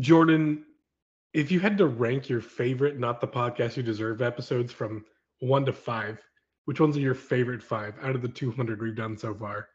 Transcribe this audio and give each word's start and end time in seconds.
Jordan, 0.00 0.64
if 1.32 1.50
you 1.50 1.60
had 1.60 1.78
to 1.78 1.86
rank 1.86 2.28
your 2.28 2.40
favorite 2.40 2.98
not 2.98 3.20
the 3.20 3.28
podcast 3.28 3.76
you 3.76 3.82
deserve 3.82 4.22
episodes 4.22 4.72
from 4.72 5.04
one 5.40 5.64
to 5.66 5.72
five, 5.72 6.20
which 6.64 6.80
ones 6.80 6.96
are 6.96 7.00
your 7.00 7.14
favorite 7.14 7.62
five 7.62 7.94
out 8.02 8.14
of 8.14 8.22
the 8.22 8.28
200 8.28 8.80
we've 8.80 8.96
done 8.96 9.16
so 9.16 9.34
far? 9.34 9.68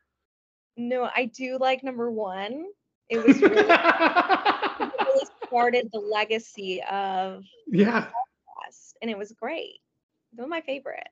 No, 0.77 1.09
I 1.15 1.25
do 1.25 1.57
like 1.59 1.83
number 1.83 2.11
one. 2.11 2.65
It 3.09 3.17
was 3.25 3.41
really, 3.41 3.57
it 3.57 4.93
really 5.05 5.25
started 5.47 5.89
the 5.91 5.99
legacy 5.99 6.81
of 6.89 7.43
yeah. 7.67 8.05
podcast, 8.05 8.93
and 9.01 9.09
it 9.09 9.17
was 9.17 9.31
great. 9.33 9.79
They 10.33 10.41
were 10.41 10.49
my 10.49 10.61
favorite. 10.61 11.09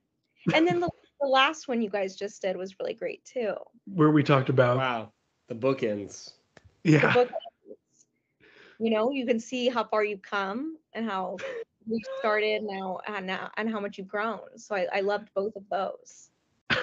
And 0.53 0.67
then 0.67 0.79
the, 0.79 0.89
the 1.21 1.27
last 1.27 1.67
one 1.67 1.81
you 1.81 1.89
guys 1.89 2.15
just 2.15 2.41
did 2.41 2.55
was 2.55 2.75
really 2.79 2.93
great 2.93 3.23
too. 3.25 3.55
Where 3.85 4.11
we 4.11 4.23
talked 4.23 4.49
about 4.49 4.77
Wow. 4.77 5.11
The 5.49 5.55
bookends. 5.55 6.31
The 6.83 6.91
yeah. 6.91 7.25
Book, 8.79 8.85
you 8.85 8.93
know, 8.93 9.11
you 9.11 9.25
can 9.25 9.39
see 9.39 9.69
how 9.69 9.83
far 9.83 10.03
you've 10.03 10.21
come 10.21 10.77
and 10.93 11.05
how 11.09 11.37
we 11.87 12.01
started 12.19 12.63
now 12.63 12.99
and 13.07 13.25
now 13.27 13.49
and 13.57 13.69
how 13.69 13.79
much 13.79 13.97
you've 13.97 14.07
grown. 14.07 14.39
So 14.57 14.75
I, 14.75 14.87
I 14.93 14.99
loved 15.01 15.29
both 15.33 15.55
of 15.55 15.63
those. 15.69 16.29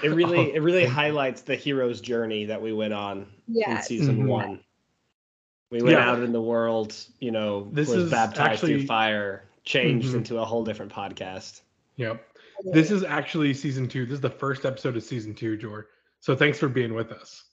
It 0.03 0.09
really 0.09 0.53
it 0.55 0.61
really 0.63 0.87
highlights 0.87 1.43
the 1.43 1.57
hero's 1.57 2.01
journey 2.01 2.45
that 2.47 2.61
we 2.61 2.73
went 2.73 2.93
on 2.95 3.19
in 3.49 3.55
Yes. 3.55 3.87
season 3.87 4.25
Mhm. 4.25 4.27
one. 4.29 4.61
We 5.71 5.83
went 5.83 5.97
Yeah. 5.99 6.09
out 6.11 6.23
in 6.23 6.33
the 6.33 6.41
world, 6.43 6.95
you 7.21 7.31
know, 7.33 7.69
This 7.73 7.89
was 7.89 8.05
is 8.05 8.11
baptized 8.11 8.53
actually- 8.53 8.79
through 8.79 8.87
fire, 8.87 9.45
changed 9.65 10.13
Mhm. 10.13 10.17
into 10.19 10.39
a 10.39 10.45
whole 10.45 10.63
different 10.65 10.93
podcast. 10.93 11.63
Yep. 11.97 12.25
This 12.73 12.91
is 12.91 13.03
actually 13.03 13.53
season 13.55 13.89
two. 13.89 14.05
This 14.07 14.15
is 14.15 14.21
the 14.21 14.31
first 14.31 14.65
episode 14.65 14.97
of 14.97 15.03
season 15.03 15.35
two, 15.35 15.57
Jor. 15.57 15.89
So 16.21 16.37
thanks 16.37 16.59
for 16.59 16.69
being 16.69 16.95
with 16.95 17.11
us. 17.13 17.45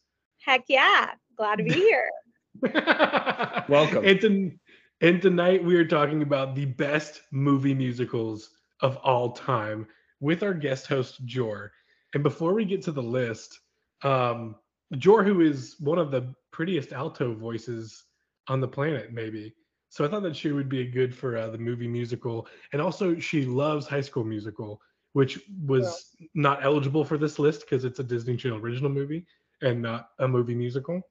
Heck 0.45 0.63
yeah. 0.67 1.12
Glad 1.35 1.57
to 1.57 1.63
be 1.63 1.73
here. 1.73 2.09
Welcome. 3.67 4.05
And, 4.05 4.21
ton- 4.21 4.59
and 5.01 5.21
tonight 5.21 5.63
we 5.63 5.75
are 5.75 5.85
talking 5.85 6.21
about 6.21 6.55
the 6.55 6.65
best 6.65 7.21
movie 7.31 7.73
musicals 7.73 8.49
of 8.81 8.98
all 8.98 9.31
time 9.31 9.87
with 10.20 10.43
our 10.43 10.53
guest 10.53 10.87
host 10.87 11.26
Jor. 11.26 11.71
And 12.13 12.23
before 12.23 12.53
we 12.53 12.65
get 12.65 12.81
to 12.84 12.91
the 12.91 13.01
list, 13.01 13.59
um, 14.03 14.55
Jor, 14.98 15.23
who 15.23 15.41
is 15.41 15.76
one 15.79 15.98
of 15.98 16.11
the 16.11 16.34
prettiest 16.51 16.91
alto 16.91 17.34
voices 17.34 18.03
on 18.48 18.59
the 18.59 18.67
planet, 18.67 19.13
maybe. 19.13 19.54
So 19.89 20.05
I 20.05 20.07
thought 20.07 20.23
that 20.23 20.35
she 20.35 20.51
would 20.51 20.70
be 20.70 20.85
good 20.87 21.15
for 21.15 21.37
uh, 21.37 21.49
the 21.49 21.57
movie 21.57 21.87
musical, 21.87 22.48
and 22.73 22.81
also 22.81 23.20
she 23.20 23.45
loves 23.45 23.87
High 23.87 24.01
School 24.01 24.23
Musical, 24.23 24.81
which 25.13 25.39
was 25.65 26.15
not 26.33 26.63
eligible 26.63 27.04
for 27.04 27.17
this 27.17 27.39
list 27.39 27.61
because 27.61 27.83
it's 27.83 27.99
a 27.99 28.04
Disney 28.04 28.37
Channel 28.37 28.59
original 28.59 28.89
movie 28.89 29.26
and 29.61 29.81
not 29.81 30.09
a 30.20 30.27
movie 30.27 30.55
musical. 30.55 31.01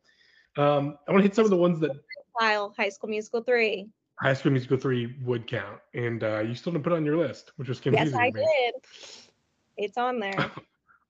Um, 0.61 0.99
I 1.09 1.13
want 1.13 1.23
to 1.23 1.29
hit 1.29 1.35
some 1.35 1.45
of 1.45 1.51
the 1.51 1.57
ones 1.57 1.81
that 1.81 1.93
File 2.39 2.75
High 2.77 2.91
School 2.91 3.09
Musical 3.09 3.43
3. 3.43 3.89
High 4.21 4.35
School 4.35 4.53
Musical 4.53 4.77
3 4.77 5.17
would 5.25 5.47
count, 5.47 5.79
and 5.95 6.23
uh, 6.23 6.41
you 6.41 6.55
still 6.55 6.73
didn't 6.73 6.85
put 6.85 6.93
it 6.93 6.97
on 6.97 7.05
your 7.07 7.17
list, 7.17 7.53
which 7.57 7.69
was 7.69 7.81
confusing. 7.81 8.13
Yes, 8.13 8.21
I 8.21 8.31
to 8.31 8.37
me. 8.37 8.47
did. 8.73 8.75
It's 9.77 9.97
on 9.97 10.19
there. 10.21 10.51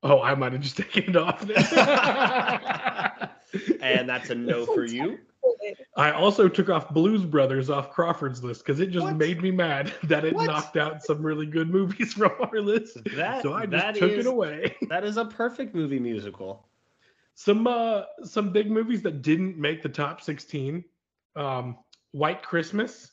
Oh, 0.02 0.22
I 0.22 0.34
might 0.34 0.52
have 0.54 0.62
just 0.62 0.76
taken 0.78 1.10
it 1.10 1.16
off 1.16 1.42
there. 1.42 1.58
and 3.82 4.08
that's 4.08 4.30
a 4.30 4.34
no 4.34 4.64
for 4.64 4.86
you. 4.86 5.18
I 5.94 6.12
also 6.12 6.48
took 6.48 6.70
off 6.70 6.88
Blues 6.88 7.22
Brothers 7.22 7.68
off 7.68 7.90
Crawford's 7.90 8.42
list 8.42 8.64
because 8.64 8.80
it 8.80 8.92
just 8.92 9.04
What? 9.04 9.18
made 9.18 9.42
me 9.42 9.50
mad 9.50 9.92
that 10.04 10.24
it 10.24 10.32
What? 10.34 10.46
knocked 10.46 10.78
out 10.78 11.02
some 11.02 11.22
really 11.22 11.44
good 11.44 11.68
movies 11.68 12.14
from 12.14 12.32
our 12.40 12.62
list. 12.62 12.96
That 13.14 13.42
so 13.42 13.52
I 13.52 13.66
just 13.66 13.98
took 13.98 14.12
is- 14.12 14.24
it 14.24 14.26
away. 14.26 14.74
That 14.88 15.04
is 15.04 15.18
a 15.18 15.26
perfect 15.26 15.74
movie 15.74 16.00
musical. 16.00 16.66
Some 17.40 17.66
uh 17.66 18.02
some 18.22 18.52
big 18.52 18.70
movies 18.70 19.00
that 19.00 19.22
didn't 19.22 19.56
make 19.56 19.82
the 19.82 19.88
top 19.88 20.20
16. 20.20 20.84
Um 21.36 21.78
White 22.12 22.42
Christmas, 22.42 23.12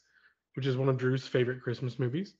which 0.58 0.66
is 0.66 0.76
one 0.76 0.90
of 0.90 0.98
Drew's 0.98 1.26
favorite 1.26 1.62
Christmas 1.62 1.98
movies. 1.98 2.34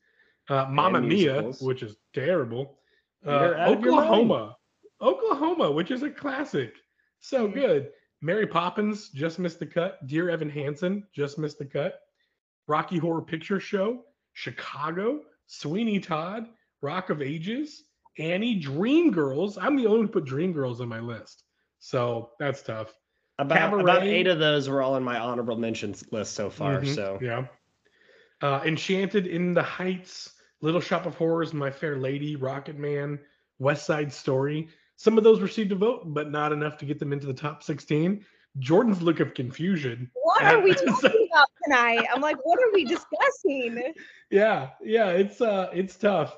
Uh 0.50 0.66
Mamma 0.70 1.00
Mia, 1.00 1.44
which 1.62 1.84
is 1.84 1.96
terrible. 2.14 2.80
Uh, 3.26 3.40
You're 3.40 3.58
out 3.58 3.78
of 3.78 3.84
your 3.86 3.94
mind. 3.94 4.06
Oklahoma. 4.06 4.58
Oklahoma, 5.02 5.72
which 5.72 5.90
is 5.90 6.04
a 6.04 6.10
classic. 6.10 6.74
So 7.22 7.48
good. 7.48 7.92
Mary 8.22 8.48
Poppins 8.48 9.08
just 9.12 9.40
missed 9.40 9.60
the 9.60 9.66
cut. 9.66 10.06
Dear 10.08 10.30
Evan 10.30 10.50
Hansen 10.50 11.08
just 11.16 11.38
missed 11.38 11.58
the 11.58 11.66
cut. 11.66 12.02
Rocky 12.68 12.98
Horror 12.98 13.22
Picture 13.22 13.62
Show, 13.62 14.04
Chicago, 14.34 15.22
Sweeney 15.46 16.02
Todd, 16.02 16.48
Rock 16.82 17.12
of 17.12 17.22
Ages, 17.22 17.86
Annie, 18.18 18.60
Dreamgirls. 18.60 19.58
I'm 19.58 19.78
the 19.78 19.86
only 19.86 20.00
one 20.00 20.08
who 20.08 20.12
put 20.12 20.26
Dreamgirls 20.26 20.82
on 20.82 20.90
my 20.90 21.00
list. 21.00 21.46
So 21.80 22.32
that's 22.40 22.62
tough. 22.62 22.94
About, 23.40 23.80
about 23.80 24.04
eight 24.04 24.26
of 24.28 24.40
those 24.40 24.68
were 24.68 24.82
all 24.82 24.96
in 24.96 25.04
my 25.04 25.20
honorable 25.20 25.58
mentions 25.58 26.04
list 26.12 26.34
so 26.34 26.50
far. 26.50 26.82
Mhm, 26.82 26.96
So 26.96 27.20
yeah. 27.22 27.46
Uh, 28.42 28.62
Enchanted 28.66 29.28
in 29.28 29.54
the 29.54 29.62
Heights, 29.64 30.34
Little 30.62 30.82
Shop 30.82 31.06
of 31.06 31.16
Horrors, 31.16 31.54
My 31.54 31.70
Fair 31.70 31.98
Lady, 31.98 32.36
Rocket 32.36 32.78
Man, 32.78 33.20
West 33.60 33.86
Side 33.86 34.12
Story. 34.12 34.68
Some 34.96 35.18
of 35.18 35.24
those 35.24 35.40
received 35.42 35.72
a 35.72 35.76
vote, 35.76 36.02
but 36.14 36.32
not 36.32 36.52
enough 36.52 36.78
to 36.78 36.86
get 36.86 36.98
them 36.98 37.14
into 37.14 37.28
the 37.28 37.34
top 37.34 37.62
16. 37.62 38.26
Jordan's 38.60 39.04
look 39.04 39.20
of 39.20 39.36
confusion. 39.36 40.10
What 40.24 40.42
are 40.44 40.60
we 40.60 40.74
So- 40.76 40.86
talking 40.86 41.28
about 41.32 41.48
tonight? 41.64 42.06
I'm 42.14 42.22
like, 42.22 42.38
what 42.44 42.58
are 42.60 42.72
we 42.74 42.86
discussing? 42.86 43.94
Yeah, 44.32 44.70
yeah, 44.84 45.10
it's 45.10 45.42
uh 45.42 45.70
it's 45.74 45.96
tough. 45.96 46.36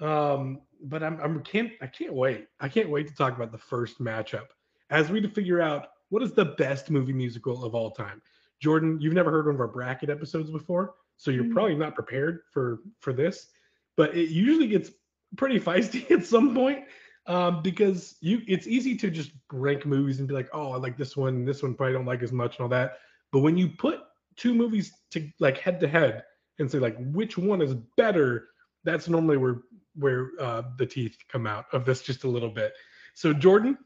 Um, 0.00 0.60
but 0.82 1.02
I'm 1.02 1.18
I'm 1.20 1.42
can't 1.42 1.70
I 1.80 1.86
can't 1.86 2.12
wait. 2.12 2.46
I 2.60 2.68
can't 2.68 2.90
wait 2.90 3.08
to 3.08 3.14
talk 3.14 3.34
about 3.34 3.52
the 3.52 3.58
first 3.58 4.00
matchup 4.00 4.48
as 4.92 5.10
we 5.10 5.20
to 5.22 5.28
figure 5.28 5.60
out 5.60 5.88
what 6.10 6.22
is 6.22 6.32
the 6.32 6.44
best 6.44 6.90
movie 6.90 7.14
musical 7.14 7.64
of 7.64 7.74
all 7.74 7.90
time. 7.90 8.20
Jordan, 8.60 9.00
you've 9.00 9.14
never 9.14 9.30
heard 9.30 9.46
one 9.46 9.54
of 9.56 9.60
our 9.60 9.66
bracket 9.66 10.10
episodes 10.10 10.50
before, 10.50 10.94
so 11.16 11.30
you're 11.30 11.44
Mhm. 11.44 11.52
probably 11.52 11.74
not 11.74 11.94
prepared 11.96 12.42
for 12.52 12.80
for 13.00 13.12
this. 13.12 13.48
But 13.96 14.14
it 14.16 14.28
usually 14.28 14.68
gets 14.68 14.90
pretty 15.36 15.58
feisty 15.66 16.08
at 16.10 16.24
some 16.26 16.54
point 16.54 16.84
um, 17.26 17.62
because 17.62 18.16
you 18.20 18.42
it's 18.46 18.66
easy 18.66 18.96
to 18.98 19.10
just 19.10 19.32
rank 19.50 19.86
movies 19.86 20.18
and 20.18 20.28
be 20.28 20.34
like, 20.34 20.50
oh, 20.52 20.72
I 20.72 20.76
like 20.76 20.96
this 20.98 21.16
one, 21.16 21.44
this 21.44 21.62
one 21.62 21.74
probably 21.74 21.94
don't 21.94 22.04
like 22.04 22.22
as 22.22 22.32
much 22.32 22.58
and 22.58 22.64
all 22.64 22.68
that. 22.68 22.98
But 23.32 23.40
when 23.40 23.56
you 23.56 23.68
put 23.68 24.00
two 24.36 24.54
movies 24.54 24.92
to 25.12 25.28
like 25.40 25.56
head 25.58 25.80
to 25.80 25.88
head 25.88 26.24
and 26.58 26.70
say 26.70 26.78
like 26.78 26.96
which 26.98 27.38
one 27.38 27.62
is 27.62 27.74
better, 27.96 28.50
that's 28.84 29.08
normally 29.08 29.38
where 29.38 29.62
where 29.94 30.32
uh, 30.38 30.62
the 30.76 30.86
teeth 30.86 31.16
come 31.28 31.46
out 31.46 31.66
of 31.72 31.86
this 31.86 32.02
just 32.02 32.24
a 32.24 32.28
little 32.28 32.50
bit. 32.50 32.74
So 33.14 33.32
Jordan, 33.32 33.78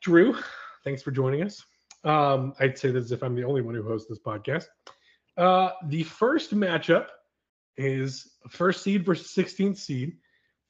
Drew, 0.00 0.36
thanks 0.84 1.02
for 1.02 1.10
joining 1.10 1.42
us. 1.42 1.64
Um, 2.04 2.54
I'd 2.60 2.78
say 2.78 2.90
this 2.90 3.04
as 3.06 3.12
if 3.12 3.22
I'm 3.22 3.34
the 3.34 3.44
only 3.44 3.62
one 3.62 3.74
who 3.74 3.82
hosts 3.82 4.08
this 4.08 4.18
podcast. 4.20 4.66
Uh, 5.36 5.70
the 5.86 6.02
first 6.02 6.54
matchup 6.54 7.06
is 7.76 8.36
first 8.48 8.82
seed 8.82 9.04
versus 9.04 9.28
16th 9.34 9.76
seed. 9.78 10.16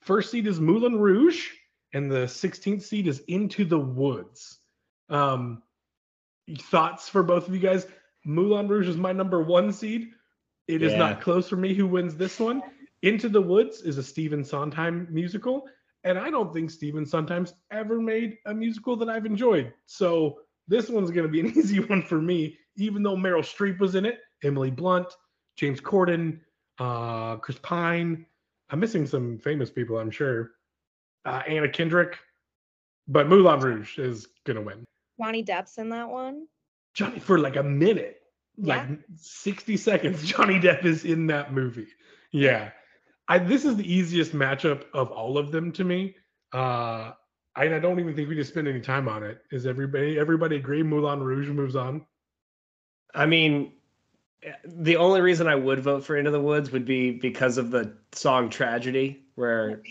First 0.01 0.31
seed 0.31 0.47
is 0.47 0.61
Moulin 0.61 0.99
Rouge, 0.99 1.49
and 1.95 2.11
the 2.11 2.25
16th 2.27 2.83
seed 2.83 3.07
is 3.07 3.21
Into 3.29 3.65
the 3.65 3.79
Woods. 3.79 4.59
Um, 5.09 5.63
thoughts 6.61 7.09
for 7.09 7.23
both 7.23 7.49
of 7.49 7.55
you 7.55 7.61
guys? 7.61 7.87
Moulin 8.25 8.69
Rouge 8.69 8.89
is 8.89 8.97
my 8.97 9.13
number 9.13 9.43
one 9.43 9.73
seed. 9.73 10.11
It 10.67 10.83
is 10.83 10.93
Yeah. 10.93 10.99
not 10.99 11.21
close 11.21 11.49
for 11.49 11.57
me 11.57 11.75
who 11.75 11.87
wins 11.87 12.15
this 12.15 12.39
one. 12.39 12.63
Into 13.03 13.29
the 13.29 13.41
Woods 13.41 13.83
is 13.83 13.97
a 13.97 14.03
Stephen 14.03 14.45
Sondheim 14.45 15.07
musical, 15.11 15.67
and 16.05 16.19
I 16.19 16.31
don't 16.31 16.53
think 16.53 16.71
Stephen 16.71 17.05
Sondheim 17.05 17.47
ever 17.71 18.01
made 18.01 18.39
a 18.47 18.55
musical 18.55 18.97
that 18.97 19.09
I've 19.09 19.27
enjoyed. 19.27 19.73
So 19.87 20.41
this 20.69 20.89
one's 20.89 21.11
going 21.11 21.27
to 21.27 21.33
be 21.33 21.41
an 21.41 21.47
easy 21.59 21.81
one 21.81 22.03
for 22.03 22.21
me, 22.21 22.57
even 22.77 23.03
though 23.03 23.17
Meryl 23.17 23.41
Streep 23.41 23.79
was 23.79 23.95
in 23.95 24.05
it, 24.05 24.21
Emily 24.45 24.71
Blunt, 24.71 25.09
James 25.57 25.81
Corden, 25.81 26.41
uh, 26.79 27.37
Chris 27.37 27.59
Pine. 27.63 28.27
I'm 28.71 28.81
missing 28.81 29.07
some 29.07 29.39
famous 29.39 29.71
people, 29.71 29.99
I'm 29.99 30.11
sure. 30.11 30.53
Uh, 31.25 31.43
Anna 31.47 31.69
Kendrick, 31.69 32.19
but 33.09 33.29
Moulin 33.29 33.61
Rouge 33.61 33.99
is 33.99 34.29
going 34.45 34.57
to 34.57 34.63
win. 34.63 34.85
Johnny 35.21 35.43
Depp's 35.43 35.79
in 35.79 35.89
that 35.91 36.09
one. 36.09 36.47
Johnny 36.95 37.19
for 37.19 37.39
like 37.39 37.57
a 37.57 37.63
minute, 37.63 38.21
like 38.57 38.87
60 39.17 39.77
seconds. 39.77 40.23
Johnny 40.25 40.61
Depp 40.61 40.85
is 40.85 41.05
in 41.05 41.27
that 41.29 41.53
movie. 41.53 41.89
Yeah. 42.31 42.71
I 43.29 43.39
this 43.39 43.65
is 43.65 43.77
the 43.77 43.93
easiest 43.93 44.33
matchup 44.33 44.85
of 44.95 45.11
all 45.11 45.39
of 45.39 45.53
them 45.53 45.73
to 45.73 45.85
me. 45.85 46.17
Uh 46.53 47.13
I, 47.57 47.65
I 47.75 47.79
don't 47.81 47.99
even 47.99 48.15
think 48.15 48.29
we 48.29 48.37
need 48.37 48.43
to 48.43 48.49
spend 48.49 48.69
any 48.69 48.81
time 48.81 49.09
on 49.09 49.25
it. 49.25 49.43
Is 49.51 49.67
everybody 49.67 50.19
everybody 50.19 50.57
agree 50.57 50.83
Moulin 50.83 51.21
Rouge 51.21 51.49
moves 51.49 51.75
on? 51.75 52.07
I 53.15 53.27
mean, 53.27 53.73
the 54.65 54.97
only 54.97 55.21
reason 55.21 55.49
I 55.49 55.57
would 55.57 55.81
vote 55.81 56.05
for 56.05 56.17
Into 56.17 56.31
the 56.31 56.41
Woods 56.41 56.71
would 56.71 56.85
be 56.85 57.11
because 57.11 57.59
of 57.59 57.71
the 57.71 57.97
song 58.13 58.49
Tragedy, 58.49 59.25
where 59.35 59.83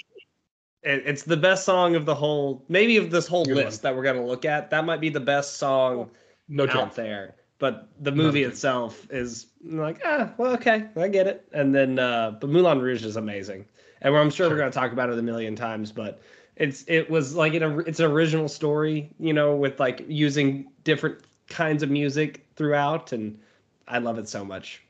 it, 0.84 1.04
it's 1.06 1.24
the 1.24 1.36
best 1.36 1.66
song 1.66 1.96
of 1.96 2.06
the 2.06 2.16
whole, 2.16 2.64
maybe 2.70 2.96
of 2.98 3.12
this 3.12 3.28
whole 3.28 3.44
Good 3.44 3.58
list 3.58 3.82
that 3.82 3.96
we're 3.96 4.04
going 4.04 4.16
to 4.16 4.24
look 4.26 4.46
at. 4.46 4.70
That 4.70 4.86
might 4.86 5.02
be 5.02 5.10
the 5.10 5.20
best 5.20 5.58
song 5.58 6.12
No 6.48 6.64
out 6.64 6.70
chance. 6.70 6.96
there. 6.96 7.36
But 7.60 7.88
the 8.00 8.12
movie 8.12 8.42
chance. 8.44 8.54
itself 8.56 9.08
is 9.10 9.48
like, 9.64 10.00
ah, 10.06 10.32
well, 10.38 10.54
okay, 10.54 10.88
I 10.96 11.08
get 11.08 11.26
it. 11.26 11.48
And 11.54 11.74
then, 11.74 11.98
uh, 11.98 12.38
but 12.40 12.50
Moulin 12.52 12.80
Rouge 12.80 13.04
is 13.04 13.16
amazing, 13.16 13.66
and 14.02 14.16
I'm 14.16 14.30
sure, 14.30 14.46
Sure. 14.46 14.50
we're 14.50 14.58
going 14.58 14.72
to 14.72 14.76
talk 14.78 14.92
about 14.92 15.10
it 15.10 15.18
a 15.18 15.22
million 15.24 15.56
times. 15.56 15.92
But 15.92 16.22
it's 16.56 16.84
it 16.88 17.10
was 17.10 17.36
like 17.36 17.56
an 17.56 17.84
it's 17.88 18.00
an 18.00 18.12
original 18.12 18.48
story, 18.48 19.10
you 19.20 19.34
know, 19.34 19.56
with 19.56 19.80
like 19.80 20.06
using 20.08 20.72
different 20.84 21.20
kinds 21.50 21.82
of 21.82 21.90
music 21.90 22.46
throughout, 22.56 23.12
and 23.12 23.40
I 23.88 23.98
love 24.00 24.20
it 24.20 24.30
so 24.30 24.46
much. 24.46 24.84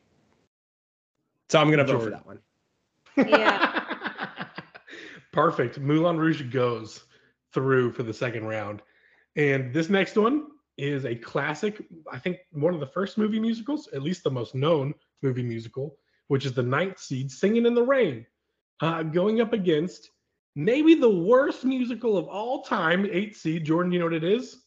So 1.49 1.59
I'm 1.61 1.69
gonna 1.69 1.85
vote 1.85 2.03
for 2.03 2.09
that 2.09 2.25
one. 2.25 2.39
Yeah. 3.15 3.83
Perfect. 5.31 5.79
Moulin 5.79 6.17
Rouge 6.17 6.41
goes 6.51 7.03
through 7.53 7.91
for 7.91 8.03
the 8.03 8.13
second 8.13 8.45
round. 8.45 8.81
And 9.35 9.73
this 9.73 9.87
next 9.89 10.17
one 10.17 10.47
is 10.77 11.05
a 11.05 11.15
classic, 11.15 11.83
I 12.11 12.19
think 12.19 12.37
one 12.51 12.73
of 12.73 12.79
the 12.79 12.87
first 12.87 13.17
movie 13.17 13.39
musicals, 13.39 13.87
at 13.93 14.03
least 14.03 14.23
the 14.23 14.31
most 14.31 14.53
known 14.55 14.93
movie 15.21 15.43
musical, 15.43 15.97
which 16.27 16.45
is 16.45 16.53
the 16.53 16.63
ninth 16.63 16.99
seed, 16.99 17.31
Singing 17.31 17.65
in 17.65 17.73
the 17.73 17.83
Rain, 17.83 18.25
uh, 18.81 19.03
going 19.03 19.41
up 19.41 19.53
against 19.53 20.11
maybe 20.55 20.93
the 20.95 21.09
worst 21.09 21.63
musical 21.65 22.17
of 22.17 22.27
all 22.27 22.63
time, 22.63 23.07
eight 23.11 23.35
seed. 23.35 23.65
Jordan, 23.65 23.91
you 23.91 23.99
know 23.99 24.05
what 24.05 24.13
it 24.13 24.23
is? 24.23 24.63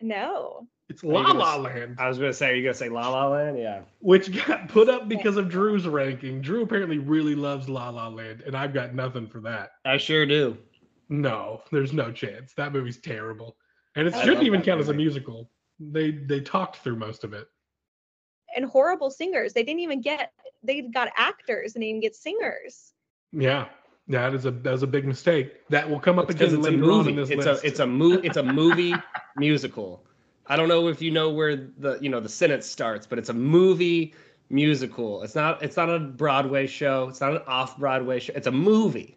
No. 0.00 0.66
It's 0.88 1.04
La 1.04 1.22
gonna 1.22 1.38
La 1.38 1.54
s- 1.54 1.60
Land, 1.60 1.96
I 1.98 2.08
was 2.08 2.18
gonna 2.18 2.32
say, 2.32 2.50
are 2.50 2.54
you 2.54 2.62
gonna 2.64 2.74
say 2.74 2.88
La 2.88 3.08
La 3.08 3.28
Land? 3.28 3.58
Yeah. 3.58 3.82
which 4.00 4.46
got 4.46 4.68
put 4.68 4.88
up 4.88 5.08
because 5.08 5.36
of 5.36 5.48
Drew's 5.48 5.86
ranking. 5.86 6.40
Drew 6.42 6.62
apparently 6.62 6.98
really 6.98 7.34
loves 7.34 7.68
La 7.68 7.88
La 7.90 8.08
Land, 8.08 8.42
and 8.46 8.56
I've 8.56 8.74
got 8.74 8.94
nothing 8.94 9.26
for 9.26 9.40
that. 9.40 9.70
I 9.84 9.96
sure 9.96 10.26
do. 10.26 10.56
No, 11.08 11.62
there's 11.70 11.92
no 11.92 12.10
chance. 12.10 12.52
That 12.54 12.72
movie's 12.72 12.98
terrible, 12.98 13.56
and 13.96 14.08
it 14.08 14.14
I 14.14 14.24
shouldn't 14.24 14.44
even 14.44 14.60
that 14.60 14.66
count 14.66 14.80
as 14.80 14.88
a 14.88 14.94
musical. 14.94 15.50
They 15.80 16.10
they 16.12 16.40
talked 16.40 16.76
through 16.78 16.96
most 16.96 17.24
of 17.24 17.32
it. 17.32 17.48
And 18.54 18.64
horrible 18.66 19.10
singers. 19.10 19.52
They 19.52 19.62
didn't 19.62 19.80
even 19.80 20.00
get 20.00 20.32
they 20.62 20.82
got 20.82 21.08
actors 21.16 21.74
and 21.74 21.82
they 21.82 21.88
didn't 21.88 22.02
get 22.02 22.14
singers. 22.14 22.92
Yeah, 23.32 23.66
that 24.08 24.34
is 24.34 24.44
a 24.46 24.50
that 24.50 24.70
was 24.70 24.82
a 24.82 24.86
big 24.86 25.06
mistake. 25.06 25.66
That 25.70 25.88
will 25.88 26.00
come 26.00 26.18
up 26.18 26.28
because 26.28 26.52
again 26.52 26.58
it's 26.60 26.68
a 26.68 26.70
later 26.70 26.84
on 26.84 26.90
in 26.90 26.96
movie. 26.96 27.12
this 27.16 27.30
It's 27.30 27.46
list. 27.46 27.64
a 27.64 27.66
it's 27.66 27.80
a 27.80 27.86
mo- 27.86 28.20
it's 28.22 28.36
a 28.36 28.42
movie 28.42 28.94
musical. 29.36 30.04
I 30.46 30.56
don't 30.56 30.68
know 30.68 30.88
if 30.88 31.00
you 31.00 31.10
know 31.10 31.30
where 31.30 31.56
the 31.78 31.98
you 32.00 32.08
know 32.10 32.20
the 32.20 32.28
sentence 32.28 32.66
starts, 32.66 33.06
but 33.06 33.18
it's 33.18 33.28
a 33.30 33.34
movie 33.34 34.14
musical. 34.50 35.22
It's 35.22 35.34
not 35.34 35.62
it's 35.62 35.76
not 35.76 35.88
a 35.88 35.98
Broadway 35.98 36.66
show. 36.66 37.08
It's 37.08 37.20
not 37.20 37.32
an 37.32 37.42
off 37.46 37.78
Broadway 37.78 38.20
show. 38.20 38.32
It's 38.36 38.46
a 38.48 38.52
movie 38.52 39.16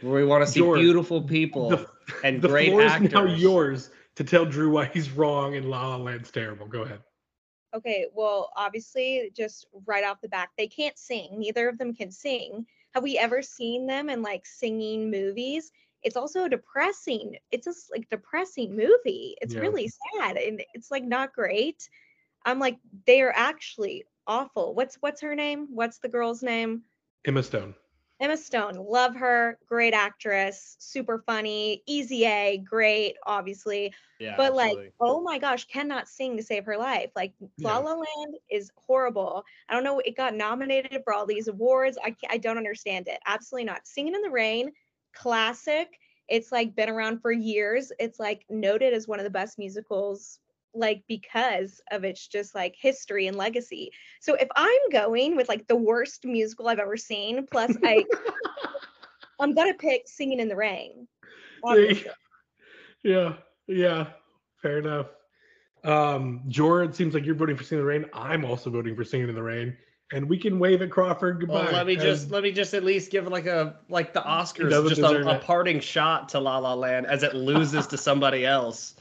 where 0.00 0.14
we 0.14 0.24
want 0.24 0.44
to 0.46 0.50
see 0.50 0.60
George, 0.60 0.80
beautiful 0.80 1.20
people 1.22 1.68
the, 1.70 1.86
and 2.24 2.40
the 2.42 2.48
great 2.48 2.70
floor 2.70 2.82
actors. 2.82 3.08
is 3.08 3.12
now 3.12 3.24
yours 3.24 3.90
to 4.16 4.24
tell 4.24 4.44
Drew 4.46 4.70
why 4.70 4.86
he's 4.86 5.10
wrong 5.10 5.56
and 5.56 5.68
La 5.68 5.88
La 5.88 5.96
Land's 5.96 6.30
terrible. 6.30 6.66
Go 6.66 6.82
ahead. 6.82 7.02
Okay, 7.74 8.06
well, 8.14 8.52
obviously, 8.56 9.30
just 9.34 9.66
right 9.86 10.04
off 10.04 10.20
the 10.20 10.28
back, 10.28 10.50
they 10.56 10.68
can't 10.68 10.98
sing. 10.98 11.38
Neither 11.38 11.68
of 11.68 11.78
them 11.78 11.94
can 11.94 12.10
sing. 12.10 12.66
Have 12.94 13.02
we 13.02 13.16
ever 13.18 13.40
seen 13.40 13.86
them 13.86 14.10
in 14.10 14.20
like 14.22 14.44
singing 14.44 15.10
movies? 15.10 15.72
It's 16.02 16.16
also 16.16 16.48
depressing. 16.48 17.38
It's 17.50 17.64
just 17.64 17.90
like 17.90 18.10
depressing 18.10 18.76
movie. 18.76 19.36
It's 19.40 19.54
Yeah. 19.54 19.60
really 19.60 19.88
sad 19.88 20.36
and 20.36 20.62
it's 20.74 20.90
like 20.90 21.04
not 21.04 21.32
great. 21.32 21.88
I'm 22.44 22.58
like, 22.58 22.78
they 23.06 23.22
are 23.22 23.32
actually 23.34 24.04
awful. 24.26 24.74
What's 24.74 24.96
what's 24.96 25.20
her 25.22 25.34
name? 25.34 25.68
What's 25.74 25.98
the 25.98 26.08
girl's 26.08 26.42
name? 26.42 26.84
Emma 27.24 27.42
Stone. 27.42 27.74
Emma 28.22 28.36
Stone, 28.36 28.76
love 28.76 29.16
her, 29.16 29.58
great 29.66 29.94
actress, 29.94 30.76
super 30.78 31.18
funny, 31.26 31.82
easy 31.86 32.24
A, 32.24 32.58
great, 32.58 33.16
obviously. 33.26 33.92
Yeah, 34.20 34.36
but 34.36 34.52
absolutely. 34.52 34.84
like, 34.84 34.94
oh 35.00 35.20
my 35.22 35.38
gosh, 35.38 35.66
cannot 35.66 36.08
sing 36.08 36.36
to 36.36 36.42
save 36.42 36.64
her 36.66 36.76
life. 36.78 37.10
Like, 37.16 37.34
La 37.60 37.78
La 37.78 37.94
Land 37.94 38.36
is 38.48 38.70
horrible. 38.76 39.44
I 39.68 39.74
don't 39.74 39.82
know. 39.82 39.98
It 39.98 40.16
got 40.16 40.36
nominated 40.36 41.02
for 41.02 41.12
all 41.12 41.26
these 41.26 41.48
awards. 41.48 41.98
I 42.02 42.14
I 42.30 42.38
don't 42.38 42.58
understand 42.58 43.08
it. 43.08 43.18
Absolutely 43.26 43.64
not. 43.64 43.88
Singing 43.88 44.14
in 44.14 44.22
the 44.22 44.30
Rain, 44.30 44.72
classic. 45.12 45.98
It's 46.28 46.52
like 46.52 46.76
been 46.76 46.88
around 46.88 47.20
for 47.20 47.32
years. 47.32 47.92
It's 47.98 48.20
like 48.20 48.44
noted 48.48 48.94
as 48.94 49.08
one 49.08 49.18
of 49.18 49.24
the 49.24 49.30
best 49.30 49.58
musicals, 49.58 50.38
like 50.74 51.02
because 51.08 51.80
of 51.90 52.04
its 52.04 52.26
just 52.26 52.54
like 52.54 52.74
history 52.78 53.26
and 53.26 53.36
legacy. 53.36 53.90
So 54.20 54.34
if 54.34 54.48
I'm 54.56 54.88
going 54.90 55.36
with 55.36 55.48
like 55.48 55.66
the 55.66 55.76
worst 55.76 56.24
musical 56.24 56.68
I've 56.68 56.78
ever 56.78 56.96
seen, 56.96 57.46
plus 57.50 57.76
I 57.84 58.04
I'm 59.40 59.54
gonna 59.54 59.74
pick 59.74 60.02
Singing 60.06 60.40
in 60.40 60.48
the 60.48 60.56
Rain. 60.56 61.06
obviously. 61.64 62.10
yeah, 63.02 63.34
yeah, 63.66 64.06
fair 64.60 64.78
enough. 64.78 65.06
Um, 65.84 66.42
Jordan, 66.48 66.90
it 66.90 66.96
seems 66.96 67.12
like 67.12 67.24
you're 67.26 67.34
voting 67.34 67.56
for 67.56 67.64
Singing 67.64 67.80
in 67.80 67.86
the 67.86 67.92
Rain. 67.92 68.10
I'm 68.12 68.44
also 68.44 68.70
voting 68.70 68.94
for 68.94 69.04
Singing 69.04 69.28
in 69.28 69.34
the 69.34 69.42
Rain, 69.42 69.76
and 70.12 70.28
we 70.28 70.38
can 70.38 70.58
wave 70.58 70.80
at 70.80 70.90
Crawford 70.90 71.40
goodbye. 71.40 71.64
Well, 71.64 71.72
let 71.72 71.86
me 71.86 71.96
as- 71.96 72.02
just 72.02 72.30
let 72.30 72.42
me 72.42 72.52
just 72.52 72.72
at 72.72 72.84
least 72.84 73.10
give 73.10 73.26
like 73.26 73.46
a 73.46 73.76
like 73.88 74.12
the 74.12 74.20
Oscars 74.20 74.88
just 74.88 75.00
a, 75.00 75.36
a 75.36 75.38
parting 75.40 75.80
shot 75.80 76.30
to 76.30 76.38
La 76.38 76.58
La 76.58 76.74
Land 76.74 77.06
as 77.06 77.22
it 77.22 77.34
loses 77.34 77.86
to 77.88 77.98
somebody 77.98 78.46
else. 78.46 78.94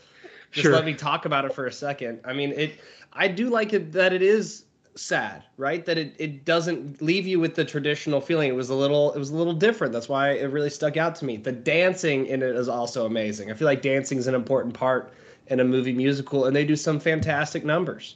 Just 0.52 0.64
Sure. 0.64 0.74
let 0.74 0.86
me 0.86 0.94
talk 0.94 1.26
about 1.26 1.46
it 1.46 1.54
for 1.54 1.66
a 1.66 1.72
second. 1.72 2.20
I 2.26 2.34
mean, 2.34 2.52
it 2.52 2.80
I 3.14 3.28
do 3.28 3.50
like 3.50 3.74
it 3.74 3.92
that 3.94 4.14
it 4.14 4.22
is 4.22 4.66
sad, 4.96 5.44
right? 5.58 5.86
That 5.86 5.98
it, 5.98 6.14
it 6.18 6.44
doesn't 6.46 7.02
leave 7.02 7.26
you 7.26 7.40
with 7.40 7.56
the 7.56 7.64
traditional 7.64 8.20
feeling. 8.20 8.50
It 8.50 8.56
was 8.56 8.70
a 8.70 8.76
little 8.76 9.14
it 9.14 9.20
was 9.20 9.30
a 9.30 9.36
little 9.36 9.54
different. 9.54 9.94
That's 9.94 10.10
why 10.10 10.32
it 10.32 10.52
really 10.52 10.70
stuck 10.70 10.98
out 10.98 11.16
to 11.16 11.26
me. 11.26 11.38
The 11.38 11.52
dancing 11.52 12.26
in 12.28 12.42
it 12.44 12.56
is 12.56 12.68
also 12.68 13.06
amazing. 13.06 13.52
I 13.52 13.54
feel 13.54 13.66
like 13.66 13.82
dancing 13.82 14.18
is 14.18 14.28
an 14.28 14.36
important 14.36 14.74
part 14.74 15.14
in 15.48 15.60
a 15.60 15.64
movie 15.64 15.94
musical 15.94 16.46
and 16.46 16.56
they 16.56 16.66
do 16.66 16.76
some 16.76 17.00
fantastic 17.00 17.64
numbers. 17.66 18.16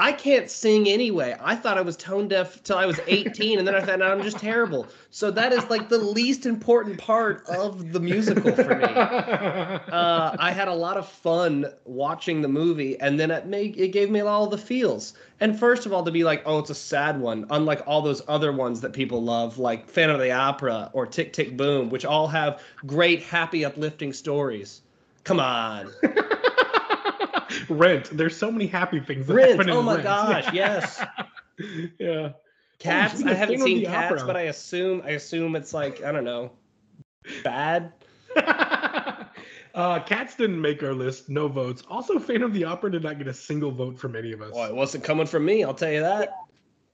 I 0.00 0.12
can't 0.12 0.48
sing 0.48 0.88
anyway. 0.88 1.36
I 1.40 1.56
thought 1.56 1.76
I 1.76 1.80
was 1.80 1.96
tone 1.96 2.28
deaf 2.28 2.62
till 2.62 2.78
I 2.78 2.86
was 2.86 3.00
18, 3.08 3.58
and 3.58 3.66
then 3.66 3.74
I 3.74 3.80
found 3.80 4.00
out 4.00 4.12
I'm 4.12 4.22
just 4.22 4.38
terrible. 4.38 4.86
So 5.10 5.32
that 5.32 5.52
is 5.52 5.68
like 5.68 5.88
the 5.88 5.98
least 5.98 6.46
important 6.46 6.98
part 6.98 7.44
of 7.48 7.92
the 7.92 7.98
musical 7.98 8.52
for 8.54 8.76
me. 8.76 8.84
Uh, 9.88 10.36
I 10.38 10.52
had 10.52 10.68
a 10.68 10.74
lot 10.74 10.96
of 10.96 11.08
fun 11.08 11.66
watching 11.84 12.42
the 12.42 12.48
movie, 12.48 12.98
and 13.00 13.18
then 13.18 13.30
it 13.30 13.46
made 13.46 13.76
it 13.76 13.88
gave 13.88 14.10
me 14.10 14.20
all 14.20 14.46
the 14.46 14.58
feels. 14.58 15.14
And 15.40 15.58
first 15.58 15.86
of 15.86 15.92
all, 15.92 16.04
to 16.04 16.10
be 16.10 16.24
like, 16.24 16.42
oh, 16.46 16.58
it's 16.58 16.70
a 16.70 16.74
sad 16.74 17.20
one, 17.20 17.46
unlike 17.50 17.82
all 17.86 18.02
those 18.02 18.22
other 18.28 18.52
ones 18.52 18.80
that 18.82 18.92
people 18.92 19.22
love, 19.22 19.58
like 19.58 19.88
Phantom 19.88 20.16
of 20.16 20.22
the 20.22 20.30
Opera 20.30 20.90
or 20.92 21.06
Tick 21.06 21.32
Tick 21.32 21.56
Boom, 21.56 21.90
which 21.90 22.04
all 22.04 22.28
have 22.28 22.60
great, 22.86 23.22
happy, 23.22 23.64
uplifting 23.64 24.12
stories. 24.12 24.82
Come 25.24 25.40
on, 25.40 25.90
Rent. 27.68 28.16
There's 28.16 28.36
so 28.36 28.50
many 28.50 28.66
happy 28.66 29.00
things. 29.00 29.26
That 29.26 29.34
Rent. 29.34 29.50
happen 29.52 29.68
in 29.70 29.76
Oh 29.76 29.82
my 29.82 29.94
Rent. 29.94 30.04
gosh, 30.04 30.50
yes. 30.52 31.02
yeah. 31.98 32.30
Cats. 32.78 33.14
speaking 33.14 33.28
I 33.32 33.34
haven't 33.34 33.60
seen 33.60 33.84
Cats, 33.84 34.12
Opera. 34.12 34.26
but 34.26 34.36
I 34.36 34.42
assume 34.42 35.02
I 35.04 35.10
assume 35.10 35.56
it's 35.56 35.74
like 35.74 36.02
I 36.04 36.12
don't 36.12 36.24
know, 36.24 36.52
bad. 37.42 37.92
uh, 39.74 40.00
Cats 40.00 40.34
didn't 40.36 40.60
make 40.60 40.82
our 40.82 40.94
list. 40.94 41.28
No 41.28 41.48
votes. 41.48 41.82
Also, 41.88 42.18
Phantom 42.18 42.44
of 42.50 42.54
the 42.54 42.64
Opera 42.64 42.90
did 42.92 43.02
not 43.02 43.18
get 43.18 43.26
a 43.26 43.34
single 43.34 43.70
vote 43.70 43.98
from 43.98 44.16
any 44.16 44.32
of 44.32 44.42
us. 44.42 44.52
Well, 44.54 44.68
it 44.68 44.74
wasn't 44.74 45.04
coming 45.04 45.26
from 45.26 45.44
me. 45.44 45.64
I'll 45.64 45.74
tell 45.74 45.90
you 45.90 46.00
that. 46.00 46.36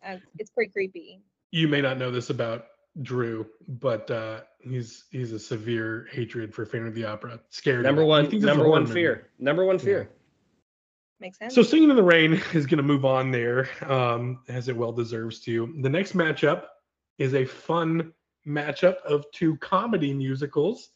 Uh, 0.07 0.17
it's 0.39 0.51
pretty 0.51 0.71
creepy. 0.73 1.21
You 1.51 1.69
may 1.69 1.81
not 1.81 1.99
know 1.99 2.11
this 2.11 2.31
about 2.31 2.67
Drew, 3.03 3.47
but 3.69 4.11
uh, 4.11 4.41
he's 4.61 5.05
he's 5.11 5.33
a 5.33 5.39
severe 5.39 6.07
hatred 6.13 6.55
for 6.55 6.65
Phantom 6.67 6.89
of 6.89 6.95
the 6.95 7.05
Opera. 7.05 7.41
Scared. 7.51 7.83
Number 7.85 8.03
it. 8.03 8.05
He 8.05 8.09
one. 8.09 8.23
thinks 8.31 8.35
it's 8.37 8.45
Number 8.47 8.69
one 8.69 8.87
fear. 8.87 9.29
Number 9.39 9.65
one 9.65 9.79
fear. 9.79 10.11
Makes 11.21 11.39
sense. 11.39 11.55
So 11.55 11.63
Singing 11.63 11.91
in 11.91 11.97
the 11.97 12.03
Rain 12.03 12.35
is 12.53 12.67
going 12.67 12.79
to 12.79 12.83
move 12.83 13.05
on 13.05 13.31
there, 13.31 13.69
um, 13.91 14.41
as 14.49 14.69
it 14.69 14.77
well 14.77 14.93
deserves 14.93 15.41
to. 15.41 15.75
The 15.81 15.89
next 15.89 16.15
matchup 16.15 16.65
is 17.19 17.35
a 17.35 17.45
fun 17.45 18.13
matchup 18.47 18.97
of 19.03 19.25
two 19.33 19.57
comedy 19.59 20.13
musicals. 20.13 20.91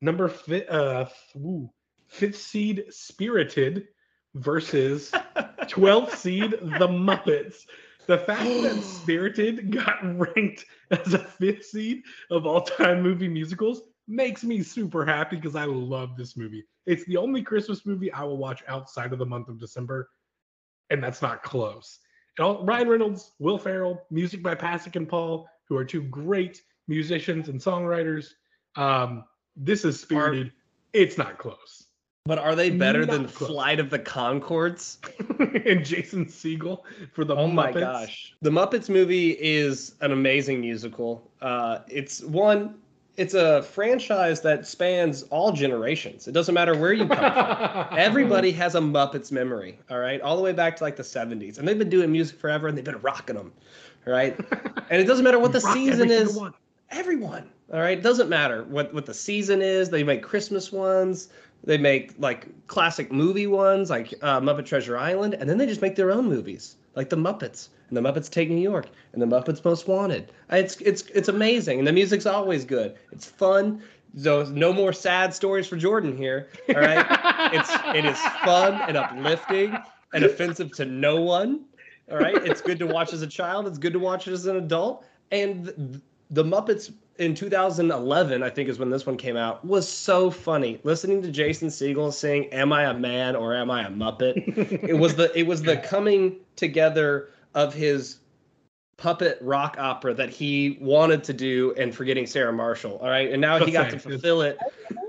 Number 0.00 0.28
fi- 0.28 0.66
uh, 0.66 1.08
ooh, 1.36 1.70
fifth 2.06 2.38
seed 2.38 2.84
Spirited 2.90 3.88
versus 4.34 5.10
12th 5.62 6.10
seed 6.10 6.52
The 6.52 6.88
Muppets. 6.88 7.66
The 8.06 8.18
fact 8.18 8.44
that 8.44 8.82
Spirited 9.02 9.72
got 9.72 9.98
ranked 10.02 10.66
as 10.90 11.14
a 11.14 11.18
fifth 11.18 11.64
seed 11.64 12.02
of 12.30 12.46
all 12.46 12.62
time 12.62 13.02
movie 13.02 13.28
musicals 13.28 13.82
makes 14.06 14.44
me 14.44 14.62
super 14.62 15.04
happy 15.04 15.36
because 15.36 15.56
I 15.56 15.64
love 15.64 16.16
this 16.16 16.36
movie. 16.36 16.64
It's 16.86 17.04
the 17.06 17.16
only 17.16 17.42
Christmas 17.42 17.86
movie 17.86 18.12
I 18.12 18.22
will 18.24 18.36
watch 18.36 18.62
outside 18.68 19.12
of 19.12 19.18
the 19.18 19.26
month 19.26 19.48
of 19.48 19.58
December, 19.58 20.10
and 20.90 21.02
that's 21.02 21.22
not 21.22 21.42
close. 21.42 22.00
And 22.38 22.46
all, 22.46 22.64
Ryan 22.64 22.88
Reynolds, 22.88 23.32
Will 23.38 23.58
Ferrell, 23.58 24.02
music 24.10 24.42
by 24.42 24.54
Pasek 24.54 24.96
and 24.96 25.08
Paul, 25.08 25.48
who 25.68 25.76
are 25.76 25.84
two 25.84 26.02
great 26.02 26.62
musicians 26.88 27.48
and 27.48 27.58
songwriters. 27.60 28.28
Um, 28.76 29.24
this 29.56 29.84
is 29.84 29.98
Spirited. 30.00 30.52
It's 30.92 31.16
not 31.16 31.38
close. 31.38 31.84
But 32.26 32.38
are 32.38 32.54
they 32.54 32.70
better 32.70 33.04
than 33.04 33.22
Not 33.22 33.34
close. 33.34 33.50
Flight 33.50 33.78
of 33.80 33.90
the 33.90 33.98
Conchords? 33.98 34.96
and 35.66 35.84
Jason 35.84 36.24
Segel 36.24 36.80
for 37.12 37.24
the 37.24 37.36
Oh 37.36 37.46
my 37.46 37.70
Muppets. 37.70 37.80
gosh. 37.80 38.34
The 38.40 38.50
Muppets 38.50 38.88
movie 38.88 39.32
is 39.40 39.94
an 40.00 40.10
amazing 40.12 40.60
musical. 40.60 41.30
Uh, 41.42 41.80
it's 41.86 42.22
one, 42.22 42.76
it's 43.16 43.34
a 43.34 43.62
franchise 43.62 44.40
that 44.42 44.66
spans 44.66 45.22
all 45.24 45.52
generations. 45.52 46.26
It 46.26 46.32
doesn't 46.32 46.54
matter 46.54 46.76
where 46.76 46.92
you 46.92 47.06
come 47.06 47.18
from. 47.18 47.98
Everybody 47.98 48.50
has 48.52 48.74
a 48.74 48.80
Muppets 48.80 49.30
memory, 49.30 49.78
all 49.90 49.98
right? 49.98 50.20
All 50.20 50.36
the 50.36 50.42
way 50.42 50.52
back 50.52 50.76
to 50.76 50.84
like 50.84 50.96
the 50.96 51.02
70s. 51.02 51.58
And 51.58 51.66
they've 51.68 51.78
been 51.78 51.90
doing 51.90 52.10
music 52.10 52.38
forever 52.38 52.66
and 52.66 52.76
they've 52.76 52.84
been 52.84 53.00
rocking 53.00 53.36
them, 53.36 53.52
all 54.06 54.12
right? 54.12 54.38
And 54.90 55.00
it 55.00 55.06
doesn't 55.06 55.24
matter 55.24 55.38
what 55.38 55.52
the 55.52 55.60
Rock 55.60 55.74
season 55.74 56.10
is. 56.10 56.36
one. 56.36 56.52
everyone. 56.90 57.48
All 57.72 57.80
right, 57.80 58.00
doesn't 58.00 58.28
matter 58.28 58.64
what 58.64 58.92
what 58.92 59.06
the 59.06 59.14
season 59.14 59.62
is. 59.62 59.88
They 59.88 60.04
make 60.04 60.22
Christmas 60.22 60.70
ones. 60.70 61.28
They 61.64 61.78
make 61.78 62.12
like 62.18 62.46
classic 62.66 63.10
movie 63.10 63.46
ones, 63.46 63.88
like 63.88 64.12
uh, 64.20 64.40
Muppet 64.40 64.66
Treasure 64.66 64.98
Island, 64.98 65.34
and 65.34 65.48
then 65.48 65.56
they 65.56 65.64
just 65.66 65.80
make 65.80 65.96
their 65.96 66.10
own 66.12 66.28
movies, 66.28 66.76
like 66.94 67.08
the 67.08 67.16
Muppets. 67.16 67.68
And 67.88 67.96
the 67.96 68.00
Muppets 68.00 68.30
Take 68.30 68.50
New 68.50 68.60
York, 68.60 68.86
and 69.12 69.20
the 69.20 69.26
Muppets 69.26 69.64
Most 69.64 69.88
Wanted. 69.88 70.32
Uh, 70.52 70.56
it's 70.56 70.76
it's 70.76 71.02
it's 71.14 71.28
amazing, 71.28 71.78
and 71.78 71.86
the 71.86 71.92
music's 71.92 72.26
always 72.26 72.64
good. 72.64 72.96
It's 73.12 73.26
fun. 73.26 73.82
So 74.16 74.44
no 74.44 74.72
more 74.72 74.92
sad 74.92 75.34
stories 75.34 75.66
for 75.66 75.76
Jordan 75.76 76.16
here. 76.16 76.48
All 76.68 76.80
right, 76.80 77.04
it's 77.52 77.70
it 77.94 78.04
is 78.04 78.18
fun 78.44 78.74
and 78.88 78.96
uplifting 78.96 79.76
and 80.12 80.24
offensive 80.24 80.72
to 80.76 80.84
no 80.84 81.20
one. 81.20 81.64
All 82.10 82.18
right, 82.18 82.36
it's 82.36 82.60
good 82.60 82.78
to 82.78 82.86
watch 82.86 83.12
as 83.12 83.22
a 83.22 83.26
child. 83.26 83.66
It's 83.66 83.78
good 83.78 83.92
to 83.92 83.98
watch 83.98 84.28
as 84.28 84.46
an 84.46 84.56
adult. 84.56 85.04
And 85.30 85.64
the, 85.64 86.00
the 86.30 86.44
Muppets 86.44 86.92
in 87.18 87.34
2011, 87.34 88.42
I 88.42 88.50
think 88.50 88.68
is 88.68 88.78
when 88.78 88.90
this 88.90 89.06
one 89.06 89.16
came 89.16 89.36
out, 89.36 89.64
was 89.64 89.88
so 89.88 90.30
funny. 90.30 90.80
Listening 90.82 91.22
to 91.22 91.30
Jason 91.30 91.68
Segel 91.68 92.12
sing 92.12 92.46
"Am 92.52 92.72
I 92.72 92.84
a 92.84 92.94
Man 92.94 93.36
or 93.36 93.54
Am 93.54 93.70
I 93.70 93.86
a 93.86 93.90
Muppet?" 93.90 94.82
it 94.88 94.94
was 94.94 95.14
the 95.14 95.36
it 95.38 95.46
was 95.46 95.62
the 95.62 95.76
coming 95.76 96.36
together 96.56 97.30
of 97.54 97.74
his 97.74 98.18
puppet 98.96 99.38
rock 99.40 99.76
opera 99.78 100.14
that 100.14 100.30
he 100.30 100.78
wanted 100.80 101.24
to 101.24 101.32
do 101.32 101.74
and 101.76 101.94
forgetting 101.94 102.26
Sarah 102.26 102.52
Marshall. 102.52 102.98
All 102.98 103.08
right, 103.08 103.30
and 103.30 103.40
now 103.40 103.64
he 103.64 103.72
got 103.72 103.90
to 103.90 103.98
fulfill 104.10 104.42
it 104.42 104.58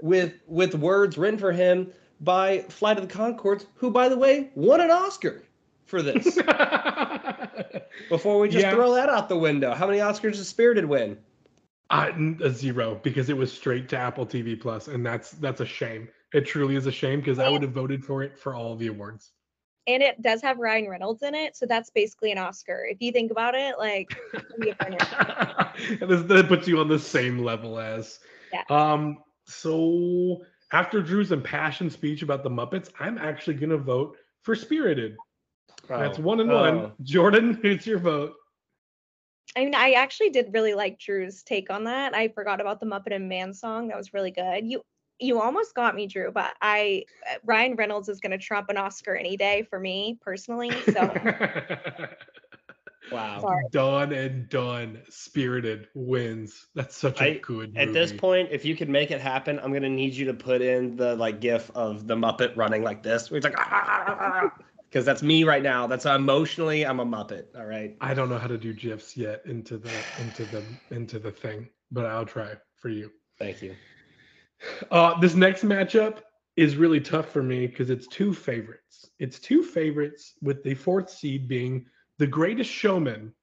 with 0.01 0.33
with 0.47 0.75
words 0.75 1.17
written 1.17 1.39
for 1.39 1.51
him 1.51 1.91
by 2.21 2.59
Flight 2.61 2.97
of 2.97 3.07
the 3.07 3.13
Conchords, 3.13 3.65
who, 3.75 3.91
by 3.91 4.09
the 4.09 4.17
way, 4.17 4.51
won 4.55 4.81
an 4.81 4.91
Oscar 4.91 5.43
for 5.85 6.01
this. 6.01 6.35
Before 8.09 8.39
we 8.39 8.49
just 8.49 8.63
yeah. 8.63 8.71
throw 8.71 8.93
that 8.95 9.09
out 9.09 9.29
the 9.29 9.37
window, 9.37 9.73
how 9.73 9.87
many 9.87 9.99
Oscars 9.99 10.33
does 10.33 10.47
Spirited 10.47 10.85
win? 10.85 11.17
Uh, 11.89 12.11
a 12.41 12.49
zero 12.49 12.99
because 13.03 13.29
it 13.29 13.37
was 13.37 13.53
straight 13.53 13.87
to 13.89 13.97
Apple 13.97 14.25
TV 14.25 14.59
Plus, 14.59 14.87
and 14.87 15.05
that's 15.05 15.31
that's 15.31 15.61
a 15.61 15.65
shame. 15.65 16.07
It 16.33 16.45
truly 16.45 16.75
is 16.75 16.87
a 16.87 16.91
shame 16.91 17.19
because 17.19 17.37
I 17.37 17.47
would 17.49 17.61
have 17.61 17.71
voted 17.71 18.03
for 18.03 18.23
it 18.23 18.37
for 18.39 18.55
all 18.55 18.75
the 18.75 18.87
awards. 18.87 19.31
And 19.87 20.01
it 20.01 20.21
does 20.21 20.41
have 20.41 20.57
Ryan 20.57 20.89
Reynolds 20.89 21.21
in 21.21 21.35
it, 21.35 21.55
so 21.55 21.65
that's 21.67 21.91
basically 21.91 22.31
an 22.31 22.39
Oscar. 22.39 22.87
If 22.89 23.01
you 23.01 23.11
think 23.11 23.31
about 23.31 23.53
it, 23.53 23.77
like 23.77 24.09
that 25.99 26.45
puts 26.47 26.67
you 26.67 26.79
on 26.79 26.87
the 26.87 26.97
same 26.97 27.39
level 27.39 27.79
as. 27.79 28.19
Yeah. 28.51 28.63
Um. 28.69 29.19
So 29.45 30.41
after 30.71 31.01
Drew's 31.01 31.31
impassioned 31.31 31.93
speech 31.93 32.23
about 32.23 32.43
the 32.43 32.49
Muppets, 32.49 32.89
I'm 32.99 33.17
actually 33.17 33.55
gonna 33.55 33.77
vote 33.77 34.17
for 34.41 34.55
Spirited. 34.55 35.15
Oh. 35.89 35.99
That's 35.99 36.17
one 36.17 36.39
and 36.39 36.51
oh. 36.51 36.61
one. 36.61 36.91
Jordan, 37.03 37.59
it's 37.63 37.85
your 37.85 37.99
vote? 37.99 38.33
I 39.55 39.63
mean, 39.63 39.75
I 39.75 39.91
actually 39.91 40.31
did 40.31 40.53
really 40.53 40.73
like 40.73 40.99
Drew's 40.99 41.43
take 41.43 41.69
on 41.69 41.85
that. 41.85 42.13
I 42.13 42.27
forgot 42.29 42.59
about 42.59 42.79
the 42.79 42.85
Muppet 42.85 43.15
and 43.15 43.29
Man 43.29 43.53
song. 43.53 43.87
That 43.87 43.97
was 43.97 44.13
really 44.13 44.31
good. 44.31 44.65
You 44.65 44.81
you 45.19 45.41
almost 45.41 45.75
got 45.75 45.95
me, 45.95 46.07
Drew, 46.07 46.31
but 46.31 46.53
I 46.61 47.05
uh, 47.29 47.35
Ryan 47.43 47.75
Reynolds 47.75 48.09
is 48.09 48.19
going 48.19 48.31
to 48.31 48.37
trump 48.37 48.69
an 48.69 48.77
Oscar 48.77 49.15
any 49.15 49.37
day 49.37 49.63
for 49.69 49.79
me 49.79 50.17
personally. 50.21 50.71
So 50.91 51.13
Wow. 53.11 53.41
Sorry. 53.41 53.65
Done 53.71 54.13
and 54.13 54.49
done. 54.49 55.01
Spirited 55.09 55.87
wins. 55.93 56.67
That's 56.75 56.97
such 56.97 57.21
a 57.21 57.23
I, 57.23 57.37
good 57.37 57.73
movie. 57.73 57.79
At 57.79 57.93
this 57.93 58.11
point, 58.11 58.49
if 58.51 58.65
you 58.65 58.75
could 58.75 58.89
make 58.89 59.11
it 59.11 59.21
happen, 59.21 59.59
I'm 59.59 59.71
gonna 59.71 59.89
need 59.89 60.13
you 60.13 60.25
to 60.25 60.33
put 60.33 60.61
in 60.61 60.95
the 60.95 61.15
like 61.15 61.39
gif 61.39 61.69
of 61.75 62.07
the 62.07 62.15
Muppet 62.15 62.55
running 62.55 62.83
like 62.83 63.03
this. 63.03 63.29
Where 63.29 63.37
it's 63.37 63.45
like 63.45 63.55
ah, 63.59 63.67
ah, 63.71 64.03
ah, 64.07 64.17
ah, 64.19 64.41
ah 64.43 64.63
because 64.89 65.05
that's 65.05 65.23
me 65.23 65.43
right 65.43 65.63
now. 65.63 65.87
That's 65.87 66.05
emotionally, 66.05 66.85
I'm 66.85 67.01
a 67.01 67.05
Muppet. 67.05 67.47
All 67.57 67.65
right. 67.65 67.97
I 67.99 68.13
don't 68.13 68.29
know 68.29 68.37
how 68.37 68.47
to 68.47 68.57
do 68.57 68.73
gifs 68.73 69.17
yet 69.17 69.41
into 69.45 69.77
the 69.77 70.05
into 70.15 70.45
the 70.45 70.77
into 70.89 71.19
the 71.19 71.31
thing, 71.31 71.69
but 71.91 72.05
I'll 72.05 72.25
try 72.25 72.53
for 72.75 72.89
you. 72.89 73.11
Thank 73.37 73.61
you. 73.61 73.75
Uh, 74.91 75.19
this 75.19 75.35
next 75.35 75.63
matchup 75.63 76.19
is 76.55 76.75
really 76.75 76.99
tough 76.99 77.29
for 77.29 77.43
me 77.43 77.67
because 77.67 77.89
it's 77.89 78.07
two 78.07 78.33
favorites. 78.33 79.09
It's 79.19 79.39
two 79.39 79.63
favorites 79.63 80.33
with 80.41 80.63
the 80.63 80.73
fourth 80.73 81.09
seed 81.09 81.47
being 81.47 81.85
The 82.17 82.27
Greatest 82.27 82.69
Showman, 82.69 83.33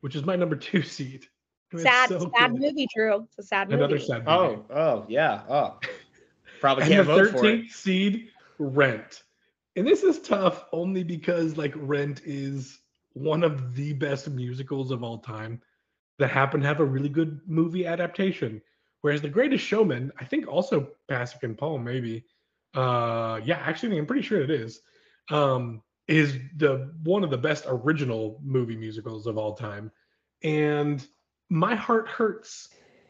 which 0.00 0.16
is 0.16 0.24
my 0.24 0.36
number 0.36 0.56
two 0.56 0.82
seed. 0.82 1.26
sad, 1.76 2.08
so 2.08 2.30
sad 2.36 2.52
good. 2.52 2.60
movie, 2.60 2.88
Drew. 2.94 3.22
It's 3.24 3.38
a 3.38 3.42
sad 3.42 3.68
movie. 3.68 3.82
Another 3.82 3.98
sad 3.98 4.24
movie. 4.24 4.28
Oh, 4.28 4.66
oh, 4.70 5.06
yeah. 5.08 5.42
Oh, 5.48 5.78
probably 6.60 6.86
can't 6.86 7.06
vote 7.06 7.30
for 7.30 7.44
it. 7.46 7.64
13th 7.66 7.70
seed, 7.70 8.28
Rent 8.58 9.22
and 9.76 9.86
this 9.86 10.02
is 10.02 10.20
tough 10.20 10.64
only 10.72 11.02
because 11.02 11.56
like 11.56 11.72
Rent 11.76 12.22
is 12.24 12.80
one 13.14 13.42
of 13.42 13.74
the 13.74 13.92
best 13.94 14.28
musicals 14.28 14.90
of 14.90 15.02
all 15.02 15.18
time 15.18 15.60
that 16.18 16.28
happen 16.28 16.60
to 16.60 16.66
have 16.66 16.80
a 16.80 16.84
really 16.84 17.08
good 17.08 17.40
movie 17.46 17.86
adaptation. 17.86 18.60
Whereas 19.02 19.20
The 19.20 19.28
Greatest 19.28 19.64
Showman, 19.64 20.12
I 20.18 20.24
think 20.24 20.48
also 20.48 20.88
Pasek 21.08 21.42
and 21.42 21.56
Paul 21.58 21.78
maybe, 21.78 22.24
uh, 22.74 23.40
yeah, 23.44 23.58
actually 23.58 23.98
I'm 23.98 24.06
pretty 24.06 24.22
sure 24.22 24.40
it 24.40 24.50
is, 24.50 24.80
um, 25.30 25.82
is 26.08 26.38
the 26.56 26.92
one 27.02 27.22
of 27.22 27.30
the 27.30 27.38
best 27.38 27.64
original 27.68 28.40
movie 28.42 28.76
musicals 28.76 29.26
of 29.26 29.38
all 29.38 29.54
time, 29.54 29.90
and 30.42 31.06
my 31.48 31.74
heart 31.74 32.08
hurts 32.08 32.68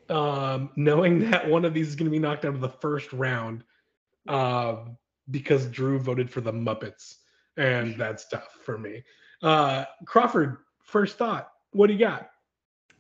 um, 0.09 0.71
knowing 0.77 1.19
that 1.31 1.49
one 1.49 1.65
of 1.65 1.73
these 1.73 1.89
is 1.89 1.95
going 1.95 2.07
to 2.07 2.11
be 2.11 2.19
knocked 2.19 2.45
out 2.45 2.55
of 2.55 2.61
the 2.61 2.69
first 2.69 3.13
round. 3.13 3.65
Um, 4.29 4.99
because 5.31 5.67
Drew 5.67 5.99
voted 5.99 6.31
for 6.31 6.41
the 6.41 6.53
Muppets, 6.53 7.17
and 7.57 7.99
that's 7.99 8.29
tough 8.29 8.59
for 8.65 8.79
me. 8.79 9.03
Uh, 9.43 9.85
Crawford, 10.07 10.59
first 10.83 11.19
thought, 11.19 11.51
what 11.73 11.87
do 11.87 11.93
you 11.93 11.99
got? 11.99 12.31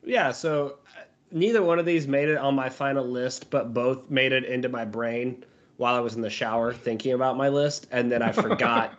Yeah, 0.05 0.33
so 0.33 0.79
uh, 0.97 1.03
neither 1.33 1.63
one 1.63 1.79
of 1.79 1.87
these 1.87 2.07
made 2.07 2.29
it 2.29 2.39
on 2.39 2.55
my 2.55 2.69
final 2.69 3.05
list, 3.05 3.51
but 3.51 3.75
both 3.75 4.11
made 4.11 4.33
it 4.33 4.45
into 4.45 4.69
my 4.69 4.85
brain 4.85 5.45
while 5.77 5.95
I 5.95 6.01
was 6.01 6.15
in 6.15 6.23
the 6.23 6.31
shower 6.31 6.73
thinking 6.73 7.13
about 7.13 7.37
my 7.37 7.49
list, 7.49 7.87
and 7.91 8.11
then 8.11 8.23
I 8.23 8.33
forgot 8.47 8.95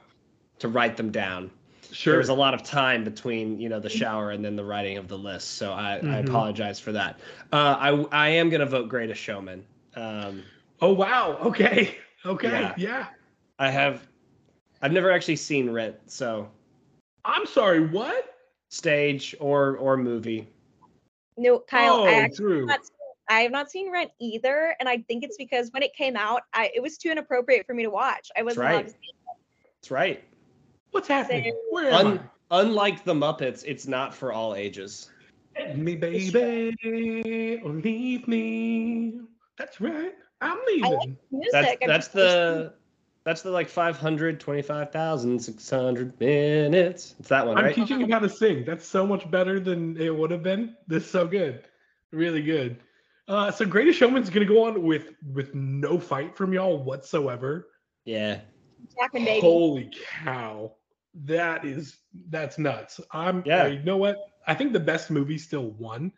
to 0.60 0.68
write 0.68 0.98
them 0.98 1.12
down. 1.12 1.52
Sure. 1.92 2.14
There 2.14 2.18
was 2.18 2.30
a 2.30 2.34
lot 2.34 2.54
of 2.54 2.64
time 2.64 3.04
between 3.04 3.60
you 3.60 3.70
know 3.70 3.80
the 3.80 3.90
shower 3.90 4.32
and 4.32 4.44
then 4.44 4.56
the 4.56 4.64
writing 4.64 4.98
of 4.98 5.08
the 5.08 5.18
list, 5.18 5.58
so 5.58 5.74
I, 5.74 6.00
mm-hmm. 6.02 6.12
I 6.12 6.18
apologize 6.20 6.80
for 6.80 6.92
that. 6.92 7.20
Uh, 7.52 7.78
I 7.80 7.90
I 8.12 8.30
am 8.30 8.50
gonna 8.50 8.66
vote 8.66 8.90
Greatest 8.90 9.22
Showman. 9.22 9.64
Um, 9.96 10.44
oh 10.82 10.94
wow! 10.94 11.38
Okay. 11.44 11.96
Okay. 12.26 12.50
Yeah. 12.50 12.74
yeah. 12.78 13.06
I 13.60 13.70
have. 13.70 14.08
I've 14.82 14.92
never 14.92 15.12
actually 15.12 15.36
seen 15.36 15.70
Rent, 15.70 15.96
so. 16.08 16.50
I'm 17.26 17.46
sorry. 17.46 17.88
What? 17.88 18.36
Stage 18.70 19.36
or 19.40 19.78
or 19.78 19.96
movie. 19.96 20.48
No, 21.38 21.60
Kyle. 21.60 21.96
Oh, 22.02 22.06
I 22.06 22.14
actually 22.14 22.66
Not, 22.66 22.80
I 23.30 23.42
have 23.42 23.52
not 23.52 23.72
seen 23.72 23.92
Rent 23.92 24.12
either, 24.20 24.76
and 24.80 24.88
I 24.90 25.00
think 25.08 25.24
it's 25.24 25.38
because 25.38 25.70
when 25.72 25.84
it 25.84 25.94
came 25.96 26.16
out, 26.16 26.42
I 26.54 26.72
it 26.76 26.82
was 26.82 26.98
too 26.98 27.10
inappropriate 27.10 27.66
for 27.66 27.74
me 27.74 27.84
to 27.84 27.90
watch. 27.90 28.30
I 28.38 28.44
wasn't 28.44 28.68
That's 28.68 28.76
right. 28.76 28.96
That's 29.82 29.92
right. 29.92 30.24
What's 30.92 31.08
happening? 31.08 31.56
Where 31.72 31.92
am 31.92 32.08
Un- 32.08 32.20
I? 32.20 32.62
Unlike 32.62 33.04
the 33.04 33.14
Muppets, 33.14 33.64
it's 33.66 33.88
not 33.88 34.14
for 34.14 34.32
all 34.32 34.54
ages. 34.54 35.10
Me 35.76 35.96
baby, 35.96 37.60
or 37.64 37.70
oh, 37.70 37.74
leave 37.74 38.28
me. 38.28 39.22
That's 39.58 39.80
right. 39.82 40.14
I'm 40.42 40.60
leaving. 40.68 41.18
Like 41.52 41.80
that's, 41.80 41.80
that's 41.82 42.08
the 42.10 42.74
that's 43.24 43.42
the 43.42 43.52
like 43.52 43.70
525,600 43.70 46.20
minutes. 46.20 47.16
It's 47.20 47.30
that 47.30 47.48
one, 47.48 47.58
I'm 47.58 47.64
right? 47.66 47.76
teaching 47.76 48.02
you 48.02 48.12
how 48.12 48.20
to 48.20 48.30
sing. 48.30 48.66
That's 48.66 48.86
so 48.86 49.08
much 49.08 49.32
better 49.32 49.60
than 49.60 49.98
it 49.98 50.16
would 50.16 50.30
have 50.32 50.44
been. 50.44 50.76
This 50.88 51.06
is 51.06 51.10
so 51.10 51.28
good. 51.28 51.66
Really 52.12 52.42
good. 52.42 52.78
Uh, 53.28 53.52
so 53.52 53.66
Greatest 53.66 53.98
Showman's 53.98 54.30
gonna 54.30 54.46
go 54.46 54.66
on 54.66 54.84
with 54.84 55.14
with 55.32 55.56
no 55.56 55.98
fight 55.98 56.36
from 56.36 56.54
y'all 56.54 56.84
whatsoever. 56.84 57.70
Yeah. 58.04 58.42
Holy 59.42 59.90
cow. 60.24 60.74
That 61.24 61.64
is 61.64 61.96
that's 62.30 62.58
nuts. 62.58 63.00
I'm 63.12 63.44
yeah. 63.46 63.68
you 63.68 63.82
know 63.84 63.96
what? 63.98 64.18
I 64.46 64.54
think 64.54 64.74
the 64.74 64.82
best 64.82 65.10
movie 65.10 65.38
still 65.38 65.70
won, 65.72 66.12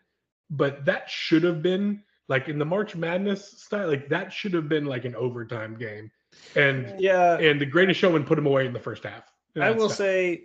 but 0.49 0.83
that 0.85 1.07
should 1.09 1.43
have 1.43 1.61
been 1.61 2.01
like 2.27 2.49
in 2.49 2.57
the 2.57 2.65
March 2.65 2.95
Madness 2.95 3.61
style, 3.61 3.87
like 3.87 4.09
that 4.09 4.33
should 4.33 4.53
have 4.53 4.67
been 4.67 4.85
like 4.85 5.05
an 5.05 5.15
overtime 5.15 5.77
game. 5.77 6.09
And 6.55 6.99
yeah, 6.99 7.37
and 7.37 7.59
the 7.59 7.65
Greatest 7.65 7.99
Showman 7.99 8.23
put 8.23 8.37
him 8.37 8.45
away 8.45 8.65
in 8.65 8.73
the 8.73 8.79
first 8.79 9.03
half. 9.03 9.31
I 9.59 9.71
will 9.71 9.89
say, 9.89 10.43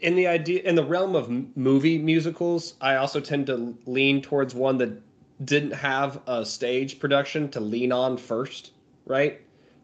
in 0.00 0.14
the 0.14 0.26
idea 0.26 0.62
in 0.62 0.74
the 0.74 0.84
realm 0.84 1.14
of 1.14 1.30
movie 1.56 1.98
musicals, 1.98 2.74
I 2.80 2.96
also 2.96 3.20
tend 3.20 3.46
to 3.46 3.76
lean 3.86 4.22
towards 4.22 4.54
one 4.54 4.78
that 4.78 5.02
didn't 5.44 5.72
have 5.72 6.20
a 6.26 6.44
stage 6.44 6.98
production 6.98 7.50
to 7.50 7.60
lean 7.60 7.92
on 7.92 8.16
first, 8.16 8.72
right? 9.04 9.40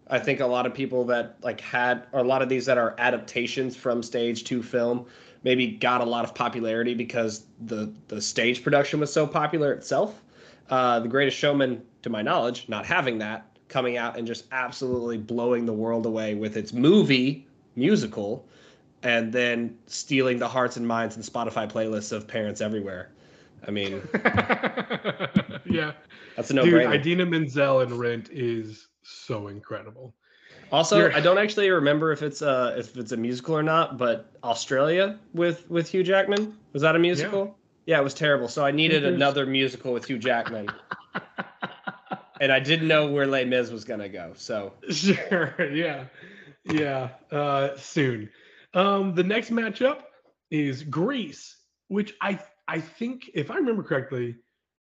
I 0.09 0.19
think 0.19 0.41
a 0.41 0.47
lot 0.47 0.67
of 0.67 0.75
people 0.75 1.05
that 1.07 1.37
like 1.43 1.61
had 1.61 2.07
or 2.13 2.21
a 2.21 2.25
lot 2.25 2.43
of 2.43 2.49
these 2.49 2.67
that 2.67 2.79
are 2.79 2.95
adaptations 2.99 3.77
from 3.77 4.03
stage 4.03 4.45
to 4.45 4.63
film 4.63 5.07
maybe 5.45 5.67
got 5.67 6.01
a 6.01 6.05
lot 6.05 6.25
of 6.25 6.35
popularity 6.35 6.95
because 6.95 7.47
the 7.61 7.93
the 8.09 8.21
stage 8.21 8.63
production 8.63 9.01
was 9.01 9.13
so 9.13 9.27
popular 9.27 9.73
itself. 9.73 10.23
Uh, 10.71 11.01
the 11.01 11.09
Greatest 11.09 11.37
Showman, 11.37 11.83
to 12.03 12.11
my 12.11 12.23
knowledge, 12.23 12.69
not 12.69 12.87
having 12.87 13.19
that, 13.19 13.52
coming 13.73 13.97
out 13.97 14.19
and 14.19 14.27
just 14.27 14.45
absolutely 14.53 15.19
blowing 15.19 15.67
the 15.67 15.73
world 15.73 16.07
away 16.07 16.35
with 16.35 16.57
its 16.57 16.73
movie 16.73 17.47
musical 17.75 18.47
and 19.03 19.33
then 19.33 19.77
stealing 19.87 20.39
the 20.39 20.47
hearts 20.47 20.77
and 20.77 20.87
minds 20.87 21.17
and 21.17 21.25
Spotify 21.25 21.71
playlists 21.71 22.13
of 22.13 22.29
parents 22.29 22.61
everywhere. 22.61 23.11
I 23.67 23.71
mean, 23.71 24.03
yeah, 25.65 25.93
that's 26.37 26.51
a 26.51 26.55
no-brainer. 26.55 26.93
Dude, 26.93 27.01
Idina 27.01 27.27
Menzel 27.27 27.81
in 27.81 27.97
Rent 27.97 28.29
is 28.31 28.89
so 29.03 29.49
incredible. 29.49 30.15
Also, 30.71 30.99
You're- 30.99 31.15
I 31.15 31.21
don't 31.21 31.39
actually 31.39 31.71
remember 31.71 32.13
if 32.13 32.23
it's 32.23 32.43
uh 32.43 32.75
if 32.79 32.97
it's 32.97 33.13
a 33.13 33.17
musical 33.17 33.55
or 33.55 33.63
not, 33.63 33.99
but 33.99 34.33
Australia 34.43 35.19
with 35.35 35.69
with 35.71 35.89
Hugh 35.89 36.03
Jackman 36.03 36.57
was 36.73 36.83
that 36.83 36.97
a 36.97 36.99
musical? 36.99 37.57
Yeah, 37.87 37.95
yeah 37.95 38.01
it 38.01 38.05
was 38.05 38.15
terrible. 38.15 38.49
So 38.49 38.65
I 38.65 38.71
needed 38.71 39.05
another 39.05 39.47
musical 39.47 39.93
with 39.93 40.07
Hugh 40.07 40.19
Jackman, 40.19 40.69
and 42.41 42.53
I 42.53 42.61
didn't 42.61 42.89
know 42.89 43.11
where 43.11 43.27
Les 43.27 43.45
Mis 43.45 43.71
was 43.71 43.85
gonna 43.85 44.09
go. 44.09 44.33
So 44.35 44.73
Sure. 44.91 45.55
Yeah. 45.73 46.05
Yeah. 46.65 47.11
Uh, 47.31 47.77
soon. 47.77 48.29
Um, 48.75 49.15
the 49.15 49.23
next 49.23 49.51
matchup 49.51 50.03
is 50.51 50.83
Grease, 50.83 51.57
which 51.89 52.15
I 52.21 52.39
I 52.69 52.81
think, 52.81 53.31
if 53.35 53.51
I 53.51 53.57
remember 53.57 53.83
correctly, 53.83 54.37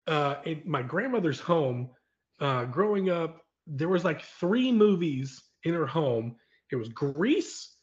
uh, 0.08 0.36
in 0.46 0.62
my 0.66 0.82
grandmother's 0.82 1.40
home, 1.40 1.90
uh, 2.40 2.66
growing 2.66 3.10
up, 3.10 3.42
there 3.68 3.90
was 3.90 4.04
like 4.04 4.22
three 4.22 4.72
movies 4.72 5.44
in 5.64 5.74
her 5.74 5.86
home. 5.86 6.36
It 6.72 6.78
was 6.78 6.90
Grease, 6.90 7.76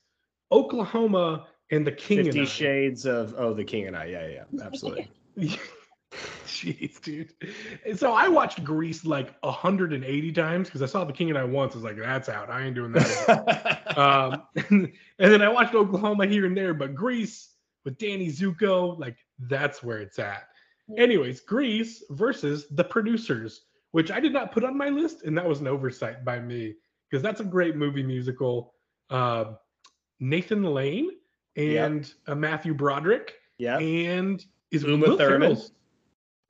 Oklahoma, 0.50 1.46
and 1.70 1.86
The 1.86 1.92
King 1.92 2.24
Fifty 2.24 2.38
and 2.40 2.48
I. 2.48 2.50
Shades 2.50 3.06
of 3.06 3.34
Oh, 3.36 3.52
The 3.54 3.64
King 3.64 3.86
and 3.86 3.96
I. 3.96 4.06
Yeah, 4.06 4.26
yeah, 4.26 4.44
yeah, 4.52 4.64
absolutely. 4.64 5.10
Jeez, 6.46 7.00
dude. 7.00 7.32
And 7.86 7.98
so 7.98 8.12
I 8.12 8.28
watched 8.28 8.62
Grease 8.62 9.04
like 9.04 9.34
180 9.40 10.32
times 10.32 10.68
because 10.68 10.82
I 10.82 10.86
saw 10.86 11.04
The 11.04 11.12
King 11.12 11.30
and 11.30 11.38
I 11.38 11.44
once. 11.44 11.72
I 11.74 11.76
was 11.76 11.84
like, 11.84 11.98
that's 11.98 12.28
out. 12.28 12.50
I 12.50 12.64
ain't 12.64 12.74
doing 12.74 12.92
that. 12.92 13.96
um, 13.98 14.42
and 14.56 14.92
then 15.18 15.42
I 15.42 15.48
watched 15.48 15.74
Oklahoma 15.74 16.26
here 16.26 16.46
and 16.46 16.56
there, 16.56 16.74
but 16.74 16.94
Grease 16.94 17.54
with 17.84 17.98
Danny 17.98 18.28
Zuko, 18.28 18.98
like 18.98 19.16
that's 19.38 19.82
where 19.82 19.98
it's 19.98 20.18
at. 20.18 20.48
Anyways, 20.96 21.40
Grease 21.40 22.02
versus 22.10 22.66
the 22.70 22.84
producers, 22.84 23.62
which 23.92 24.10
I 24.10 24.20
did 24.20 24.32
not 24.32 24.52
put 24.52 24.64
on 24.64 24.76
my 24.76 24.88
list, 24.88 25.22
and 25.22 25.36
that 25.38 25.48
was 25.48 25.60
an 25.60 25.68
oversight 25.68 26.24
by 26.24 26.38
me 26.38 26.74
because 27.10 27.22
that's 27.22 27.40
a 27.40 27.44
great 27.44 27.76
movie 27.76 28.02
musical. 28.02 28.74
Uh, 29.08 29.54
Nathan 30.20 30.62
Lane 30.62 31.10
and 31.56 32.12
uh, 32.26 32.34
Matthew 32.34 32.74
Broderick, 32.74 33.34
yeah. 33.58 33.78
and 33.78 34.44
is 34.70 34.82
Uma 34.84 35.08
Will 35.08 35.18
Thurman. 35.18 35.40
Ferrell's- 35.40 35.72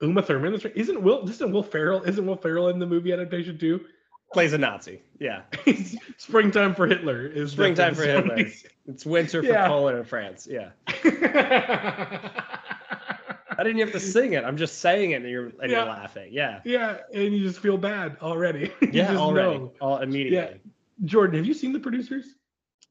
Uma 0.03 0.21
Thurman. 0.21 0.53
Isn't 0.75 1.01
Will? 1.01 1.27
Isn't 1.27 1.51
Will 1.51 1.63
Ferrell? 1.63 2.03
Isn't 2.03 2.25
Will 2.25 2.35
Ferrell 2.35 2.67
in 2.69 2.77
the 2.79 2.85
movie 2.85 3.11
adaptation 3.13 3.57
too? 3.57 3.85
Plays 4.33 4.53
a 4.53 4.57
Nazi. 4.57 5.01
Yeah. 5.19 5.41
Springtime 6.17 6.75
for 6.75 6.87
Hitler 6.87 7.25
is 7.27 7.51
Springtime 7.51 7.95
for 7.95 8.01
the 8.05 8.13
song 8.21 8.27
Hitler. 8.37 8.51
It's 8.85 9.05
winter 9.05 9.41
for 9.41 9.47
Yeah. 9.47 9.67
Poland 9.67 9.97
and 9.99 10.05
France. 10.07 10.45
Yeah. 10.49 10.71
I 13.55 13.63
didn't 13.63 13.79
have 13.79 13.91
to 13.93 13.99
sing 13.99 14.33
it. 14.33 14.43
I'm 14.43 14.57
just 14.57 14.79
saying 14.79 15.11
it 15.11 15.21
and 15.21 15.29
you're 15.29 15.45
and 15.61 15.71
Yeah. 15.71 15.77
you're 15.79 15.85
laughing. 15.85 16.29
Yeah. 16.33 16.59
yeah, 16.65 16.97
and 17.13 17.33
you 17.33 17.43
just 17.47 17.59
feel 17.59 17.77
bad 17.77 18.17
already. 18.21 18.71
You 18.81 18.89
Yeah, 18.91 19.07
just 19.07 19.19
already. 19.19 19.57
know. 19.59 19.71
All 19.79 19.97
immediately. 19.99 20.59
Yeah. 20.61 21.05
Jordan, 21.05 21.37
have 21.37 21.45
you 21.45 21.53
seen 21.53 21.71
the 21.71 21.79
producers? 21.79 22.25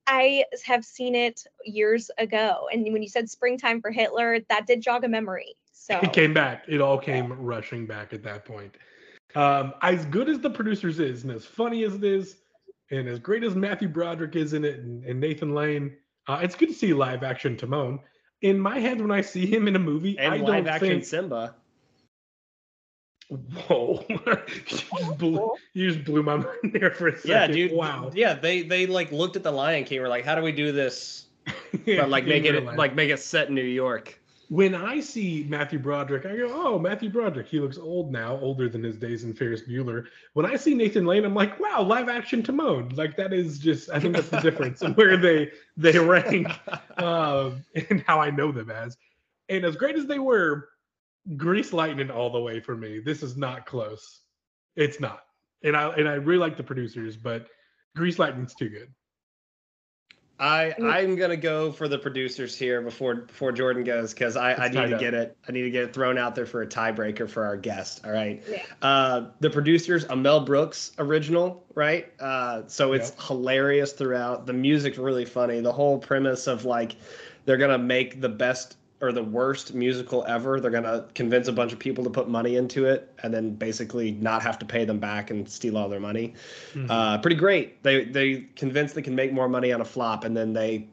I 0.07 0.45
have 0.65 0.85
seen 0.85 1.15
it 1.15 1.45
years 1.65 2.11
ago, 2.19 2.69
and 2.73 2.83
when 2.93 3.03
you 3.03 3.09
said 3.09 3.29
"Springtime 3.31 3.81
for 3.81 3.91
Hitler," 3.91 4.39
that 4.49 4.67
did 4.67 4.81
jog 4.83 5.05
a 5.05 5.09
memory. 5.09 5.55
So 5.83 5.99
It 5.99 6.13
came 6.13 6.33
back. 6.33 6.65
It 6.69 6.81
all 6.81 6.97
came 6.97 7.33
rushing 7.33 7.87
back 7.87 8.13
at 8.13 8.23
that 8.23 8.45
point. 8.45 8.77
Um, 9.35 9.75
as 9.83 10.05
good 10.07 10.29
as 10.29 10.39
the 10.39 10.49
producers 10.49 11.01
is, 11.01 11.25
and 11.25 11.33
as 11.33 11.45
funny 11.45 11.83
as 11.83 11.95
it 11.97 12.05
is, 12.05 12.37
and 12.93 13.09
as 13.09 13.19
great 13.19 13.43
as 13.43 13.57
Matthew 13.57 13.89
Broderick 13.89 14.37
is 14.37 14.53
in 14.53 14.65
it, 14.65 14.79
and, 14.79 15.03
and 15.05 15.19
Nathan 15.19 15.57
Lane, 15.57 15.97
uh, 16.29 16.39
it's 16.41 16.55
good 16.55 16.69
to 16.69 16.75
see 16.75 16.95
live 16.95 17.25
action 17.25 17.57
Timon. 17.57 17.99
In 18.43 18.61
my 18.61 18.79
head, 18.79 19.01
when 19.01 19.11
I 19.11 19.23
see 19.23 19.45
him 19.45 19.67
in 19.67 19.75
a 19.75 19.79
movie, 19.81 20.17
And 20.21 20.35
I 20.35 20.37
live 20.37 20.65
don't 20.65 20.69
action 20.69 20.89
think. 20.89 21.05
Simba. 21.05 21.57
Whoa! 23.29 24.05
you, 24.09 24.21
just 24.67 25.19
blew, 25.19 25.53
you 25.73 25.91
just 25.91 26.05
blew 26.05 26.23
my 26.23 26.37
mind 26.63 26.73
there 26.75 26.93
for 26.93 27.09
a 27.09 27.17
second. 27.17 27.31
Yeah, 27.31 27.47
dude. 27.49 27.73
Wow. 27.73 28.13
Yeah, 28.15 28.35
they 28.35 28.63
they 28.63 28.87
like 28.87 29.11
looked 29.11 29.35
at 29.35 29.43
the 29.43 29.51
Lion 29.51 29.83
King. 29.83 30.01
Were 30.01 30.09
like, 30.09 30.25
how 30.25 30.37
do 30.37 30.43
we 30.43 30.53
do 30.53 30.71
this? 30.71 31.27
But 31.87 32.09
like 32.11 32.27
make 32.27 32.45
it 32.45 32.63
life. 32.63 32.79
like 32.79 32.95
make 32.95 33.11
it 33.11 33.19
set 33.19 33.49
in 33.49 33.55
New 33.57 33.63
York. 33.63 34.22
When 34.53 34.75
I 34.75 35.01
see 35.01 35.47
Matthew 35.49 35.79
Broderick, 35.79 36.27
I 36.27 36.37
go, 36.37 36.51
"Oh, 36.53 36.79
Matthew 36.79 37.09
Broderick. 37.09 37.49
He 37.49 37.59
looks 37.59 37.79
old 37.79 38.13
now, 38.13 38.37
older 38.37 38.69
than 38.69 38.85
his 38.85 38.99
days 38.99 39.25
in 39.25 39.33
Ferris 39.33 39.63
Bueller." 39.63 40.05
When 40.35 40.45
I 40.45 40.57
see 40.57 40.75
Nathan 40.75 41.07
Lane, 41.07 41.25
I'm 41.25 41.33
like, 41.33 41.59
"Wow, 41.59 41.81
live 41.81 42.11
action 42.11 42.43
Timon!" 42.43 42.91
Like 42.91 43.17
that 43.17 43.33
is 43.33 43.59
just. 43.59 43.89
I 43.89 43.99
think 43.99 44.15
that's 44.15 44.29
the 44.29 44.41
difference 44.41 44.83
in 44.83 44.93
where 44.93 45.17
they 45.17 45.53
they 45.79 45.99
rank 45.99 46.49
um, 46.99 47.65
and 47.89 48.05
how 48.07 48.21
I 48.21 48.29
know 48.29 48.53
them 48.53 48.71
as. 48.71 48.95
And 49.49 49.65
as 49.65 49.75
great 49.75 49.97
as 49.97 50.05
they 50.05 50.19
were, 50.19 50.69
Grease 51.39 51.73
Lightning 51.73 52.11
all 52.11 52.29
the 52.29 52.39
way 52.39 52.61
for 52.61 52.77
me. 52.77 52.99
This 52.99 53.23
is 53.23 53.39
not 53.39 53.65
close. 53.65 54.21
It's 54.77 55.01
not. 55.01 55.23
And 55.65 55.75
I 55.75 55.89
and 55.95 56.07
I 56.07 56.17
really 56.17 56.41
like 56.41 56.59
the 56.59 56.63
producers, 56.63 57.17
but 57.17 57.47
Grease 57.97 58.19
Lightning's 58.19 58.55
too 58.55 58.69
good. 58.69 58.93
I 60.41 60.75
mean- 60.79 60.91
I'm 60.91 61.17
gonna 61.17 61.37
go 61.37 61.71
for 61.71 61.87
the 61.89 61.99
producers 61.99 62.57
here 62.59 62.81
before 62.81 63.15
before 63.15 63.53
Jordan 63.53 63.85
goes 63.85 64.13
because 64.13 64.37
I, 64.37 64.55
I 64.55 64.69
need 64.69 64.89
to 64.89 64.95
up. 64.95 65.01
get 65.01 65.15
it 65.15 65.37
I 65.49 65.53
need 65.53 65.63
to 65.63 65.71
get 65.71 65.85
it 65.85 65.93
thrown 65.95 66.19
out 66.19 66.35
there 66.35 66.47
for 66.47 66.63
a 66.63 66.67
tiebreaker 66.67 67.29
for 67.29 67.45
our 67.45 67.57
guest. 67.57 68.05
All 68.05 68.11
right. 68.13 68.43
Yeah. 68.51 68.63
Uh, 68.81 69.27
the 69.41 69.51
producers 69.51 70.05
a 70.05 70.17
Mel 70.17 70.41
Brooks 70.41 70.93
original, 70.99 71.65
right? 71.75 72.13
Uh, 72.21 72.63
so 72.67 72.93
it's 72.93 73.11
Yep. 73.11 73.21
hilarious 73.21 73.93
throughout. 73.93 74.47
The 74.47 74.53
music's 74.53 74.99
really 74.99 75.25
funny. 75.25 75.61
The 75.61 75.73
whole 75.73 75.99
premise 75.99 76.47
of 76.47 76.65
like 76.65 76.97
they're 77.45 77.57
gonna 77.57 77.79
make 77.79 78.21
the 78.21 78.29
best 78.29 78.77
or 79.03 79.11
the 79.13 79.23
worst 79.23 79.75
musical 79.75 80.25
ever. 80.29 80.61
They're 80.61 80.71
gonna 80.71 81.07
convince 81.15 81.49
a 81.49 81.53
bunch 81.53 81.73
of 81.73 81.79
people 81.81 82.05
to 82.05 82.11
put 82.11 82.29
money 82.29 82.57
into 82.57 82.87
it 82.87 83.13
and 83.25 83.35
then 83.35 83.55
basically 83.57 84.13
not 84.13 84.43
have 84.43 84.59
to 84.61 84.65
pay 84.65 84.85
them 84.85 85.01
back 85.01 85.31
and 85.31 85.47
steal 85.49 85.77
all 85.77 85.89
their 85.89 86.01
money 86.01 86.35
Mhm. 86.75 86.87
uh, 86.89 87.19
pretty 87.19 87.37
great. 87.37 87.83
They 87.83 88.05
they 88.05 88.47
convinced 88.57 88.95
they 88.95 89.03
can 89.03 89.17
make 89.17 89.33
more 89.33 89.49
money 89.49 89.73
on 89.73 89.81
a 89.81 89.85
flop, 89.85 90.25
and 90.25 90.37
then 90.37 90.53
they 90.53 90.87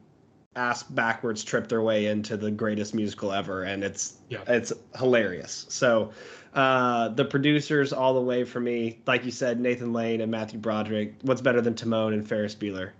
ass 0.56 0.82
backwards 0.82 1.44
trip 1.44 1.68
their 1.68 1.80
way 1.80 2.06
into 2.06 2.36
the 2.36 2.50
greatest 2.50 2.92
musical 2.92 3.32
ever, 3.32 3.62
and 3.62 3.84
it's 3.84 4.14
Yeah. 4.28 4.40
it's 4.48 4.72
hilarious. 4.98 5.66
So 5.68 6.10
uh, 6.52 7.10
the 7.10 7.24
producers 7.24 7.92
all 7.92 8.12
the 8.14 8.20
way 8.20 8.42
for 8.42 8.58
me, 8.58 8.98
like 9.06 9.24
you 9.24 9.30
said, 9.30 9.60
Nathan 9.60 9.92
Lane 9.92 10.20
and 10.20 10.32
Matthew 10.32 10.58
Broderick. 10.58 11.14
What's 11.22 11.40
better 11.40 11.60
than 11.60 11.76
Timon 11.76 12.12
and 12.12 12.26
Ferris 12.28 12.56
Bueller, 12.56 12.90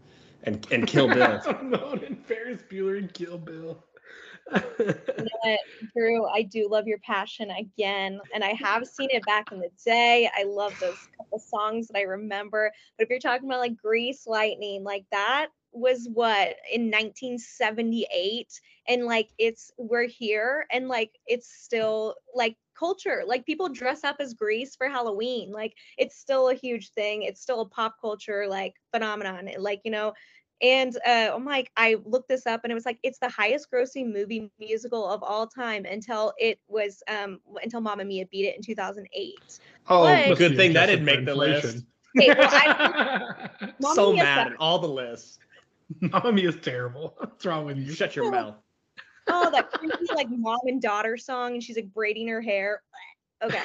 and 0.45 0.65
and 0.71 0.87
Kill 0.87 1.09
Bill? 1.13 1.41
Timon 1.41 2.05
and 2.07 2.25
Ferris 2.25 2.63
Bueller 2.71 2.97
and 2.99 3.13
Kill 3.13 3.39
Bill. 3.39 3.83
You 4.53 5.25
know 5.45 5.57
Drew, 5.97 6.27
I 6.27 6.43
do 6.43 6.69
love 6.69 6.87
your 6.87 6.99
passion 6.99 7.51
again, 7.51 8.21
and 8.35 8.45
I 8.45 8.53
have 8.53 8.87
seen 8.87 9.09
it 9.11 9.25
back 9.27 9.53
in 9.53 9.61
the 9.61 9.71
day. 9.85 10.31
I 10.37 10.45
love 10.45 10.75
those 10.81 10.99
couple 11.17 11.39
songs 11.39 11.89
that 11.89 11.99
I 11.99 12.03
remember. 12.03 12.73
But 12.97 13.05
if 13.05 13.11
you're 13.11 13.19
talking 13.19 13.49
about 13.49 13.61
like 13.61 13.77
Grease 13.77 14.27
Lightning, 14.27 14.85
like 14.85 15.05
that 15.11 15.49
was 15.73 16.09
what 16.13 16.57
in 16.73 16.91
1978, 16.91 18.49
and 18.89 19.05
like 19.05 19.31
it's 19.39 19.71
we're 19.79 20.07
here, 20.07 20.67
and 20.73 20.89
like 20.89 21.13
it's 21.27 21.53
still 21.53 22.17
like 22.35 22.57
culture. 22.81 23.23
Like 23.27 23.45
people 23.47 23.69
dress 23.69 24.05
up 24.05 24.17
as 24.21 24.35
Grease 24.35 24.75
for 24.75 24.89
Halloween. 24.89 25.53
Like 25.53 25.75
it's 25.99 26.19
still 26.19 26.49
a 26.49 26.55
huge 26.55 26.91
thing. 26.91 27.23
It's 27.23 27.41
still 27.41 27.61
a 27.61 27.69
pop 27.69 27.97
culture 28.01 28.47
like 28.49 28.75
phenomenon. 28.93 29.51
Like 29.59 29.83
you 29.85 29.91
know, 29.91 30.13
and 30.63 30.97
uh, 31.07 31.31
I'm 31.35 31.45
like, 31.45 31.71
I 31.77 31.97
looked 32.05 32.29
this 32.29 32.47
up 32.47 32.61
and 32.65 32.71
it 32.71 32.75
was 32.75 32.85
like, 32.85 32.99
it's 33.03 33.19
the 33.19 33.29
highest 33.29 33.71
grossing 33.71 34.13
movie 34.13 34.51
musical 34.59 35.09
of 35.09 35.23
all 35.23 35.47
time 35.47 35.85
until 35.85 36.33
it 36.39 36.59
was, 36.69 37.03
um, 37.09 37.41
until 37.63 37.81
Mamma 37.81 38.05
Mia 38.05 38.27
beat 38.27 38.47
it 38.47 38.57
in 38.57 38.63
2008. 38.63 39.35
Oh, 39.89 40.03
But- 40.05 40.39
good 40.39 40.57
thing 40.57 40.73
that 40.75 40.87
didn't 40.87 41.05
make 41.05 41.25
the 41.25 41.35
list. 41.35 41.65
inflation. 41.65 41.87
Okay, 42.19 42.35
well, 43.79 43.93
I- 43.93 43.95
So 43.95 44.13
Mia's 44.13 44.25
mad 44.25 44.47
at 44.49 44.53
all 44.59 44.79
the 44.81 44.89
lists. 44.89 45.39
Mamma 46.01 46.33
Mia 46.33 46.49
is 46.49 46.57
terrible. 46.57 47.15
What's 47.19 47.47
wrong 47.47 47.65
with 47.67 47.79
you? 47.79 47.93
Shut 47.93 48.15
your 48.17 48.31
mouth. 48.31 48.57
Oh, 49.29 49.51
that 49.51 49.71
creepy 49.71 50.13
like 50.15 50.29
mom 50.29 50.59
and 50.67 50.83
daughter 50.83 51.17
song 51.17 51.53
and 51.55 51.63
she's 51.63 51.77
like 51.77 51.93
braiding 51.95 52.27
her 52.29 52.41
hair. 52.43 52.83
Okay. 53.43 53.63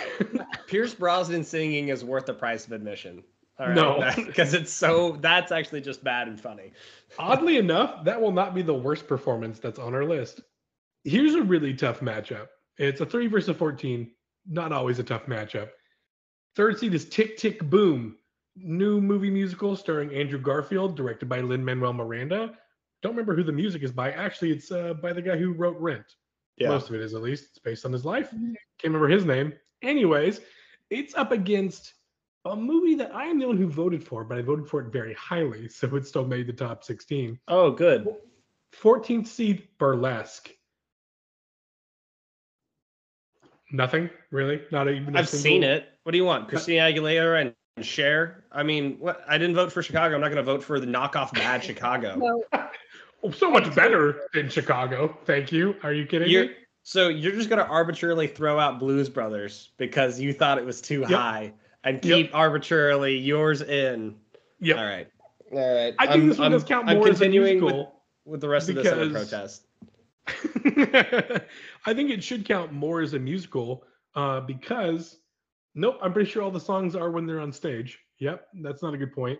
Pierce 0.67 0.93
Brosnan 0.93 1.43
singing 1.43 1.89
is 1.89 2.03
worth 2.05 2.27
the 2.27 2.33
price 2.33 2.65
of 2.67 2.71
admission. 2.71 3.23
Right, 3.59 3.73
No. 3.73 4.11
because 4.25 4.53
it's 4.53 4.71
so 4.71 5.17
that's 5.21 5.51
actually 5.51 5.81
just 5.81 6.03
bad 6.03 6.27
and 6.27 6.39
funny. 6.39 6.71
Oddly 7.17 7.57
enough, 7.57 8.03
that 8.05 8.19
will 8.19 8.31
not 8.31 8.53
be 8.53 8.61
the 8.61 8.73
worst 8.73 9.07
performance 9.07 9.59
that's 9.59 9.79
on 9.79 9.93
our 9.93 10.05
list. 10.05 10.41
Here's 11.03 11.35
a 11.35 11.41
really 11.43 11.73
tough 11.73 11.99
matchup. 12.01 12.47
It's 12.77 12.99
a 12.99 13.05
three 13.05 13.27
versus 13.27 13.55
14. 13.55 14.11
Not 14.47 14.71
always 14.71 14.99
a 14.99 15.03
tough 15.03 15.25
matchup. 15.27 15.69
Third 16.55 16.79
seed 16.79 16.93
is 16.93 17.07
Tick 17.07 17.37
Tick 17.37 17.63
Boom, 17.69 18.17
new 18.55 18.99
movie 19.01 19.29
musical 19.29 19.75
starring 19.75 20.13
Andrew 20.13 20.39
Garfield, 20.39 20.95
directed 20.95 21.29
by 21.29 21.41
Lin 21.41 21.63
Manuel 21.63 21.93
Miranda. 21.93 22.57
Don't 23.01 23.11
remember 23.13 23.35
who 23.35 23.43
the 23.43 23.51
music 23.51 23.83
is 23.83 23.91
by. 23.91 24.11
Actually, 24.11 24.51
it's 24.51 24.71
uh, 24.71 24.93
by 24.95 25.13
the 25.13 25.21
guy 25.21 25.37
who 25.37 25.53
wrote 25.53 25.77
Rent. 25.79 26.05
Yeah. 26.57 26.69
Most 26.69 26.89
of 26.89 26.95
it 26.95 27.01
is, 27.01 27.13
at 27.13 27.21
least. 27.21 27.45
It's 27.49 27.59
based 27.59 27.85
on 27.85 27.91
his 27.91 28.05
life. 28.05 28.31
Can't 28.31 28.55
remember 28.85 29.09
his 29.09 29.25
name. 29.25 29.53
Anyways, 29.81 30.39
it's 30.89 31.13
up 31.15 31.31
against 31.31 31.93
a 32.45 32.55
movie 32.55 32.95
that 32.95 33.13
I 33.13 33.25
am 33.25 33.39
the 33.39 33.47
one 33.47 33.57
who 33.57 33.67
voted 33.67 34.03
for, 34.03 34.23
but 34.23 34.37
I 34.37 34.41
voted 34.41 34.67
for 34.67 34.81
it 34.81 34.91
very 34.91 35.13
highly, 35.15 35.67
so 35.69 35.93
it 35.95 36.07
still 36.07 36.25
made 36.25 36.47
the 36.47 36.53
top 36.53 36.83
16. 36.83 37.39
Oh, 37.47 37.71
good. 37.71 38.07
14th 38.81 39.27
seed 39.27 39.67
Burlesque. 39.77 40.49
Nothing 43.71 44.09
really. 44.31 44.61
Not 44.71 44.89
even. 44.89 45.15
a 45.15 45.19
I've 45.19 45.29
single- 45.29 45.43
seen 45.43 45.63
it. 45.63 45.87
What 46.03 46.11
do 46.11 46.17
you 46.17 46.25
want? 46.25 46.47
Christina 46.47 46.81
Aguilera 46.83 47.41
and 47.41 47.85
Cher. 47.85 48.43
I 48.51 48.63
mean, 48.63 48.97
what? 48.99 49.23
I 49.27 49.37
didn't 49.37 49.55
vote 49.55 49.71
for 49.71 49.81
Chicago. 49.81 50.15
I'm 50.15 50.21
not 50.21 50.27
going 50.27 50.37
to 50.37 50.43
vote 50.43 50.63
for 50.63 50.79
the 50.79 50.85
knockoff 50.85 51.33
bad 51.33 51.63
Chicago. 51.63 52.15
No, 52.15 52.43
Oh, 53.23 53.31
so 53.31 53.49
much 53.49 53.73
better 53.73 54.27
than 54.35 54.49
Chicago. 54.49 55.17
Thank 55.25 55.51
you. 55.51 55.75
Are 55.81 55.91
you 55.93 56.05
kidding 56.05 56.29
You're 56.29 56.45
me? 56.45 56.51
so 56.83 57.07
you're 57.07 57.31
just 57.31 57.49
going 57.49 57.57
to 57.57 57.65
arbitrarily 57.67 58.27
throw 58.27 58.59
out 58.59 58.77
Blues 58.77 59.09
Brothers 59.09 59.71
because 59.77 60.19
you 60.19 60.31
thought 60.31 60.59
it 60.59 60.65
was 60.65 60.79
too 60.79 60.99
Yep. 61.01 61.09
high 61.09 61.53
and 61.85 62.03
Yep. 62.03 62.17
keep 62.17 62.35
arbitrarily 62.35 63.17
yours 63.17 63.61
in. 63.61 64.15
Yep. 64.59 64.77
All 64.77 64.85
right. 64.85 65.07
All 65.51 65.75
right. 65.75 65.95
I 65.99 66.07
think 66.07 66.23
I'm, 66.23 66.29
this 66.29 66.37
one 66.37 66.45
I'm, 66.47 66.51
does 66.51 66.63
count 66.63 66.89
I'm 66.89 66.97
more 66.97 67.07
as 67.07 67.21
a 67.21 67.23
continuing 67.23 67.63
with, 67.63 67.73
musical. 67.73 68.01
with 68.25 68.41
the 68.41 68.49
rest 68.49 68.69
of 68.69 68.75
this 68.75 68.87
under 68.87 69.09
protest. 69.11 69.67
I 71.85 71.93
think 71.93 72.09
it 72.09 72.23
should 72.23 72.45
count 72.45 72.73
more 72.73 73.01
as 73.01 73.13
a 73.13 73.19
musical 73.19 73.85
uh, 74.15 74.41
because, 74.41 75.17
nope, 75.75 75.97
I'm 76.01 76.11
pretty 76.11 76.29
sure 76.29 76.41
all 76.41 76.51
the 76.51 76.59
songs 76.59 76.95
are 76.95 77.11
when 77.11 77.27
they're 77.27 77.39
on 77.39 77.53
stage. 77.53 77.99
Yep, 78.19 78.47
that's 78.61 78.81
not 78.81 78.93
a 78.93 78.97
good 78.97 79.13
point. 79.13 79.39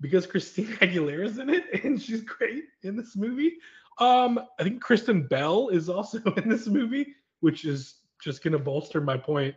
Because 0.00 0.26
Christina 0.26 0.76
Aguilera's 0.82 1.38
in 1.38 1.48
it 1.48 1.64
and 1.84 2.00
she's 2.00 2.20
great 2.20 2.64
in 2.82 2.96
this 2.96 3.16
movie. 3.16 3.54
Um, 3.98 4.38
I 4.60 4.62
think 4.62 4.82
Kristen 4.82 5.26
Bell 5.26 5.68
is 5.68 5.88
also 5.88 6.20
in 6.36 6.50
this 6.50 6.66
movie, 6.66 7.14
which 7.40 7.64
is 7.64 7.94
just 8.22 8.44
gonna 8.44 8.58
bolster 8.58 9.00
my 9.00 9.16
point. 9.16 9.54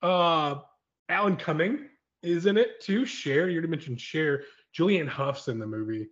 Uh, 0.00 0.60
Alan 1.10 1.36
Cumming 1.36 1.88
is 2.22 2.46
in 2.46 2.56
it 2.56 2.80
too. 2.80 3.04
Cher 3.04 3.48
you 3.48 3.54
already 3.56 3.68
mentioned 3.68 4.00
Cher. 4.00 4.42
Julianne 4.76 5.08
Hough's 5.08 5.48
in 5.48 5.58
the 5.58 5.66
movie. 5.66 6.08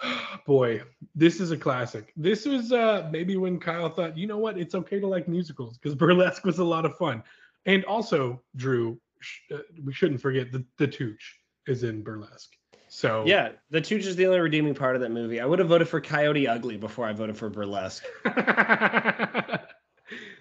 Boy, 0.46 0.82
this 1.14 1.40
is 1.40 1.50
a 1.50 1.56
classic. 1.56 2.12
This 2.16 2.46
was 2.46 2.72
uh 2.72 3.08
maybe 3.12 3.36
when 3.36 3.60
Kyle 3.60 3.90
thought, 3.90 4.16
you 4.16 4.26
know 4.26 4.38
what, 4.38 4.58
it's 4.58 4.74
okay 4.74 4.98
to 5.00 5.06
like 5.06 5.28
musicals 5.28 5.78
because 5.78 5.94
burlesque 6.04 6.44
was 6.44 6.58
a 6.58 6.64
lot 6.64 6.84
of 6.84 6.96
fun. 6.96 7.22
And 7.66 7.84
also, 7.84 8.42
Drew, 8.56 9.00
sh- 9.20 9.40
uh, 9.52 9.58
we 9.82 9.92
shouldn't 9.92 10.20
forget 10.20 10.50
the 10.50 10.64
the 10.78 10.86
Tooch 10.86 11.40
is 11.66 11.82
in 11.82 12.02
burlesque. 12.02 12.52
So 12.88 13.24
Yeah, 13.26 13.50
the 13.70 13.80
Tooch 13.80 14.06
is 14.06 14.16
the 14.16 14.26
only 14.26 14.40
redeeming 14.40 14.74
part 14.74 14.94
of 14.94 15.02
that 15.02 15.10
movie. 15.10 15.40
I 15.40 15.46
would 15.46 15.58
have 15.58 15.68
voted 15.68 15.88
for 15.88 16.00
Coyote 16.00 16.46
Ugly 16.46 16.76
before 16.76 17.06
I 17.06 17.12
voted 17.12 17.36
for 17.36 17.50
Burlesque. 17.50 18.04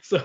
so 0.01 0.23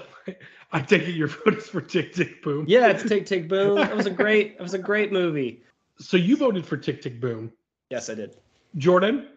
I 0.70 0.80
take 0.80 1.02
it 1.02 1.12
your 1.14 1.28
vote 1.28 1.56
is 1.56 1.68
for 1.68 1.80
Tick 1.80 2.12
Tick 2.12 2.42
Boom. 2.42 2.64
Yeah, 2.68 2.88
it's 2.88 3.02
Tick 3.02 3.24
Tick 3.26 3.48
Boom. 3.48 3.76
That 3.76 3.96
was 3.96 4.06
a 4.06 4.10
great. 4.10 4.56
It 4.58 4.62
was 4.62 4.74
a 4.74 4.78
great 4.78 5.12
movie. 5.12 5.62
So 5.98 6.16
you 6.16 6.36
voted 6.36 6.66
for 6.66 6.76
Tick 6.76 7.02
Tick 7.02 7.20
Boom, 7.20 7.50
Yes, 7.90 8.08
I 8.10 8.14
did. 8.14 8.36
Jordan. 8.76 9.28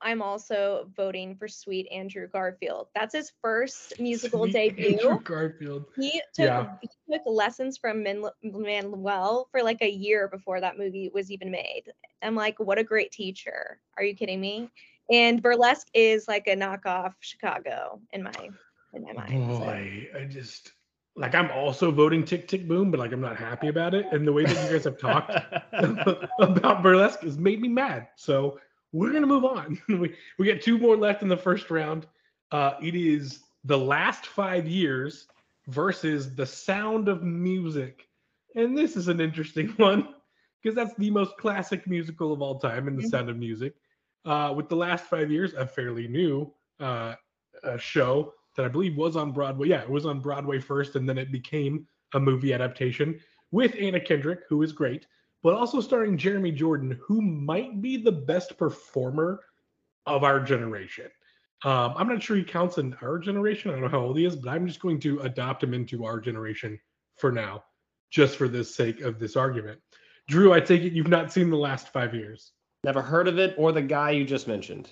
I'm 0.00 0.22
also 0.22 0.88
voting 0.96 1.34
for 1.34 1.48
Sweet 1.48 1.88
Andrew 1.90 2.28
Garfield. 2.28 2.86
That's 2.94 3.12
his 3.14 3.32
first 3.42 3.98
musical 3.98 4.44
Sweet 4.44 4.52
debut. 4.52 4.96
Andrew 4.96 5.20
Garfield. 5.20 5.86
He 5.96 6.22
took 6.34 6.46
Yeah. 6.46 6.76
he 6.80 6.88
took 7.12 7.22
lessons 7.26 7.76
from 7.76 8.02
Min- 8.04 8.24
Manuel 8.42 9.48
for 9.50 9.62
like 9.62 9.82
a 9.82 9.90
year 9.90 10.28
before 10.28 10.60
that 10.60 10.78
movie 10.78 11.10
was 11.12 11.30
even 11.32 11.50
made. 11.50 11.84
I'm 12.22 12.36
like, 12.36 12.58
what 12.60 12.78
a 12.78 12.84
great 12.84 13.10
teacher. 13.10 13.80
Are 13.96 14.04
you 14.04 14.14
kidding 14.14 14.40
me? 14.40 14.70
And 15.10 15.42
burlesque 15.42 15.88
is 15.94 16.28
like 16.28 16.46
a 16.46 16.54
knockoff 16.54 17.14
Chicago 17.20 18.00
in 18.12 18.22
my 18.22 18.50
in 18.92 19.02
my 19.02 19.12
mind. 19.12 19.54
so. 19.54 19.58
Boy, 19.60 20.08
I 20.18 20.24
just 20.24 20.72
like 21.16 21.34
I'm 21.34 21.50
also 21.50 21.90
voting 21.90 22.24
Tick 22.24 22.48
Tick 22.48 22.66
Boom, 22.68 22.90
but 22.90 23.00
like 23.00 23.12
I'm 23.12 23.20
not 23.20 23.36
happy 23.36 23.68
about 23.68 23.94
it. 23.94 24.06
And 24.12 24.26
the 24.26 24.32
way 24.32 24.44
that 24.44 24.64
you 24.64 24.70
guys 24.70 24.84
have 24.84 24.98
talked 24.98 25.34
about 26.38 26.82
burlesque 26.82 27.22
has 27.22 27.38
made 27.38 27.60
me 27.60 27.68
mad. 27.68 28.08
So 28.16 28.58
we're 28.92 29.12
gonna 29.12 29.26
move 29.26 29.44
on. 29.44 29.78
we 29.88 30.14
we 30.38 30.44
get 30.46 30.62
two 30.62 30.78
more 30.78 30.96
left 30.96 31.22
in 31.22 31.28
the 31.28 31.36
first 31.36 31.70
round. 31.70 32.06
Uh, 32.50 32.72
it 32.82 32.94
is 32.94 33.40
the 33.64 33.78
last 33.78 34.26
five 34.26 34.66
years 34.66 35.26
versus 35.66 36.34
the 36.34 36.46
sound 36.46 37.08
of 37.08 37.22
music, 37.22 38.08
and 38.54 38.76
this 38.76 38.96
is 38.96 39.08
an 39.08 39.20
interesting 39.20 39.68
one 39.76 40.14
because 40.62 40.74
that's 40.74 40.94
the 40.96 41.10
most 41.10 41.36
classic 41.36 41.86
musical 41.86 42.32
of 42.32 42.40
all 42.42 42.58
time 42.58 42.88
in 42.88 42.96
the 42.96 43.02
Mhm. 43.02 43.10
Sound 43.10 43.28
of 43.28 43.36
Music. 43.36 43.74
Uh, 44.24 44.52
with 44.56 44.68
the 44.68 44.76
last 44.76 45.04
five 45.06 45.30
years, 45.30 45.54
a 45.54 45.66
fairly 45.66 46.08
new 46.08 46.52
uh, 46.80 47.14
uh, 47.64 47.76
show 47.76 48.32
that 48.58 48.66
I 48.66 48.68
believe 48.68 48.96
was 48.96 49.14
on 49.14 49.30
Broadway. 49.30 49.68
Yeah, 49.68 49.82
it 49.82 49.88
was 49.88 50.04
on 50.04 50.18
Broadway 50.18 50.58
first, 50.58 50.96
and 50.96 51.08
then 51.08 51.16
it 51.16 51.30
became 51.30 51.86
a 52.14 52.18
movie 52.18 52.52
adaptation 52.52 53.20
with 53.52 53.76
Anna 53.78 54.00
Kendrick, 54.00 54.40
who 54.48 54.62
is 54.62 54.72
great, 54.72 55.06
but 55.44 55.54
also 55.54 55.80
starring 55.80 56.18
Jeremy 56.18 56.50
Jordan, 56.50 56.98
who 57.00 57.22
might 57.22 57.80
be 57.80 57.96
the 57.96 58.10
best 58.10 58.58
performer 58.58 59.44
of 60.06 60.24
our 60.24 60.40
generation. 60.40 61.06
Um, 61.64 61.94
I'm 61.96 62.08
not 62.08 62.20
sure 62.20 62.36
he 62.36 62.42
counts 62.42 62.78
in 62.78 62.96
our 63.00 63.20
generation. 63.20 63.70
I 63.70 63.74
don't 63.74 63.82
know 63.82 63.88
how 63.88 64.00
old 64.00 64.18
he 64.18 64.24
is, 64.24 64.34
but 64.34 64.50
I'm 64.50 64.66
just 64.66 64.80
going 64.80 64.98
to 65.00 65.20
adopt 65.20 65.62
him 65.62 65.72
into 65.72 66.04
our 66.04 66.18
generation 66.18 66.80
for 67.16 67.30
now, 67.30 67.62
just 68.10 68.36
for 68.36 68.48
the 68.48 68.64
sake 68.64 69.02
of 69.02 69.20
this 69.20 69.36
argument. 69.36 69.80
Drew, 70.26 70.52
I 70.52 70.58
take 70.58 70.82
it 70.82 70.92
you've 70.94 71.06
not 71.06 71.32
seen 71.32 71.48
the 71.48 71.56
last 71.56 71.92
five 71.92 72.12
years. 72.12 72.50
Never 72.82 73.02
heard 73.02 73.28
of 73.28 73.38
it 73.38 73.54
or 73.56 73.70
the 73.70 73.82
guy 73.82 74.10
you 74.10 74.24
just 74.24 74.48
mentioned. 74.48 74.90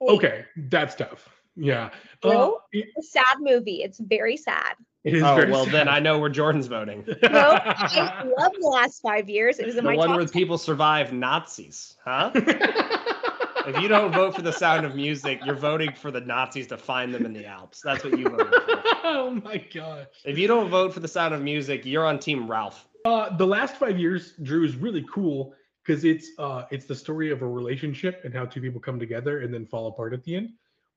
Okay, 0.00 0.46
that's 0.56 0.94
tough. 0.94 1.39
Yeah. 1.56 1.90
No? 2.24 2.54
Uh, 2.54 2.58
It's 2.72 2.96
a 2.98 3.02
sad 3.02 3.36
movie. 3.40 3.82
It's 3.82 3.98
very 3.98 4.36
sad. 4.36 4.74
it 5.04 5.14
is 5.14 5.22
oh 5.22 5.34
very 5.34 5.50
well, 5.50 5.66
then. 5.66 5.88
I 5.88 5.98
know 6.00 6.18
where 6.18 6.30
Jordan's 6.30 6.66
voting. 6.66 7.04
No, 7.22 7.58
I 7.62 8.24
love 8.38 8.52
the 8.60 8.68
last 8.68 9.00
five 9.00 9.28
years. 9.28 9.58
It 9.58 9.66
was 9.66 9.76
in 9.76 9.84
The 9.84 9.90
my 9.90 9.96
one 9.96 10.08
top 10.08 10.16
where 10.16 10.26
people 10.28 10.58
survive 10.58 11.12
Nazis, 11.12 11.96
huh? 12.04 12.30
if 12.34 13.80
you 13.80 13.88
don't 13.88 14.12
vote 14.12 14.34
for 14.34 14.42
the 14.42 14.52
Sound 14.52 14.84
of 14.86 14.94
Music, 14.94 15.40
you're 15.44 15.54
voting 15.54 15.92
for 15.92 16.10
the 16.10 16.20
Nazis 16.20 16.66
to 16.68 16.76
find 16.76 17.14
them 17.14 17.24
in 17.26 17.32
the 17.32 17.46
Alps. 17.46 17.80
That's 17.82 18.04
what 18.04 18.18
you 18.18 18.28
voted 18.28 18.48
for. 18.48 18.82
oh 19.04 19.40
my 19.44 19.64
gosh. 19.72 20.06
If 20.24 20.38
you 20.38 20.46
don't 20.46 20.70
vote 20.70 20.92
for 20.94 21.00
the 21.00 21.08
Sound 21.08 21.34
of 21.34 21.42
Music, 21.42 21.84
you're 21.84 22.06
on 22.06 22.18
Team 22.18 22.50
Ralph. 22.50 22.86
Uh, 23.04 23.34
the 23.36 23.46
last 23.46 23.76
five 23.76 23.98
years, 23.98 24.34
Drew, 24.42 24.64
is 24.64 24.76
really 24.76 25.04
cool 25.12 25.54
because 25.84 26.04
it's 26.04 26.30
uh, 26.38 26.64
it's 26.70 26.84
the 26.84 26.94
story 26.94 27.30
of 27.30 27.42
a 27.42 27.46
relationship 27.46 28.22
and 28.24 28.34
how 28.34 28.44
two 28.44 28.60
people 28.60 28.80
come 28.80 28.98
together 28.98 29.40
and 29.40 29.52
then 29.52 29.64
fall 29.66 29.88
apart 29.88 30.12
at 30.12 30.22
the 30.24 30.36
end. 30.36 30.50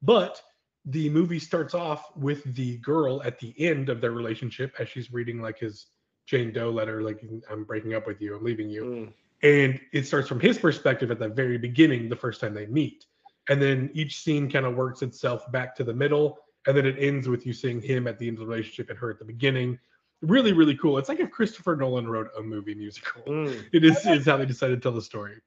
But 0.04 0.42
the 0.86 1.10
movie 1.10 1.39
starts 1.39 1.74
off 1.74 2.16
with 2.16 2.44
the 2.56 2.78
girl 2.80 3.24
at 3.24 3.39
the 3.39 3.56
end 3.58 3.89
of 3.89 4.02
their 4.02 4.12
relationship 4.12 4.76
as 4.78 4.89
she's 4.89 5.12
reading 5.13 5.42
like 5.42 5.58
his 5.58 5.88
Jane 6.26 6.52
Doe 6.52 6.70
letter, 6.70 7.02
like 7.02 7.24
"I'm 7.50 7.63
breaking 7.63 7.94
up 7.94 8.06
with 8.06 8.22
you, 8.22 8.36
I'm 8.36 8.44
leaving 8.44 8.70
you," 8.70 8.84
Mm. 8.84 9.13
and 9.44 9.80
it 9.94 10.06
starts 10.06 10.28
from 10.28 10.39
his 10.39 10.58
perspective 10.58 11.10
at 11.10 11.20
the 11.20 11.30
very 11.30 11.58
beginning, 11.58 12.10
the 12.10 12.16
first 12.16 12.42
time 12.42 12.54
they 12.54 12.66
meet, 12.66 13.06
and 13.50 13.62
then 13.62 13.89
each 13.94 14.20
scene 14.20 14.50
kind 14.50 14.66
of 14.66 14.76
works 14.76 15.02
itself 15.02 15.50
back 15.52 15.76
to 15.78 15.84
the 15.84 15.94
middle, 15.94 16.39
and 16.68 16.76
then 16.76 16.86
it 16.86 16.98
ends 16.98 17.28
with 17.28 17.46
you 17.46 17.54
seeing 17.54 17.82
him 17.82 18.08
at 18.08 18.20
the 18.20 18.28
end 18.28 18.38
of 18.38 18.42
the 18.42 18.48
relationship 18.48 18.89
and 18.89 19.00
her 19.00 19.10
at 19.10 19.20
the 19.20 19.26
beginning. 19.26 19.80
Really, 20.22 20.54
really 20.54 20.78
cool. 20.78 20.98
It's 20.98 21.10
like 21.10 21.20
if 21.20 21.32
Christopher 21.32 21.76
Nolan 21.76 22.08
wrote 22.08 22.30
a 22.38 22.42
movie 22.42 22.76
musical. 22.76 23.24
Mm. 23.24 23.66
It 23.74 23.84
is, 23.84 24.06
is 24.06 24.26
how 24.26 24.38
they 24.38 24.46
decided 24.46 24.76
to 24.76 24.82
tell 24.82 24.94
the 24.94 25.02
story. 25.02 25.42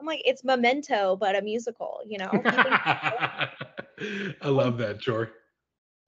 I'm 0.00 0.06
like, 0.06 0.22
it's 0.24 0.42
Memento, 0.44 1.16
but 1.16 1.36
a 1.36 1.42
musical, 1.42 2.00
you 2.06 2.18
know? 2.18 2.30
I 2.32 3.48
love 4.48 4.78
that, 4.78 4.98
Jor. 4.98 5.30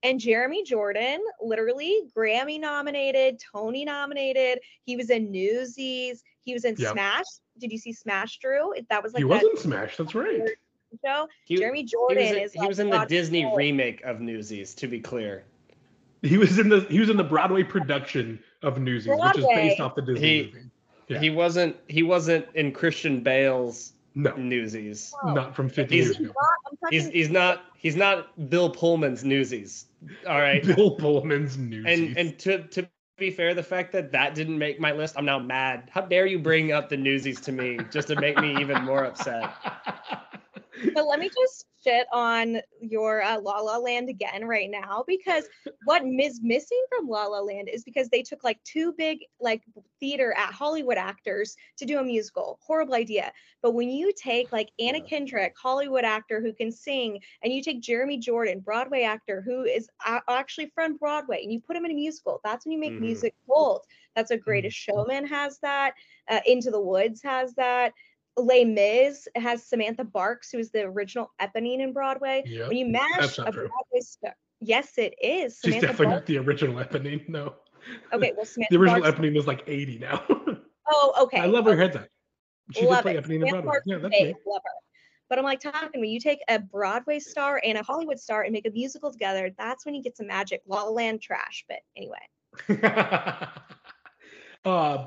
and 0.01 0.19
Jeremy 0.19 0.63
Jordan, 0.63 1.19
literally 1.41 2.01
Grammy 2.17 2.59
nominated, 2.59 3.39
Tony 3.53 3.85
nominated. 3.85 4.59
He 4.83 4.95
was 4.97 5.09
in 5.11 5.31
Newsies. 5.31 6.23
He 6.41 6.53
was 6.53 6.65
in 6.65 6.75
Yep. 6.77 6.91
Smash. 6.93 7.25
Did 7.59 7.71
you 7.71 7.77
see 7.77 7.93
Smash, 7.93 8.39
Drew? 8.39 8.73
That 8.89 9.03
was 9.03 9.13
like 9.13 9.21
he 9.23 9.29
that 9.29 9.35
wasn't 9.35 9.59
Smash. 9.59 9.95
That's 9.97 10.15
right. 10.15 10.41
show. 11.05 11.27
He, 11.45 11.57
Jeremy 11.57 11.81
he 11.81 11.85
Jordan 11.85 12.17
was, 12.23 12.31
in, 12.31 12.37
is 12.39 12.53
he 12.53 12.59
like 12.59 12.67
was 12.69 12.79
in 12.79 12.89
the 12.89 13.05
Disney 13.05 13.43
soul. 13.43 13.55
remake 13.55 14.01
of 14.03 14.19
Newsies, 14.21 14.73
to 14.75 14.87
be 14.87 14.99
clear. 14.99 15.43
He 16.23 16.37
was 16.37 16.57
in 16.57 16.69
the 16.69 16.79
he 16.89 16.99
was 16.99 17.09
in 17.09 17.17
the 17.17 17.23
Broadway 17.23 17.63
production 17.63 18.39
of 18.63 18.79
Newsies, 18.79 19.13
which 19.15 19.37
is 19.37 19.45
based 19.45 19.79
off 19.81 19.93
the 19.95 20.01
Disney 20.01 20.27
He- 20.27 20.43
movie. 20.51 20.69
Yeah. 21.07 21.19
He 21.19 21.29
wasn't 21.29 21.75
he 21.87 22.03
wasn't 22.03 22.45
in 22.55 22.71
Christian 22.71 23.21
Bale's 23.21 23.93
No, 24.15 24.35
Newsies. 24.35 25.13
Oh, 25.23 25.33
not 25.33 25.55
from 25.55 25.69
50 25.69 25.95
He's- 25.95 26.07
years 26.07 26.19
ago. 26.19 26.33
not, 26.81 26.91
He's 26.91 27.07
he's 27.09 27.29
not 27.29 27.65
he's 27.77 27.95
not 27.95 28.49
Bill 28.49 28.69
Pullman's 28.69 29.23
Newsies. 29.23 29.85
All 30.27 30.39
right. 30.39 30.63
Bill 30.75 30.91
Pullman's 30.91 31.57
Newsies. 31.57 31.85
and 31.87 32.17
and 32.17 32.39
to 32.39 32.63
to 32.69 32.87
be 33.17 33.29
fair, 33.31 33.53
the 33.53 33.61
fact 33.63 33.91
that 33.91 34.11
that 34.11 34.33
didn't 34.33 34.57
make 34.57 34.79
my 34.79 34.91
list, 34.91 35.13
I'm 35.17 35.25
now 35.25 35.37
mad. 35.39 35.87
How 35.91 36.01
dare 36.01 36.25
you 36.25 36.39
bring 36.39 36.71
up 36.71 36.89
the 36.89 36.97
Newsies 36.97 37.39
to 37.41 37.51
me 37.51 37.77
just 37.91 38.07
to 38.07 38.19
make 38.19 38.39
me 38.39 38.59
even 38.59 38.83
more 38.83 39.05
upset? 39.05 39.51
but 40.93 41.05
let 41.07 41.19
me 41.19 41.29
just 41.29 41.65
shit 41.83 42.07
on 42.11 42.57
your 42.79 43.21
uh, 43.21 43.39
La 43.39 43.59
La 43.59 43.77
Land 43.77 44.09
again 44.09 44.45
right 44.45 44.69
now 44.69 45.03
because 45.07 45.45
what 45.85 46.03
is 46.19 46.39
missing 46.41 46.83
from 46.89 47.07
La 47.07 47.25
La 47.25 47.39
Land 47.39 47.69
is 47.71 47.83
because 47.83 48.09
they 48.09 48.21
took 48.21 48.43
like 48.43 48.63
two 48.63 48.93
big 48.97 49.19
like 49.39 49.63
theater 49.99 50.33
at 50.37 50.53
Hollywood 50.53 50.97
actors 50.97 51.55
to 51.77 51.85
do 51.85 51.99
a 51.99 52.03
musical. 52.03 52.59
Horrible 52.61 52.93
idea. 52.95 53.31
But 53.61 53.73
when 53.73 53.89
you 53.89 54.11
take 54.15 54.51
like 54.51 54.69
Anna. 54.79 55.01
Kendrick, 55.01 55.53
Hollywood 55.61 56.03
actor 56.05 56.41
who 56.41 56.53
can 56.53 56.71
sing, 56.71 57.19
and 57.43 57.51
you 57.53 57.61
take 57.61 57.81
Jeremy 57.81 58.17
Jordan, 58.17 58.59
Broadway 58.59 59.03
actor 59.03 59.41
who 59.45 59.63
is 59.63 59.89
a- 60.07 60.21
actually 60.29 60.71
from 60.73 60.97
Broadway, 60.97 61.41
and 61.43 61.51
you 61.51 61.59
put 61.59 61.75
him 61.75 61.85
in 61.85 61.91
a 61.91 61.95
musical, 61.95 62.39
that's 62.43 62.65
when 62.65 62.71
you 62.71 62.79
make 62.79 62.93
Mhm. 62.93 63.01
music 63.01 63.35
gold. 63.47 63.81
That's 64.15 64.31
what 64.31 64.41
Greatest 64.41 64.77
Showman 64.77 65.25
has 65.25 65.59
that. 65.59 65.93
Uh, 66.29 66.39
Into 66.45 66.71
the 66.71 66.79
Woods 66.79 67.21
has 67.23 67.53
that. 67.55 67.93
Les 68.37 68.65
Mis 68.65 69.27
has 69.35 69.63
Samantha 69.63 70.03
Barks, 70.03 70.51
who 70.51 70.57
is 70.57 70.71
the 70.71 70.81
original 70.81 71.31
Eponine 71.41 71.81
in 71.81 71.93
Broadway. 71.93 72.43
Yep. 72.45 72.67
When 72.67 72.77
you 72.77 72.85
mash 72.87 73.37
a. 73.37 73.43
Broadway 73.43 73.99
star, 74.01 74.35
yes, 74.59 74.97
it 74.97 75.13
is. 75.21 75.59
She's 75.63 75.75
Samantha 75.75 75.87
definitely 75.87 76.15
not 76.15 76.25
the 76.25 76.37
original 76.39 76.75
Eponine. 76.75 77.27
No. 77.29 77.55
Okay, 78.13 78.33
well, 78.35 78.45
Samantha 78.45 78.73
The 78.73 78.79
original 78.79 79.01
Barks, 79.01 79.19
Eponine 79.19 79.37
is 79.37 79.47
like 79.47 79.63
80 79.67 79.99
now. 79.99 80.23
Oh, 80.85 81.13
okay. 81.23 81.39
I 81.39 81.45
love 81.45 81.63
where 81.63 81.75
your 81.75 81.81
head's 81.81 81.95
at. 81.95 82.09
She 82.73 82.81
did 82.81 82.89
love 82.89 83.03
play 83.03 83.15
it. 83.15 83.23
The 83.25 83.39
Sam 83.39 83.61
Broadway. 83.61 83.79
Yeah, 83.85 83.97
that's 83.99 84.11
me. 84.11 84.35
Love 84.45 84.61
her. 84.65 84.71
But 85.29 85.39
I'm 85.39 85.45
like 85.45 85.61
talking 85.61 86.01
when. 86.01 86.09
You 86.09 86.19
take 86.19 86.39
a 86.47 86.59
Broadway 86.59 87.19
star 87.19 87.61
and 87.63 87.77
a 87.77 87.83
Hollywood 87.83 88.19
star 88.19 88.43
and 88.43 88.51
make 88.51 88.67
a 88.67 88.69
musical 88.69 89.11
together. 89.11 89.49
That's 89.57 89.85
when 89.85 89.95
you 89.95 90.03
get 90.03 90.17
some 90.17 90.27
magic. 90.27 90.61
La 90.67 90.83
La 90.83 90.89
Land 90.89 91.21
trash, 91.21 91.65
but 91.67 91.79
anyway. 91.95 92.17
uh, 94.65 95.05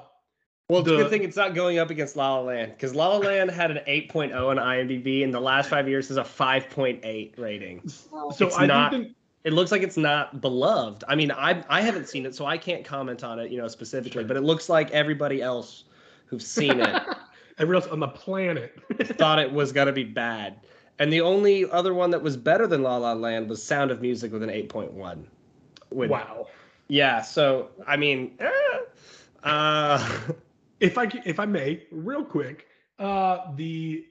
Well, 0.69 0.81
it's 0.81 0.89
a 0.91 0.97
good 0.97 1.11
thing 1.11 1.23
it's 1.23 1.37
not 1.37 1.55
going 1.55 1.79
up 1.79 1.91
against 1.91 2.17
La 2.17 2.35
La 2.35 2.41
Land 2.41 2.73
because 2.73 2.93
La 2.93 3.09
La 3.09 3.19
Land 3.19 3.53
had 3.53 3.71
an 3.71 3.79
8.0 3.87 4.35
on 4.49 4.57
IMDb, 4.57 5.23
and 5.23 5.33
the 5.33 5.39
last 5.41 5.71
five 5.71 5.89
years 5.89 6.11
is 6.11 6.17
a 6.17 6.25
5.8 6.25 7.39
rating. 7.39 7.87
So 7.89 8.33
It's 8.41 8.59
I 8.59 8.67
not- 8.67 8.91
think 8.91 9.15
It 9.45 9.53
looks 9.53 9.71
like 9.71 9.83
it's 9.85 9.97
not 9.97 10.41
beloved. 10.41 11.05
I 11.07 11.15
mean, 11.15 11.31
I 11.31 11.63
I 11.69 11.81
haven't 11.81 12.09
seen 12.09 12.27
it, 12.27 12.35
so 12.35 12.47
I 12.47 12.59
can't 12.59 12.85
comment 12.85 13.23
on 13.23 13.39
it, 13.39 13.53
you 13.53 13.59
know, 13.59 13.69
specifically. 13.69 14.25
But 14.25 14.37
it 14.37 14.41
looks 14.43 14.69
like 14.69 14.91
everybody 14.91 15.41
else 15.41 15.85
who's 16.27 16.45
seen 16.45 16.81
it 16.81 17.03
everyone 17.59 17.85
else 17.85 17.93
on 17.93 18.01
the 18.01 18.09
planet. 18.09 18.77
thought 19.19 19.39
it 19.39 19.53
was 19.53 19.71
gonna 19.71 19.93
be 19.93 20.03
bad. 20.03 20.57
And 20.99 21.13
the 21.13 21.21
only 21.21 21.71
other 21.71 21.95
one 21.95 22.11
that 22.11 22.23
was 22.23 22.37
better 22.37 22.67
than 22.67 22.83
La 22.83 22.97
La 22.97 23.13
Land 23.13 23.49
was 23.49 23.63
Sound 23.63 23.93
of 23.93 24.01
Music 24.01 24.33
with 24.33 24.43
an 24.43 24.51
8.1. 24.51 25.23
With- 25.93 26.11
wow. 26.11 26.49
Yeah. 26.89 27.23
So 27.23 27.69
I 27.87 27.97
mean, 27.97 28.33
eh, 28.41 28.51
uh, 29.45 30.09
if 30.81 30.99
I 30.99 31.09
if 31.25 31.41
I 31.41 31.47
may, 31.47 31.85
real 31.91 32.25
quick, 32.25 32.67
uh, 32.99 33.55
the 33.55 34.05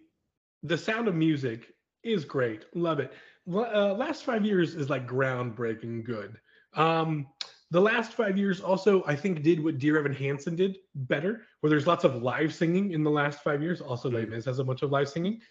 the 0.64 0.78
Sound 0.78 1.08
of 1.08 1.16
Music 1.16 1.74
is 2.04 2.26
great. 2.26 2.66
Love 2.74 3.00
it. 3.00 3.14
L- 3.52 3.66
Uh, 3.66 3.94
last 3.94 4.24
five 4.24 4.46
years 4.46 4.76
is 4.76 4.90
like 4.90 5.08
groundbreaking 5.08 6.04
good. 6.04 6.40
Um, 6.74 7.28
the 7.72 7.82
last 7.82 8.14
five 8.14 8.38
years 8.38 8.62
also, 8.62 9.04
I 9.06 9.16
think, 9.16 9.44
did 9.44 9.64
what 9.64 9.80
Dear 9.80 9.98
Evan 9.98 10.14
Hansen 10.14 10.56
did 10.56 10.78
better, 10.96 11.44
where 11.60 11.70
there's 11.70 11.88
lots 11.88 12.04
of 12.04 12.22
live 12.22 12.54
singing 12.54 12.92
in 12.92 13.04
the 13.04 13.10
last 13.10 13.44
five 13.44 13.62
years. 13.62 13.82
Also, 13.82 14.10
Les 14.10 14.26
Mis 14.26 14.46
has 14.46 14.60
a 14.60 14.64
bunch 14.64 14.82
of 14.82 14.92
live 14.92 15.10
singing, 15.10 15.42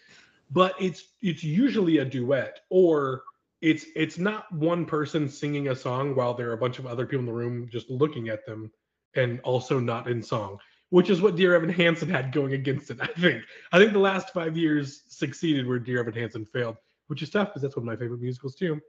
but 0.51 0.75
it's 0.79 1.13
it's 1.21 1.43
usually 1.43 1.99
a 1.99 2.05
duet 2.05 2.61
or 2.69 3.23
it's 3.61 3.85
it's 3.95 4.17
not 4.17 4.51
one 4.51 4.85
person 4.85 5.27
singing 5.29 5.69
a 5.69 5.75
song 5.75 6.15
while 6.15 6.33
there 6.33 6.49
are 6.49 6.53
a 6.53 6.57
bunch 6.57 6.79
of 6.79 6.85
other 6.85 7.05
people 7.05 7.19
in 7.21 7.25
the 7.25 7.33
room 7.33 7.67
just 7.71 7.89
looking 7.89 8.29
at 8.29 8.45
them 8.45 8.71
and 9.15 9.39
also 9.41 9.79
not 9.79 10.07
in 10.09 10.21
song 10.21 10.59
which 10.95 11.09
is 11.09 11.21
what 11.21 11.35
Dear 11.35 11.53
Evan 11.53 11.67
Hansen 11.67 12.07
had 12.07 12.31
going 12.31 12.53
against 12.53 12.89
it. 12.89 13.01
I 13.01 13.07
think. 13.07 13.43
I 13.73 13.77
think 13.77 13.91
the 13.91 13.99
last 13.99 14.29
five 14.29 14.55
years 14.55 15.03
succeeded 15.09 15.67
where 15.67 15.77
Dear 15.77 15.99
Evan 15.99 16.13
Hansen 16.13 16.45
failed, 16.45 16.77
which 17.07 17.21
is 17.21 17.29
tough 17.29 17.49
because 17.49 17.61
that's 17.61 17.75
one 17.75 17.83
of 17.83 17.87
my 17.87 17.97
favorite 17.97 18.21
musicals 18.21 18.55
too. 18.55 18.79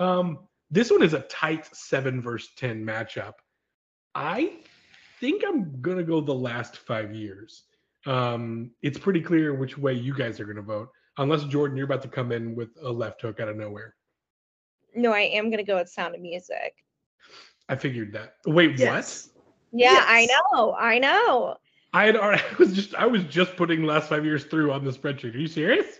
Um, 0.00 0.48
this 0.72 0.90
one 0.90 1.00
is 1.00 1.14
a 1.14 1.20
tight 1.20 1.68
seven 1.72 2.20
versus 2.20 2.50
ten 2.56 2.84
matchup. 2.84 3.34
I 4.16 4.62
think 5.20 5.44
I'm 5.46 5.80
gonna 5.80 6.02
go 6.02 6.20
the 6.20 6.34
last 6.34 6.78
five 6.78 7.14
years. 7.14 7.62
Um, 8.04 8.72
it's 8.82 8.98
pretty 8.98 9.20
clear 9.20 9.54
which 9.54 9.78
way 9.78 9.92
you 9.92 10.12
guys 10.12 10.40
are 10.40 10.46
gonna 10.46 10.60
vote, 10.60 10.88
unless 11.18 11.44
Jordan, 11.44 11.76
you're 11.76 11.86
about 11.86 12.02
to 12.02 12.08
come 12.08 12.32
in 12.32 12.56
with 12.56 12.70
a 12.82 12.90
left 12.90 13.22
hook 13.22 13.38
out 13.38 13.46
of 13.48 13.54
nowhere. 13.56 13.94
no, 14.96 15.12
I 15.12 15.20
am 15.20 15.52
gonna 15.52 15.62
go 15.62 15.76
with 15.76 15.88
Sound 15.88 16.16
of 16.16 16.20
Music. 16.20 16.74
I 17.68 17.76
figured 17.76 18.12
that. 18.14 18.38
Wait, 18.44 18.76
Yes. 18.76 19.30
Yeah, 19.74 20.04
I 20.06 20.26
know. 20.26 20.74
I 20.74 20.98
know. 20.98 21.56
I 21.92 22.06
had 22.06 22.16
already. 22.16 22.42
I 22.50 22.54
was 22.58 22.72
just. 22.72 22.94
I 22.94 23.06
was 23.06 23.24
just 23.24 23.56
putting 23.56 23.82
the 23.82 23.86
last 23.86 24.08
five 24.08 24.24
years 24.24 24.44
through 24.44 24.72
on 24.72 24.84
the 24.84 24.90
spreadsheet. 24.90 25.34
Are 25.34 25.38
you 25.38 25.48
serious? 25.48 25.98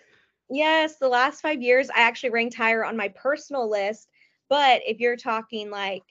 Yes, 0.51 0.97
the 0.97 1.09
last 1.09 1.41
five 1.41 1.63
years, 1.63 1.91
I 1.91 2.01
actually 2.01 2.31
ranked 2.31 2.55
higher 2.55 2.85
on 2.85 2.97
my 2.97 3.09
personal 3.09 3.69
list. 3.69 4.09
But 4.49 4.83
if 4.87 5.01
you're 5.01 5.17
talking 5.17 5.71
like, 5.71 6.03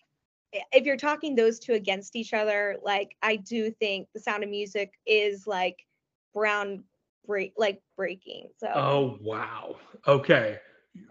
if 0.71 0.86
you're 0.86 0.97
talking 0.97 1.36
those 1.36 1.60
two 1.60 1.73
against 1.73 2.15
each 2.15 2.34
other, 2.34 2.78
like 2.84 3.15
I 3.21 3.38
do 3.38 3.71
think 3.71 4.08
The 4.13 4.19
Sound 4.19 4.43
of 4.43 4.49
Music 4.49 4.91
is 5.06 5.47
like 5.47 5.86
brown 6.34 6.84
break, 7.26 7.54
like 7.58 7.82
breaking. 7.95 8.49
So 8.58 8.71
Oh 8.73 9.17
wow. 9.21 9.76
Okay. 10.08 10.58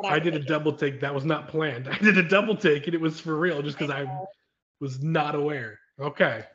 I 0.04 0.18
did 0.18 0.34
a 0.34 0.40
double 0.40 0.72
take. 0.72 1.00
That 1.00 1.14
was 1.14 1.24
not 1.24 1.48
planned. 1.48 1.88
I 1.92 1.98
did 1.98 2.18
a 2.18 2.28
double 2.28 2.56
take 2.56 2.86
and 2.86 2.94
it 2.94 3.00
was 3.00 3.20
for 3.20 3.36
real 3.36 3.62
just 3.62 3.78
because 3.78 3.92
I 3.92 4.06
was 4.80 5.02
not 5.02 5.34
aware. 5.34 5.78
Okay. 6.02 6.42
oh 6.44 6.48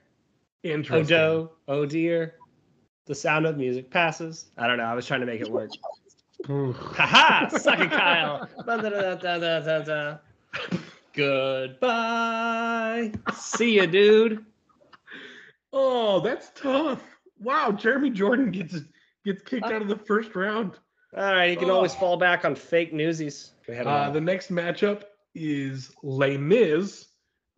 Interesting. 0.64 1.08
Joe, 1.08 1.52
oh 1.68 1.86
dear, 1.86 2.36
the 3.06 3.16
Sound 3.16 3.46
of 3.46 3.58
Music 3.58 3.90
passes. 3.90 4.48
I 4.58 4.68
don't 4.68 4.78
know. 4.78 4.84
I 4.84 4.94
was 4.94 5.06
trying 5.06 5.22
to 5.22 5.26
make 5.26 5.42
it 5.42 5.50
work. 5.50 5.72
Haha, 6.46 7.48
suck 7.58 7.80
it, 7.80 7.90
Kyle. 7.90 8.48
Ba-da-da-da-da-da-da. 8.66 10.18
Goodbye. 11.14 13.12
See 13.34 13.76
ya, 13.78 13.86
dude. 13.86 14.46
Oh, 15.74 16.20
that's 16.20 16.52
tough. 16.56 17.02
Wow, 17.40 17.72
Jeremy 17.72 18.10
Jordan 18.10 18.52
gets 18.52 18.80
gets 19.26 19.42
kicked 19.44 19.66
out 19.66 19.82
of 19.82 19.88
the 19.88 19.96
first 19.98 20.36
round. 20.36 20.74
All 21.16 21.34
right, 21.34 21.50
you 21.52 21.58
can 21.58 21.70
always 21.70 21.94
Oh. 21.96 22.00
fall 22.00 22.18
back 22.18 22.46
on 22.46 22.56
fake 22.56 22.94
newsies. 22.94 23.54
Ahead, 23.68 23.88
Uh, 23.88 24.10
the 24.10 24.22
next 24.22 24.52
matchup 24.52 25.04
is 25.36 25.92
Les 26.04 26.38
Mis 26.38 27.08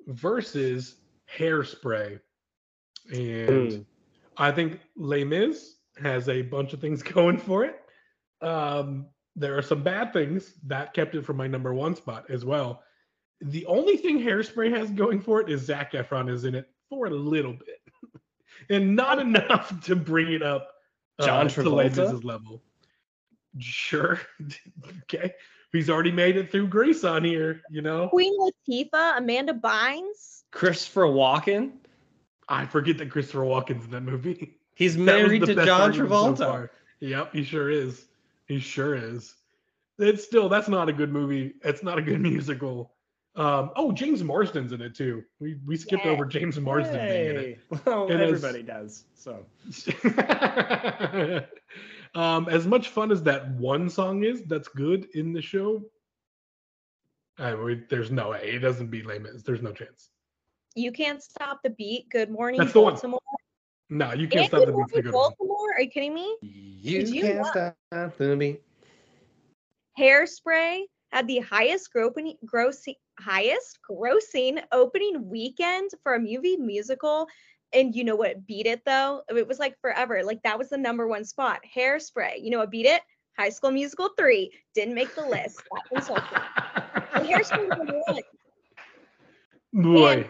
versus 0.07 0.95
Hairspray. 1.37 2.19
And 3.11 3.49
Mm. 3.71 3.85
I 4.37 4.51
think 4.51 4.79
Les 4.95 5.23
Mis 5.23 5.77
has 6.01 6.29
a 6.29 6.41
bunch 6.41 6.73
of 6.73 6.79
things 6.79 7.03
going 7.15 7.37
for 7.37 7.65
it. 7.65 7.81
Um, 8.41 9.07
there 9.35 9.57
are 9.57 9.61
some 9.61 9.83
bad 9.83 10.13
things 10.13 10.53
that 10.65 10.93
kept 10.93 11.15
it 11.15 11.25
from 11.25 11.37
my 11.37 11.47
number 11.47 11.73
one 11.73 11.95
spot 11.95 12.29
as 12.29 12.45
well. 12.45 12.83
The 13.41 13.65
only 13.67 13.95
thing 13.97 14.19
Hairspray 14.19 14.75
has 14.77 14.91
going 14.91 15.21
for 15.21 15.39
it 15.41 15.49
is 15.49 15.61
Zac 15.61 15.93
Efron 15.93 16.29
is 16.29 16.43
in 16.45 16.55
it 16.55 16.69
for 16.89 17.07
a 17.07 17.09
little 17.09 17.53
bit, 17.53 17.79
and 18.69 18.95
not 18.95 19.19
enough 19.19 19.81
to 19.85 19.95
bring 19.95 20.33
it 20.33 20.41
up 20.43 20.71
uh, 21.19 21.25
John 21.25 21.47
to 21.49 21.69
Les 21.69 21.89
Travolta? 21.89 21.97
Mis's 21.97 22.23
level. 22.23 22.61
Sure, 23.59 24.19
okay. 25.03 25.33
He's 25.71 25.89
already 25.89 26.11
made 26.11 26.35
it 26.35 26.51
through 26.51 26.67
Grease 26.67 27.03
on 27.03 27.23
here, 27.23 27.61
you 27.69 27.81
know. 27.81 28.07
Queen 28.09 28.33
Latifah, 28.39 29.17
Amanda 29.19 29.53
Bynes. 29.53 30.43
Christopher 30.51 31.03
Walken. 31.03 31.73
I 32.47 32.65
forget 32.65 32.97
that 32.97 33.11
Christopher 33.11 33.41
Walken's 33.43 33.85
in 33.85 33.91
that 33.91 34.01
movie. 34.01 34.57
He's 34.73 34.97
married 34.97 35.45
to 35.45 35.53
John 35.53 35.69
argument 35.91 36.09
so 36.37 36.45
Travolta. 36.45 36.69
Yep, 37.01 37.33
he 37.33 37.43
sure 37.43 37.69
is. 37.69 38.05
He 38.47 38.59
sure 38.59 38.95
is. 38.95 39.35
It's 39.99 40.23
still 40.23 40.49
that's 40.49 40.69
not 40.69 40.89
a 40.89 40.93
good 40.93 41.11
movie. 41.11 41.53
It's 41.63 41.83
not 41.83 41.99
a 41.99 42.01
good 42.01 42.19
musical. 42.31 42.93
Um, 43.35 43.69
oh, 43.75 43.91
James 43.91 44.23
Marsden's 44.23 44.71
in 44.71 44.81
it 44.81 44.95
too. 44.95 45.23
We 45.39 45.57
we 45.65 45.77
skipped 45.77 46.05
Yeah. 46.05 46.11
over 46.11 46.25
James 46.25 46.59
Marsden 46.59 46.95
being 46.95 47.29
in 47.29 47.35
Hey. 47.35 47.57
Well, 47.85 48.09
It 48.09 48.19
is- 48.21 48.43
everybody 48.43 48.63
does. 48.63 49.03
So 49.13 49.45
it. 49.67 51.49
um, 52.15 52.47
as 52.49 52.65
much 52.67 52.89
fun 52.89 53.11
as 53.11 53.23
that 53.23 53.49
one 53.51 53.89
song 53.89 54.23
is, 54.23 54.43
that's 54.43 54.67
good 54.67 55.07
in 55.13 55.33
the 55.33 55.41
show. 55.41 55.83
I, 57.37 57.55
we, 57.55 57.83
there's 57.89 58.11
no 58.11 58.29
way 58.31 58.51
it 58.53 58.59
doesn't 58.59 58.87
beat 58.87 59.05
Les 59.05 59.19
Mis. 59.19 59.43
There's 59.43 59.61
no 59.61 59.71
chance. 59.71 60.09
You 60.75 60.91
can't 60.91 61.21
stop 61.23 61.61
the 61.63 61.69
beat. 61.71 62.09
Good 62.09 62.29
morning, 62.29 62.59
That's 62.59 62.73
the 62.73 62.81
one. 62.81 62.93
Baltimore. 62.93 63.19
No, 63.89 64.13
you 64.13 64.27
can't 64.27 64.41
And 64.41 64.47
stop 64.47 64.59
the 64.65 64.73
beat's 64.73 64.91
a 64.93 64.95
Morning, 64.95 65.03
one. 65.05 65.11
Baltimore. 65.11 65.73
Are 65.75 65.81
you 65.81 65.89
kidding 65.89 66.13
me? 66.13 66.35
you 66.41 66.99
you 67.01 67.21
can't 67.23 67.37
know- 67.37 67.73
stop 67.91 68.17
the 68.17 68.35
beat. 68.37 68.61
Hairspray 69.97 70.81
had 71.11 71.27
the 71.27 71.39
highest 71.39 71.89
grossing, 71.95 72.37
grossing 72.45 72.95
highest 73.19 73.79
grossing 73.89 74.61
opening 74.71 75.29
weekend 75.29 75.89
for 76.03 76.15
a 76.15 76.19
movie 76.19 76.55
musical. 76.57 77.27
And 77.73 77.95
you 77.95 78.03
know 78.03 78.15
what 78.15 78.45
beat 78.47 78.65
it 78.65 78.83
though? 78.85 79.21
It 79.29 79.47
was 79.47 79.59
like 79.59 79.79
forever. 79.81 80.23
Like 80.23 80.41
that 80.43 80.57
was 80.57 80.69
the 80.69 80.77
number 80.77 81.07
one 81.07 81.23
spot. 81.23 81.59
Hairspray. 81.75 82.41
You 82.41 82.49
know 82.51 82.59
what 82.59 82.71
beat 82.71 82.85
it? 82.85 83.01
High 83.37 83.49
School 83.49 83.71
Musical 83.71 84.09
3. 84.17 84.51
Didn't 84.73 84.95
make 84.95 85.13
the 85.15 85.25
list. 85.25 85.61
That's 85.91 86.09
insulting. 86.09 86.39
Hairspray 87.13 87.69
was 87.69 87.77
number 87.77 88.01
one. 88.07 88.21
Boy, 89.73 90.11
And 90.13 90.25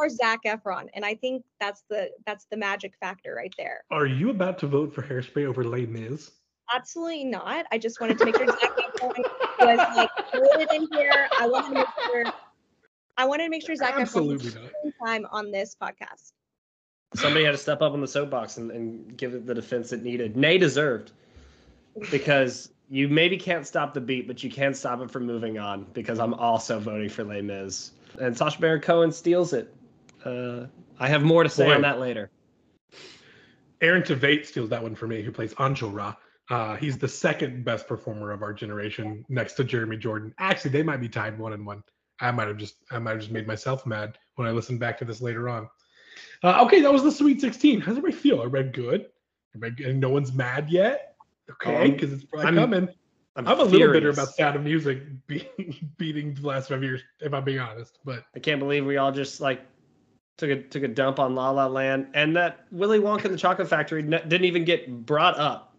or 0.00 0.08
Zac 0.08 0.40
Efron. 0.44 0.86
And 0.94 1.04
I 1.04 1.14
think 1.14 1.44
that's 1.60 1.84
the 1.90 2.10
that's 2.26 2.46
the 2.50 2.56
magic 2.56 2.94
factor 3.00 3.34
right 3.34 3.52
there. 3.58 3.84
are 3.90 4.06
you 4.06 4.30
about 4.30 4.58
to 4.58 4.66
vote 4.66 4.94
for 4.94 5.02
Hairspray 5.02 5.46
over 5.46 5.64
Les 5.64 5.86
Mis? 5.86 6.30
Absolutely 6.74 7.24
not. 7.24 7.66
I 7.70 7.78
just 7.78 8.00
wanted 8.00 8.18
to 8.18 8.24
make 8.24 8.36
sure 8.36 8.46
Zac 8.46 8.76
Efron 8.76 9.12
was 9.60 9.96
like 9.96 10.10
included 10.32 10.68
in 10.74 10.88
here. 10.92 11.28
I 11.38 11.46
wanted 11.46 11.68
to 11.68 11.74
make 11.74 11.86
sure 12.06 12.24
I 13.16 13.24
wanted 13.26 13.44
to 13.44 13.50
make 13.50 13.64
sure 13.66 13.76
Zac 13.76 13.94
Efron 13.94 14.00
Absolutely 14.00 14.46
was 14.46 14.54
not. 14.54 14.64
spending 14.70 14.92
time 15.04 15.26
on 15.30 15.50
this 15.50 15.76
podcast. 15.80 16.32
Somebody 17.14 17.44
had 17.44 17.52
to 17.52 17.58
step 17.58 17.80
up 17.80 17.92
on 17.92 18.00
the 18.00 18.08
soapbox 18.08 18.56
and, 18.56 18.70
and 18.70 19.16
give 19.16 19.34
it 19.34 19.46
the 19.46 19.54
defense 19.54 19.92
it 19.92 20.02
needed. 20.02 20.36
Nay 20.36 20.58
deserved. 20.58 21.12
Because 22.10 22.70
you 22.90 23.08
maybe 23.08 23.36
can't 23.36 23.66
stop 23.66 23.94
the 23.94 24.00
beat, 24.00 24.26
but 24.26 24.42
you 24.42 24.50
can't 24.50 24.76
stop 24.76 25.00
it 25.00 25.10
from 25.10 25.24
moving 25.24 25.58
on. 25.58 25.84
Because 25.92 26.18
I'm 26.18 26.34
also 26.34 26.78
voting 26.80 27.08
for 27.08 27.24
Les 27.24 27.42
Mis. 27.42 27.92
And 28.20 28.36
Sacha 28.36 28.60
Baron 28.60 28.80
Cohen 28.80 29.12
steals 29.12 29.52
it. 29.52 29.74
Uh, 30.24 30.66
I 30.98 31.08
have 31.08 31.22
more 31.22 31.42
to 31.42 31.48
say 31.48 31.66
Boy. 31.66 31.74
on 31.74 31.82
that 31.82 32.00
later. 32.00 32.30
Aaron 33.80 34.02
Tveit 34.02 34.46
steals 34.46 34.70
that 34.70 34.82
one 34.82 34.94
for 34.94 35.06
me, 35.06 35.22
who 35.22 35.30
plays 35.30 35.54
Enjolras. 35.54 36.16
Uh, 36.50 36.76
he's 36.76 36.98
the 36.98 37.08
second 37.08 37.64
best 37.64 37.86
performer 37.86 38.30
of 38.30 38.42
our 38.42 38.52
generation, 38.52 39.24
next 39.28 39.54
to 39.54 39.64
Jeremy 39.64 39.96
Jordan. 39.96 40.34
Actually, 40.38 40.72
they 40.72 40.82
might 40.82 41.00
be 41.00 41.08
tied 41.08 41.38
one 41.38 41.52
and 41.52 41.66
one. 41.66 41.82
I 42.20 42.30
might 42.30 42.48
have 42.48 42.58
just 42.58 42.76
I 42.90 42.98
might 42.98 43.12
have 43.12 43.20
just 43.20 43.32
made 43.32 43.46
myself 43.46 43.86
mad 43.86 44.18
when 44.36 44.46
I 44.46 44.50
listened 44.50 44.78
back 44.78 44.98
to 44.98 45.04
this 45.04 45.20
later 45.20 45.48
on. 45.48 45.68
Uh, 46.42 46.64
okay, 46.64 46.80
that 46.80 46.92
was 46.92 47.02
the 47.02 47.12
Sweet 47.12 47.40
16. 47.40 47.80
How's 47.80 47.96
everybody 47.96 48.14
feel? 48.14 48.38
Everybody 48.42 48.68
good? 48.70 49.06
Everybody 49.54 49.82
good? 49.82 49.90
And 49.92 50.00
no 50.00 50.10
one's 50.10 50.32
mad 50.32 50.68
yet? 50.70 51.16
Okay, 51.50 51.76
Um, 51.84 51.90
because 51.92 52.12
it's 52.12 52.24
probably 52.24 52.46
I'm- 52.46 52.56
coming. 52.56 52.88
I'm, 53.36 53.48
I'm 53.48 53.58
a 53.58 53.64
little 53.64 53.92
bitter 53.92 54.10
about 54.10 54.28
Sound 54.28 54.54
of 54.54 54.62
Music 54.62 55.02
be- 55.26 55.48
beating 55.98 56.34
the 56.34 56.46
last 56.46 56.68
five 56.68 56.84
years, 56.84 57.00
if 57.20 57.34
I'm 57.34 57.42
being 57.42 57.58
honest. 57.58 57.98
But 58.04 58.24
I 58.36 58.38
can't 58.38 58.60
believe 58.60 58.86
we 58.86 58.96
all 58.96 59.10
just 59.10 59.40
like 59.40 59.60
took 60.38 60.50
a 60.50 60.62
took 60.62 60.84
a 60.84 60.88
dump 60.88 61.18
on 61.18 61.34
La 61.34 61.50
La 61.50 61.66
Land, 61.66 62.06
and 62.14 62.36
that 62.36 62.64
Willy 62.70 63.00
Wonka 63.00 63.24
and 63.24 63.34
the 63.34 63.38
Chocolate 63.38 63.68
Factory 63.68 64.02
n- 64.02 64.10
didn't 64.10 64.44
even 64.44 64.64
get 64.64 64.88
brought 65.04 65.36
up. 65.36 65.74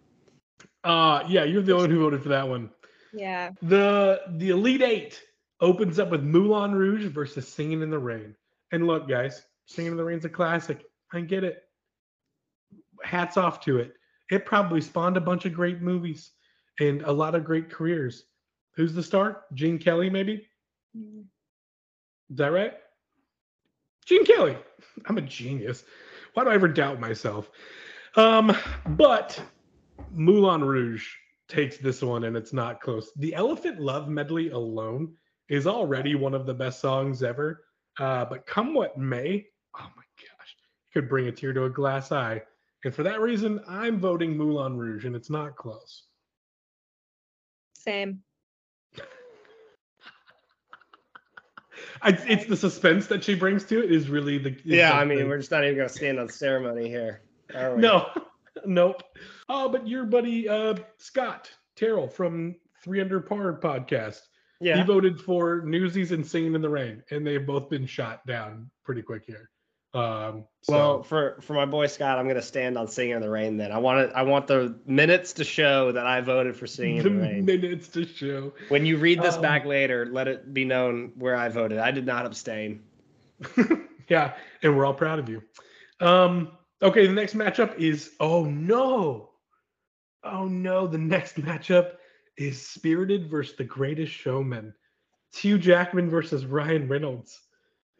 uh 0.83 1.23
yeah, 1.29 1.45
you're 1.45 1.61
the 1.61 1.71
only 1.73 1.87
one 1.87 1.95
who 1.95 1.99
voted 2.01 2.23
for 2.23 2.29
that 2.29 2.45
one. 2.47 2.69
Yeah. 3.13 3.51
The 3.61 4.21
the 4.31 4.49
Elite 4.49 4.81
Eight 4.81 5.23
opens 5.61 5.97
up 5.97 6.09
with 6.11 6.23
Moulin 6.23 6.75
Rouge 6.75 7.05
versus 7.05 7.47
Singing 7.47 7.81
in 7.81 7.89
the 7.89 7.97
Rain. 7.99 8.35
And 8.73 8.85
look, 8.85 9.07
guys, 9.07 9.43
Singing 9.65 9.91
in 9.91 9.97
the 9.97 10.03
Rain's 10.03 10.25
a 10.25 10.29
classic. 10.29 10.83
I 11.13 11.21
get 11.21 11.43
it. 11.43 11.63
Hats 13.03 13.37
off 13.37 13.59
to 13.61 13.77
it. 13.77 13.93
It 14.31 14.45
probably 14.45 14.81
spawned 14.81 15.17
a 15.17 15.21
bunch 15.21 15.45
of 15.45 15.53
great 15.53 15.81
movies 15.81 16.31
and 16.79 17.01
a 17.03 17.11
lot 17.11 17.35
of 17.35 17.45
great 17.45 17.69
careers. 17.69 18.25
Who's 18.75 18.93
the 18.93 19.03
star? 19.03 19.43
Gene 19.53 19.77
Kelly, 19.77 20.09
maybe? 20.09 20.47
Mm. 20.97 21.25
Is 22.29 22.37
that 22.37 22.51
right? 22.51 22.73
Gene 24.05 24.25
Kelly. 24.25 24.57
I'm 25.05 25.17
a 25.17 25.21
genius. 25.21 25.83
Why 26.33 26.43
do 26.43 26.49
I 26.49 26.55
ever 26.55 26.67
doubt 26.67 26.99
myself? 26.99 27.49
Um, 28.15 28.55
but 28.89 29.41
Moulin 30.11 30.63
Rouge 30.63 31.07
takes 31.47 31.77
this 31.77 32.01
one 32.01 32.23
and 32.25 32.35
it's 32.35 32.53
not 32.53 32.81
close. 32.81 33.11
The 33.17 33.33
Elephant 33.35 33.79
Love 33.79 34.09
medley 34.09 34.49
alone 34.49 35.13
is 35.49 35.67
already 35.67 36.15
one 36.15 36.33
of 36.33 36.45
the 36.45 36.53
best 36.53 36.79
songs 36.79 37.23
ever. 37.23 37.63
Uh, 37.99 38.25
but 38.25 38.45
come 38.45 38.73
what 38.73 38.97
may, 38.97 39.45
oh 39.79 39.89
my 39.95 40.03
gosh, 40.17 40.55
could 40.93 41.09
bring 41.09 41.27
a 41.27 41.31
tear 41.31 41.53
to 41.53 41.65
a 41.65 41.69
glass 41.69 42.11
eye. 42.11 42.41
And 42.83 42.93
for 42.93 43.03
that 43.03 43.19
reason, 43.19 43.59
I'm 43.67 43.99
voting 43.99 44.37
Moulin 44.37 44.77
Rouge, 44.77 45.05
and 45.05 45.15
it's 45.15 45.29
not 45.29 45.55
close. 45.55 46.03
Same. 47.73 48.21
I, 52.01 52.09
it's 52.27 52.45
the 52.45 52.55
suspense 52.57 53.07
that 53.07 53.23
she 53.23 53.35
brings 53.35 53.63
to 53.65 53.83
it 53.83 53.91
is 53.91 54.09
really 54.09 54.37
the. 54.37 54.51
is 54.51 54.61
Yeah, 54.65 54.91
the 54.91 54.97
I 54.97 55.05
mean, 55.05 55.27
we're 55.27 55.37
just 55.37 55.51
not 55.51 55.63
even 55.63 55.77
gonna 55.77 55.89
stand 55.89 56.19
on 56.19 56.29
ceremony 56.29 56.87
here. 56.87 57.21
No, 57.53 58.09
nope. 58.65 59.01
Oh, 59.49 59.69
but 59.69 59.87
your 59.87 60.05
buddy 60.05 60.47
uh, 60.47 60.75
Scott 60.97 61.51
Terrell 61.75 62.07
from 62.07 62.55
300 62.83 63.27
Par 63.27 63.59
podcast, 63.59 64.21
Yeah. 64.61 64.77
he 64.77 64.83
voted 64.83 65.19
for 65.19 65.61
Newsies 65.65 66.11
and 66.11 66.25
Singing 66.25 66.55
in 66.55 66.61
the 66.61 66.69
Rain, 66.69 67.03
and 67.11 67.25
they've 67.25 67.45
both 67.45 67.69
been 67.69 67.85
shot 67.85 68.25
down 68.25 68.69
pretty 68.83 69.01
quick 69.01 69.23
here. 69.25 69.49
Um, 69.95 70.43
so, 70.61 70.73
Well, 70.73 71.03
for 71.03 71.37
for 71.41 71.53
my 71.53 71.65
boy 71.65 71.87
Scott, 71.87 72.19
I'm 72.19 72.27
gonna 72.27 72.41
stand 72.41 72.77
on 72.77 72.87
"Singing 72.87 73.15
in 73.15 73.21
the 73.21 73.29
Rain." 73.29 73.55
Then 73.55 73.71
I 73.71 73.77
want 73.77 74.01
it. 74.01 74.11
I 74.13 74.23
want 74.23 74.45
the 74.45 74.77
minutes 74.85 75.31
to 75.33 75.45
show 75.45 75.93
that 75.93 76.05
I 76.05 76.19
voted 76.19 76.57
for 76.57 76.67
"Singing 76.67 77.01
the 77.01 77.07
in 77.07 77.17
the 77.17 77.21
Rain." 77.23 77.45
minutes 77.45 77.87
to 77.89 78.05
show. 78.05 78.53
When 78.67 78.85
you 78.85 78.97
read 78.97 79.21
this 79.21 79.35
Um, 79.35 79.41
back 79.41 79.63
later, 79.63 80.05
let 80.11 80.27
it 80.27 80.53
be 80.53 80.65
known 80.65 81.13
where 81.15 81.35
I 81.37 81.47
voted. 81.47 81.77
I 81.77 81.91
did 81.91 82.05
not 82.05 82.25
abstain. 82.25 82.83
yeah, 84.09 84.33
and 84.61 84.75
we're 84.75 84.85
all 84.85 84.93
proud 84.93 85.17
of 85.19 85.29
you. 85.29 85.41
Um, 86.01 86.51
okay, 86.81 87.07
the 87.07 87.13
next 87.13 87.35
matchup 87.35 87.77
is 87.77 88.11
oh 88.19 88.43
no, 88.43 89.29
oh 90.25 90.45
no, 90.45 90.87
the 90.87 90.97
next 90.97 91.37
matchup 91.37 91.93
is 92.37 92.61
Spirited 92.61 93.29
versus 93.29 93.55
The 93.55 93.63
Greatest 93.63 94.11
Showman. 94.11 94.73
It's 95.29 95.39
Hugh 95.39 95.57
Jackman 95.57 96.09
versus 96.09 96.45
Ryan 96.45 96.89
Reynolds, 96.89 97.41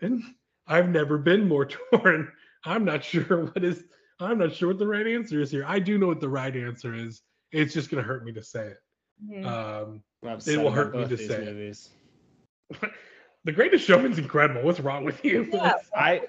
and 0.01 0.21
I've 0.67 0.89
never 0.89 1.17
been 1.17 1.47
more 1.47 1.65
torn. 1.93 2.31
I'm 2.65 2.83
not 2.85 3.03
sure 3.03 3.45
what 3.45 3.63
is. 3.63 3.83
I'm 4.19 4.37
not 4.39 4.53
sure 4.53 4.69
what 4.69 4.79
the 4.79 4.87
right 4.87 5.05
answer 5.05 5.41
is 5.41 5.51
here. 5.51 5.65
I 5.67 5.79
do 5.79 5.97
know 5.97 6.07
what 6.07 6.21
the 6.21 6.29
right 6.29 6.55
answer 6.55 6.93
is. 6.95 7.21
It's 7.51 7.73
just 7.73 7.89
gonna 7.89 8.03
hurt 8.03 8.25
me 8.25 8.31
to 8.33 8.43
say 8.43 8.67
it. 8.67 8.77
Mhm. 9.29 9.45
Um, 9.45 10.03
It 10.23 10.57
will 10.57 10.71
hurt 10.71 10.95
me 10.95 11.03
to 11.07 11.15
these 11.15 11.27
say 11.27 11.43
it. 11.43 11.89
the 13.43 13.51
Greatest 13.51 13.85
Showman's 13.85 14.17
incredible. 14.17 14.63
What's 14.63 14.79
wrong 14.79 15.03
with 15.03 15.23
you? 15.23 15.47
Yeah. 15.51 15.75
I 15.95 16.23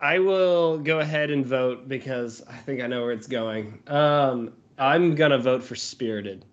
I 0.00 0.18
will 0.18 0.78
go 0.78 1.00
ahead 1.00 1.30
and 1.30 1.44
vote 1.44 1.88
because 1.88 2.42
I 2.48 2.56
think 2.56 2.80
I 2.82 2.86
know 2.86 3.02
where 3.02 3.12
it's 3.12 3.26
going. 3.26 3.82
Um, 3.86 4.52
I'm 4.78 5.14
gonna 5.14 5.38
vote 5.38 5.62
for 5.62 5.74
Spirited. 5.74 6.44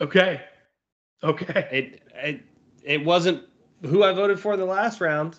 okay. 0.00 0.40
Okay. 1.22 1.68
It 1.72 2.02
it 2.14 2.40
it 2.82 3.04
wasn't 3.04 3.42
who 3.82 4.02
I 4.02 4.12
voted 4.12 4.38
for 4.38 4.54
in 4.54 4.60
the 4.60 4.66
last 4.66 5.00
round, 5.00 5.38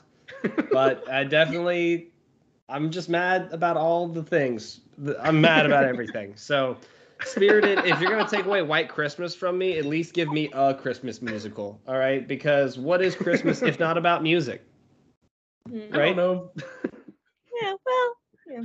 but 0.71 1.10
I 1.10 1.23
definitely 1.23 2.12
I'm 2.69 2.89
just 2.91 3.10
mad 3.10 3.49
about 3.51 3.77
all 3.77 4.08
the 4.08 4.23
things. 4.23 4.81
I'm 5.21 5.41
mad 5.41 5.65
about 5.65 5.84
everything. 5.86 6.34
So 6.36 6.77
Spirited, 7.23 7.79
if 7.86 7.99
you're 8.01 8.10
gonna 8.10 8.27
take 8.27 8.45
away 8.45 8.62
White 8.62 8.89
Christmas 8.89 9.34
from 9.36 9.58
me, 9.58 9.77
at 9.77 9.86
least 9.86 10.13
give 10.13 10.31
me 10.31 10.49
a 10.53 10.73
Christmas 10.73 11.21
musical. 11.21 11.79
All 11.88 11.97
right, 11.97 12.27
because 12.27 12.77
what 12.77 13.01
is 13.01 13.15
Christmas 13.15 13.62
if 13.62 13.79
not 13.79 13.97
about 13.97 14.21
music? 14.21 14.63
Mm. 15.69 15.93
I 15.93 15.97
right? 15.97 16.15
don't 16.15 16.17
know. 16.17 16.51
Yeah. 17.62 17.73
Well. 17.86 18.15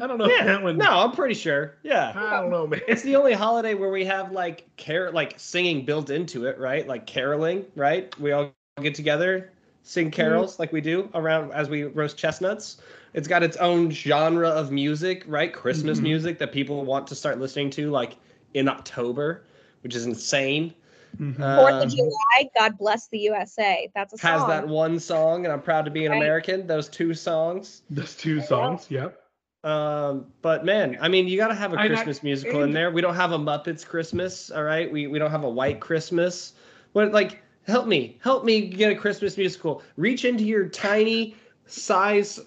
I 0.02 0.06
don't 0.06 0.18
know 0.18 0.28
Yeah, 0.28 0.44
that 0.44 0.62
one. 0.62 0.76
no, 0.76 0.90
I'm 0.90 1.12
pretty 1.12 1.34
sure. 1.34 1.76
Yeah. 1.82 2.12
I 2.14 2.40
don't 2.40 2.50
know, 2.50 2.66
man. 2.66 2.80
It's 2.86 3.02
the 3.02 3.16
only 3.16 3.32
holiday 3.32 3.74
where 3.74 3.88
we 3.88 4.04
have 4.04 4.30
like 4.32 4.68
care 4.76 5.10
like 5.10 5.38
singing 5.38 5.84
built 5.84 6.10
into 6.10 6.46
it, 6.46 6.58
right? 6.58 6.86
Like 6.86 7.06
caroling, 7.06 7.64
right? 7.76 8.16
We 8.20 8.32
all 8.32 8.52
get 8.82 8.94
together, 8.94 9.52
sing 9.82 10.10
carols 10.10 10.58
like 10.58 10.72
we 10.72 10.80
do 10.80 11.08
around 11.14 11.52
as 11.52 11.68
we 11.68 11.84
roast 11.84 12.16
chestnuts. 12.16 12.78
It's 13.14 13.26
got 13.26 13.42
its 13.42 13.56
own 13.56 13.90
genre 13.90 14.48
of 14.48 14.70
music, 14.70 15.24
right? 15.26 15.52
Christmas 15.52 15.98
Mhm. 15.98 16.02
music 16.02 16.38
that 16.38 16.52
people 16.52 16.84
want 16.84 17.06
to 17.08 17.14
start 17.14 17.40
listening 17.40 17.70
to 17.70 17.90
like 17.90 18.16
in 18.54 18.68
October, 18.68 19.42
which 19.82 19.94
is 19.96 20.06
insane. 20.06 20.74
Mhm. 21.18 21.36
Fourth 21.36 21.74
Um, 21.74 21.82
of 21.82 21.90
July. 21.90 22.50
God 22.56 22.78
bless 22.78 23.08
the 23.08 23.18
USA. 23.18 23.90
That's 23.96 24.14
a 24.14 24.18
song. 24.18 24.30
Has 24.30 24.46
that 24.46 24.68
one 24.68 25.00
song, 25.00 25.44
and 25.44 25.52
I'm 25.52 25.60
proud 25.62 25.84
to 25.86 25.90
be 25.90 26.04
an 26.06 26.12
Right. 26.12 26.18
American. 26.18 26.66
Those 26.68 26.88
two 26.88 27.14
songs. 27.14 27.82
Those 27.90 28.14
two 28.14 28.40
songs, 28.40 28.86
yep. 28.90 29.16
Um, 29.64 30.26
but 30.40 30.64
man, 30.64 30.96
I 31.00 31.08
mean, 31.08 31.26
you 31.28 31.36
got 31.36 31.48
to 31.48 31.54
have 31.54 31.74
a 31.74 31.78
I- 31.78 31.82
I- 31.84 31.88
Christmas 31.88 32.22
musical 32.22 32.62
in 32.62 32.72
there. 32.72 32.90
We 32.90 33.00
don't 33.02 33.16
have 33.16 33.32
a 33.32 33.38
Muppets 33.38 33.84
Christmas, 33.84 34.50
all 34.50 34.62
right? 34.62 34.90
We 34.90 35.06
we 35.08 35.18
don't 35.18 35.30
have 35.32 35.44
a 35.44 35.50
White 35.50 35.80
Christmas. 35.80 36.52
What 36.92 37.10
like 37.12 37.42
help 37.66 37.86
me, 37.86 38.18
help 38.22 38.44
me 38.44 38.68
get 38.68 38.92
a 38.92 38.96
Christmas 38.96 39.36
musical. 39.36 39.82
Reach 39.96 40.24
into 40.24 40.44
your 40.44 40.68
tiny 40.68 41.36
size 41.66 42.40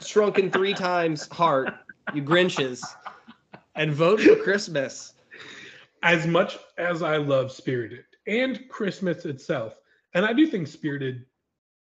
shrunken 0.00 0.50
three 0.50 0.74
times 0.74 1.28
heart, 1.28 1.74
you 2.14 2.22
Grinches, 2.22 2.82
and 3.74 3.92
vote 3.92 4.20
for 4.20 4.36
Christmas. 4.36 5.14
As 6.02 6.26
much 6.26 6.58
as 6.78 7.02
I 7.02 7.16
love 7.16 7.52
Spirited 7.52 8.04
and 8.26 8.68
Christmas 8.68 9.24
itself, 9.24 9.78
and 10.14 10.24
I 10.24 10.32
do 10.32 10.46
think 10.46 10.66
Spirited 10.66 11.26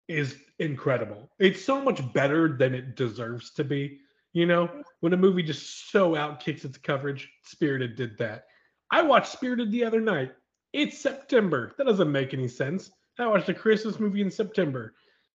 is 0.08 0.38
incredible. 0.60 1.32
It's 1.40 1.64
so 1.64 1.82
much 1.82 2.02
better 2.14 2.56
than 2.58 2.76
it 2.76 2.96
deserves 2.96 3.52
to 3.52 3.64
be. 3.64 4.00
You 4.34 4.46
know, 4.46 4.70
when 5.00 5.14
a 5.14 5.18
movie 5.18 5.44
just 5.44 5.92
so 5.92 6.12
outkicks 6.14 6.66
its 6.66 6.78
coverage, 6.78 7.30
Spirited 7.44 7.96
did 7.96 8.18
that. 8.18 8.46
I 8.92 9.02
watched 9.02 9.32
Spirited 9.32 9.72
the 9.72 9.84
other 9.84 10.02
night. 10.02 10.34
It's 10.74 10.98
September. 10.98 11.74
That 11.78 11.86
doesn't 11.86 12.12
make 12.12 12.34
any 12.34 12.48
sense. 12.48 12.92
I 13.20 13.28
watched 13.28 13.50
a 13.50 13.54
Christmas 13.54 14.00
movie 14.00 14.22
in 14.22 14.32
September. 14.32 14.96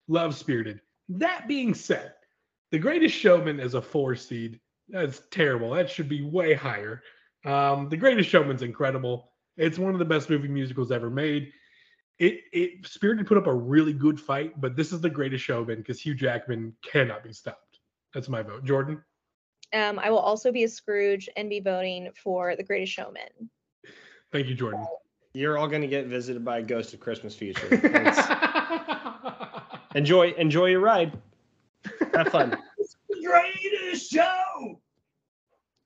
Love 0.06 0.34
Spirited. 0.34 0.80
That 1.08 1.48
being 1.48 1.74
said, 1.74 2.14
The 2.70 2.78
Greatest 2.78 3.14
Showman 3.14 3.58
is 3.58 3.74
a 3.74 3.82
four 3.82 4.14
seed. 4.14 4.60
That's 4.88 5.22
terrible. 5.30 5.70
That 5.70 5.90
should 5.90 6.08
be 6.08 6.22
way 6.22 6.54
higher. 6.54 7.02
Um, 7.44 7.88
the 7.88 7.96
Greatest 7.96 8.28
Showman's 8.28 8.62
incredible. 8.62 9.32
It's 9.56 9.78
one 9.78 9.92
of 9.92 9.98
the 9.98 10.04
best 10.04 10.30
movie 10.30 10.48
musicals 10.48 10.92
ever 10.92 11.10
made. 11.10 11.52
It 12.18 12.40
it 12.52 12.86
Spirited 12.86 13.26
put 13.26 13.38
up 13.38 13.48
a 13.48 13.54
really 13.54 13.92
good 13.92 14.20
fight, 14.20 14.60
but 14.60 14.76
this 14.76 14.92
is 14.92 15.00
the 15.00 15.10
Greatest 15.10 15.44
Showman 15.44 15.78
because 15.78 16.00
Hugh 16.00 16.14
Jackman 16.14 16.74
cannot 16.82 17.24
be 17.24 17.32
stopped. 17.32 17.80
That's 18.12 18.28
my 18.28 18.42
vote. 18.42 18.64
Jordan. 18.64 19.02
Um, 19.72 19.98
I 19.98 20.10
will 20.10 20.18
also 20.18 20.52
be 20.52 20.62
a 20.62 20.68
Scrooge 20.68 21.28
and 21.36 21.50
be 21.50 21.58
voting 21.58 22.10
for 22.14 22.54
The 22.54 22.62
Greatest 22.62 22.92
Showman. 22.92 23.50
Thank 24.30 24.46
you, 24.46 24.54
Jordan. 24.54 24.86
You're 25.34 25.58
all 25.58 25.66
gonna 25.68 25.88
get 25.88 26.06
visited 26.06 26.44
by 26.44 26.58
a 26.58 26.62
Ghost 26.62 26.94
of 26.94 27.00
Christmas 27.00 27.34
Future. 27.34 27.68
It's- 27.84 28.28
enjoy 29.94 30.30
enjoy 30.32 30.66
your 30.66 30.80
ride. 30.80 31.12
Have 32.14 32.28
fun. 32.28 32.56
Greatest 33.24 34.10
show. 34.12 34.80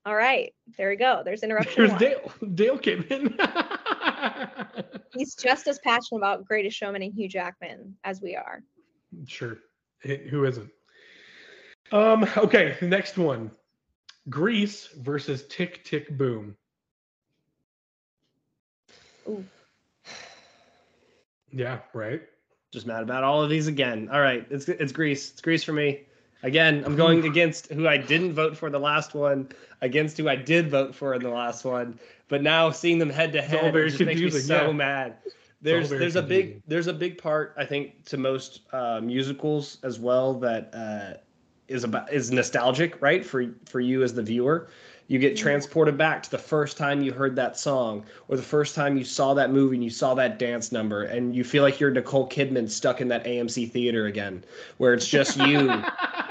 All 0.05 0.15
right, 0.15 0.53
there 0.77 0.89
we 0.89 0.95
go. 0.95 1.21
There's 1.25 1.43
interruption. 1.43 1.73
Here's 1.75 1.89
one. 1.91 1.99
Dale. 1.99 2.31
Dale 2.55 2.77
came 2.77 3.03
in. 3.09 3.37
He's 5.13 5.35
just 5.35 5.67
as 5.67 5.79
passionate 5.79 6.19
about 6.19 6.45
Greatest 6.45 6.77
Showman 6.77 7.01
and 7.03 7.13
Hugh 7.13 7.27
Jackman 7.29 7.95
as 8.03 8.21
we 8.21 8.35
are. 8.35 8.63
Sure. 9.27 9.57
H- 10.03 10.21
Who 10.29 10.45
isn't? 10.45 10.69
Um, 11.91 12.27
okay, 12.37 12.77
next 12.81 13.17
one. 13.17 13.51
Grease 14.29 14.87
versus 14.97 15.45
Tick 15.47 15.83
Tick 15.83 16.09
Boom. 16.17 16.55
Ooh. 19.29 19.45
Yeah, 21.51 21.79
right. 21.95 22.21
Just 22.71 22.85
mad 22.85 23.01
about 23.01 23.23
all 23.23 23.41
of 23.41 23.49
these 23.49 23.65
again. 23.65 24.07
All 24.11 24.21
right, 24.21 24.45
it's 24.51 24.69
it's 24.69 24.91
Grease. 24.91 25.31
It's 25.31 25.41
Grease 25.41 25.63
for 25.63 25.73
me. 25.73 26.01
Again, 26.43 26.83
I'm 26.85 26.95
going 26.95 27.25
against 27.25 27.71
who 27.71 27.87
I 27.87 27.97
didn't 27.97 28.33
vote 28.33 28.55
for 28.55 28.69
the 28.69 28.79
last 28.79 29.15
one, 29.15 29.49
against 29.81 30.17
who 30.17 30.29
I 30.29 30.35
did 30.35 30.69
vote 30.69 30.93
for 30.93 31.15
in 31.15 31.23
the 31.23 31.29
last 31.29 31.65
one. 31.65 31.99
But 32.27 32.43
now 32.43 32.69
seeing 32.69 32.99
them 32.99 33.09
head 33.09 33.33
to 33.33 33.39
all 33.39 33.71
head 33.71 33.73
just 33.73 33.99
makes 33.99 34.21
me 34.21 34.29
so 34.29 34.67
yeah. 34.67 34.71
mad. 34.71 35.17
There's 35.61 35.89
very 35.89 35.99
there's 35.99 36.15
a 36.15 36.21
big 36.21 36.61
there's 36.67 36.87
a 36.87 36.93
big 36.93 37.17
part 37.17 37.55
I 37.57 37.65
think 37.65 38.05
to 38.05 38.17
most 38.17 38.61
uh, 38.71 39.01
musicals 39.01 39.79
as 39.83 39.99
well 39.99 40.35
that 40.35 40.69
uh, 40.73 41.17
is 41.67 41.83
about 41.83 42.13
is 42.13 42.31
nostalgic, 42.31 43.01
right? 43.01 43.25
For 43.25 43.47
for 43.65 43.79
you 43.79 44.03
as 44.03 44.13
the 44.13 44.23
viewer, 44.23 44.69
you 45.09 45.17
get 45.17 45.35
transported 45.35 45.97
back 45.97 46.21
to 46.21 46.29
the 46.29 46.37
first 46.37 46.77
time 46.77 47.01
you 47.01 47.11
heard 47.11 47.35
that 47.35 47.57
song 47.57 48.05
or 48.27 48.37
the 48.37 48.43
first 48.43 48.75
time 48.75 48.95
you 48.95 49.03
saw 49.03 49.33
that 49.33 49.51
movie 49.51 49.75
and 49.75 49.83
you 49.83 49.89
saw 49.89 50.13
that 50.13 50.37
dance 50.37 50.71
number, 50.71 51.03
and 51.03 51.35
you 51.35 51.43
feel 51.43 51.63
like 51.63 51.79
you're 51.79 51.89
Nicole 51.89 52.29
Kidman 52.29 52.69
stuck 52.69 53.01
in 53.01 53.07
that 53.07 53.25
AMC 53.25 53.71
theater 53.71 54.05
again, 54.05 54.43
where 54.77 54.93
it's 54.93 55.07
just 55.07 55.35
you 55.37 55.83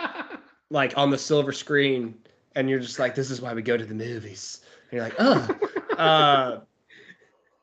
like 0.71 0.97
on 0.97 1.11
the 1.11 1.19
silver 1.19 1.53
screen, 1.53 2.15
and 2.55 2.71
you're 2.71 2.79
just 2.79 3.01
like, 3.01 3.17
this 3.17 3.33
is 3.33 3.41
why 3.41 3.53
we 3.53 3.63
go 3.63 3.77
to 3.77 3.85
the 3.85 3.95
movies. 3.95 4.61
And 4.91 4.99
you're 4.99 5.05
like, 5.05 5.17
oh. 5.19 5.59
uh, 5.99 6.61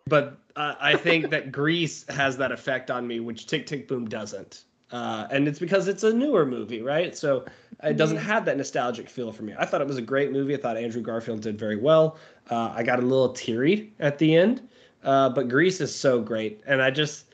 but 0.07 0.38
uh, 0.57 0.76
I 0.82 0.97
think 0.97 1.30
that 1.30 1.49
Grease 1.49 2.05
has 2.09 2.36
that 2.38 2.51
effect 2.51 2.91
on 2.91 3.07
me, 3.07 3.22
which 3.22 3.47
Tick 3.47 3.66
Tick 3.66 3.88
Boom 3.88 4.05
doesn't. 4.09 4.66
Uh, 4.91 5.27
and 5.31 5.47
it's 5.47 5.59
because 5.59 5.88
it's 5.88 6.03
a 6.03 6.13
newer 6.13 6.45
movie, 6.45 6.81
right? 6.81 7.17
So 7.17 7.43
it 7.83 7.97
doesn't 7.97 8.17
Mhm. 8.17 8.21
have 8.21 8.45
that 8.45 8.55
nostalgic 8.57 9.09
feel 9.09 9.31
for 9.31 9.43
me. 9.43 9.53
I 9.57 9.65
thought 9.65 9.81
it 9.81 9.88
was 9.88 9.97
a 9.97 10.01
great 10.01 10.31
movie. 10.31 10.53
I 10.53 10.57
thought 10.57 10.77
Andrew 10.77 11.01
Garfield 11.01 11.41
did 11.41 11.57
very 11.57 11.75
well. 11.75 12.17
Uh, 12.49 12.71
I 12.75 12.83
got 12.83 12.99
a 12.99 13.01
little 13.01 13.29
teary 13.33 13.93
at 13.99 14.17
the 14.19 14.36
end, 14.36 14.61
uh, 15.03 15.29
but 15.29 15.49
Grease 15.49 15.81
is 15.81 15.93
so 15.93 16.21
great, 16.21 16.61
and 16.67 16.81
I 16.81 16.91
just 16.91 17.25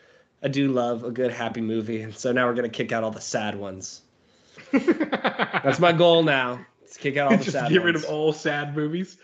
I 0.44 0.48
do 0.48 0.70
love 0.70 1.04
a 1.04 1.12
good 1.12 1.32
happy 1.32 1.62
movie. 1.62 2.02
And 2.02 2.16
so 2.16 2.32
now 2.32 2.48
we're 2.48 2.56
gonna 2.56 2.70
kick 2.70 2.92
out 2.92 3.04
all 3.04 3.12
the 3.12 3.22
sad 3.22 3.56
ones. 3.56 4.02
That's 4.72 5.80
my 5.80 5.92
goal 5.92 6.24
now. 6.24 6.66
Let's 6.82 6.98
kick 6.98 7.18
out 7.18 7.32
all 7.32 7.38
the 7.38 7.44
just 7.44 7.56
sad 7.58 7.70
get 7.70 7.80
ones. 7.84 7.86
rid 7.86 7.96
of 7.96 8.06
all 8.06 8.34
sad 8.34 8.76
movies. 8.76 9.18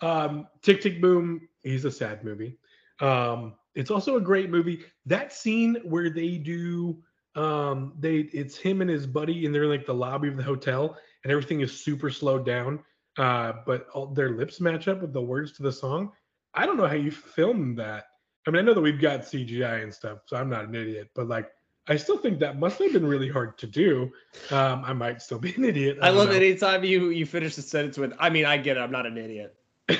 Um, 0.00 0.46
Tick 0.62 0.80
Tick 0.80 1.00
Boom, 1.00 1.48
he's 1.62 1.84
a 1.84 1.90
sad 1.90 2.24
movie. 2.24 2.58
Um, 3.00 3.54
it's 3.74 3.90
also 3.90 4.16
a 4.16 4.20
great 4.20 4.50
movie. 4.50 4.84
That 5.06 5.32
scene 5.32 5.76
where 5.84 6.10
they 6.10 6.36
do, 6.38 6.96
um, 7.36 7.94
they 7.98 8.16
it's 8.16 8.56
him 8.56 8.80
and 8.80 8.90
his 8.90 9.06
buddy, 9.06 9.46
and 9.46 9.54
they're 9.54 9.64
in 9.64 9.70
like 9.70 9.86
the 9.86 9.94
lobby 9.94 10.28
of 10.28 10.36
the 10.36 10.42
hotel, 10.42 10.96
and 11.22 11.32
everything 11.32 11.60
is 11.60 11.84
super 11.84 12.10
slowed 12.10 12.46
down. 12.46 12.80
Uh, 13.16 13.52
but 13.64 13.88
all 13.94 14.06
their 14.06 14.30
lips 14.30 14.60
match 14.60 14.88
up 14.88 15.00
with 15.00 15.12
the 15.12 15.22
words 15.22 15.52
to 15.52 15.62
the 15.62 15.72
song. 15.72 16.10
I 16.52 16.66
don't 16.66 16.76
know 16.76 16.86
how 16.86 16.94
you 16.94 17.10
filmed 17.10 17.78
that. 17.78 18.04
I 18.46 18.50
mean, 18.50 18.60
I 18.60 18.62
know 18.62 18.74
that 18.74 18.80
we've 18.80 19.00
got 19.00 19.20
CGI 19.22 19.82
and 19.82 19.94
stuff, 19.94 20.18
so 20.26 20.36
I'm 20.36 20.48
not 20.48 20.64
an 20.64 20.74
idiot, 20.74 21.10
but 21.14 21.28
like. 21.28 21.50
I 21.86 21.98
still 21.98 22.16
think 22.16 22.38
that 22.38 22.58
must 22.58 22.78
have 22.78 22.94
been 22.94 23.04
really 23.04 23.28
hard 23.28 23.58
to 23.58 23.66
do. 23.66 24.10
Um, 24.50 24.82
I 24.86 24.94
might 24.94 25.20
still 25.20 25.38
be 25.38 25.54
an 25.54 25.66
idiot. 25.66 25.98
I 26.00 26.08
don't 26.08 26.16
love 26.16 26.28
know. 26.30 26.36
it 26.36 26.42
anytime 26.42 26.82
you 26.82 27.10
you 27.10 27.26
finish 27.26 27.56
the 27.56 27.60
sentence 27.60 27.98
with 27.98 28.14
I 28.18 28.30
mean 28.30 28.46
I 28.46 28.56
get 28.56 28.78
it 28.78 28.80
I'm 28.80 28.90
not 28.90 29.04
an 29.04 29.18
idiot. 29.18 29.54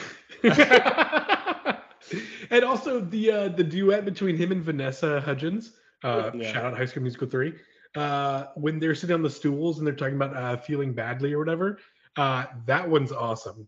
and 2.50 2.64
also 2.64 3.00
the 3.00 3.30
uh, 3.30 3.48
the 3.48 3.64
duet 3.64 4.06
between 4.06 4.34
him 4.34 4.50
and 4.50 4.62
Vanessa 4.62 5.20
Hudgens. 5.20 5.72
Uh, 6.04 6.30
Yeah. 6.34 6.52
Shout 6.52 6.64
out 6.64 6.76
High 6.76 6.84
School 6.84 7.02
Musical 7.02 7.28
three. 7.28 7.54
Uh, 7.96 8.46
when 8.54 8.78
they're 8.78 8.94
sitting 8.94 9.14
on 9.14 9.22
the 9.22 9.30
stools 9.30 9.78
and 9.78 9.86
they're 9.86 9.94
talking 9.94 10.16
about 10.16 10.36
uh, 10.36 10.56
feeling 10.56 10.92
badly 10.92 11.32
or 11.32 11.38
whatever. 11.38 11.78
Uh, 12.16 12.44
that 12.66 12.88
one's 12.88 13.10
awesome. 13.10 13.66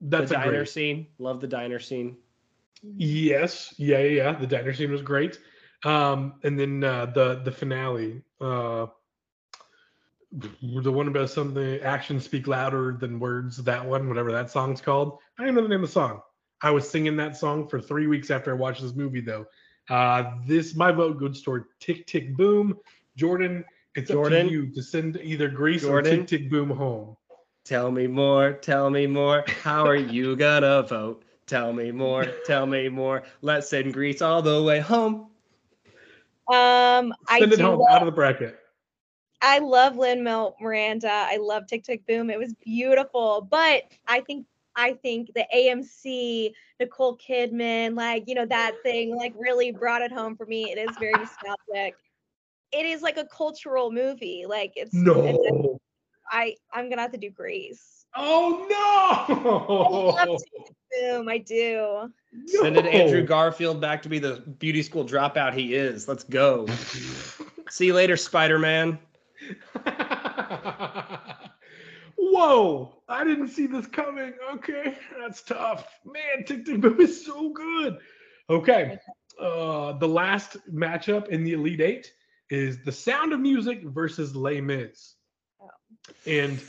That's 0.00 0.30
the 0.30 0.36
a 0.36 0.40
diner 0.40 0.52
great. 0.58 0.68
scene, 0.68 1.06
love 1.18 1.40
the 1.40 1.46
diner 1.46 1.78
scene. 1.78 2.16
Yes, 2.82 3.74
yeah, 3.78 3.98
yeah, 3.98 4.08
yeah. 4.08 4.32
The 4.38 4.46
diner 4.46 4.74
scene 4.74 4.90
was 4.92 5.02
great. 5.02 5.38
Um, 5.84 6.34
and 6.44 6.58
then 6.58 6.84
uh, 6.84 7.06
the 7.06 7.40
the 7.44 7.50
finale, 7.52 8.22
uh, 8.40 8.86
the 10.32 10.92
one 10.92 11.08
about 11.08 11.30
something 11.30 11.80
actions 11.80 12.24
speak 12.24 12.46
louder 12.46 12.96
than 13.00 13.18
words. 13.18 13.56
That 13.64 13.86
one, 13.86 14.08
whatever 14.08 14.32
that 14.32 14.50
song's 14.50 14.80
called. 14.80 15.18
I 15.38 15.44
don't 15.44 15.54
know 15.54 15.62
the 15.62 15.68
name 15.68 15.82
of 15.82 15.88
the 15.88 15.92
song. 15.92 16.20
I 16.60 16.70
was 16.70 16.88
singing 16.88 17.16
that 17.16 17.36
song 17.36 17.68
for 17.68 17.80
three 17.80 18.06
weeks 18.06 18.30
after 18.30 18.50
I 18.50 18.54
watched 18.54 18.82
this 18.82 18.94
movie, 18.94 19.20
though. 19.20 19.46
Uh, 19.88 20.32
this 20.46 20.74
my 20.74 20.92
vote 20.92 21.18
goes 21.18 21.42
toward 21.42 21.64
Tick 21.80 22.06
Tick 22.06 22.36
Boom. 22.36 22.76
Jordan, 23.16 23.64
it's 23.94 24.10
up 24.10 24.14
Jordan? 24.14 24.46
to 24.46 24.52
you 24.52 24.66
to 24.74 24.82
send 24.82 25.18
either 25.22 25.48
Grease 25.48 25.82
Jordan? 25.82 26.12
or 26.12 26.16
Tick 26.18 26.26
Tick 26.26 26.50
Boom 26.50 26.70
home. 26.70 27.16
Tell 27.64 27.90
me 27.90 28.06
more, 28.06 28.52
tell 28.52 28.90
me 28.90 29.06
more. 29.06 29.44
How 29.62 29.86
are 29.86 29.96
you 29.96 30.36
gonna 30.44 30.82
vote? 30.82 31.24
Tell 31.46 31.72
me 31.72 31.90
more, 31.90 32.26
tell 32.44 32.66
me 32.66 32.88
more. 32.88 33.22
Let's 33.40 33.68
send 33.70 33.94
Grease 33.94 34.20
all 34.20 34.42
the 34.42 34.62
way 34.62 34.80
home. 34.80 35.30
Um, 36.50 37.14
I 37.28 37.40
Send 37.40 37.52
it 37.52 37.60
home 37.60 37.80
love, 37.80 37.88
out 37.90 38.02
of 38.02 38.06
the 38.06 38.12
bracket. 38.12 38.58
I 39.42 39.58
love 39.58 39.96
Lin 39.96 40.22
Manuel 40.24 40.56
Miranda. 40.60 41.10
I 41.10 41.36
love 41.36 41.66
Tick 41.66 41.84
Tick 41.84 42.06
Boom. 42.06 42.30
It 42.30 42.38
was 42.38 42.54
beautiful, 42.54 43.46
but 43.50 43.82
I 44.06 44.20
think 44.20 44.46
I 44.78 44.92
think 45.02 45.34
the 45.34 45.44
AMC 45.54 46.52
Nicole 46.78 47.18
Kidman, 47.18 47.96
like 47.96 48.24
you 48.28 48.34
know 48.34 48.46
that 48.46 48.76
thing, 48.84 49.16
like 49.16 49.34
really 49.36 49.72
brought 49.72 50.02
it 50.02 50.12
home 50.12 50.36
for 50.36 50.46
me. 50.46 50.70
It 50.70 50.78
is 50.78 50.96
very 50.98 51.12
nostalgic. 51.12 51.96
It 52.70 52.86
is 52.86 53.02
like 53.02 53.16
a 53.18 53.24
cultural 53.24 53.90
movie. 53.90 54.44
Like 54.48 54.72
it's 54.76 54.94
it's- 54.94 55.04
No. 55.04 55.80
I 56.30 56.54
I'm 56.72 56.88
gonna 56.88 57.02
have 57.02 57.12
to 57.12 57.18
do 57.18 57.30
Grease. 57.30 58.06
Oh 58.14 58.66
I 58.70 59.32
love 59.32 60.28
no! 60.28 60.36
Tick 60.36 60.48
Tick 60.66 60.76
Boom. 61.00 61.28
I 61.28 61.38
do. 61.38 62.12
Sending 62.46 62.86
Andrew 62.86 63.24
Garfield 63.24 63.80
back 63.80 64.00
to 64.02 64.08
be 64.08 64.18
the 64.18 64.42
beauty 64.58 64.82
school 64.82 65.04
dropout 65.04 65.54
he 65.54 65.74
is. 65.74 66.06
Let's 66.06 66.24
go. 66.24 66.66
See 67.70 67.86
you 67.86 67.94
later, 67.94 68.16
Spider 68.16 68.58
Man. 68.58 68.98
Whoa! 72.16 72.97
I 73.08 73.24
didn't 73.24 73.48
see 73.48 73.66
this 73.66 73.86
coming. 73.86 74.34
Okay, 74.54 74.96
that's 75.18 75.42
tough. 75.42 75.88
Man, 76.04 76.44
Tick 76.44 76.66
Tick 76.66 76.80
Boom 76.80 77.00
is 77.00 77.24
so 77.24 77.50
good. 77.50 77.98
Okay, 78.50 78.98
uh, 79.40 79.92
the 79.92 80.08
last 80.08 80.56
matchup 80.72 81.28
in 81.28 81.44
the 81.44 81.54
Elite 81.54 81.80
Eight 81.80 82.12
is 82.50 82.82
The 82.84 82.92
Sound 82.92 83.32
of 83.32 83.40
Music 83.40 83.82
versus 83.84 84.34
Les 84.34 84.60
Mis. 84.60 85.14
Oh. 85.60 85.68
And 86.26 86.60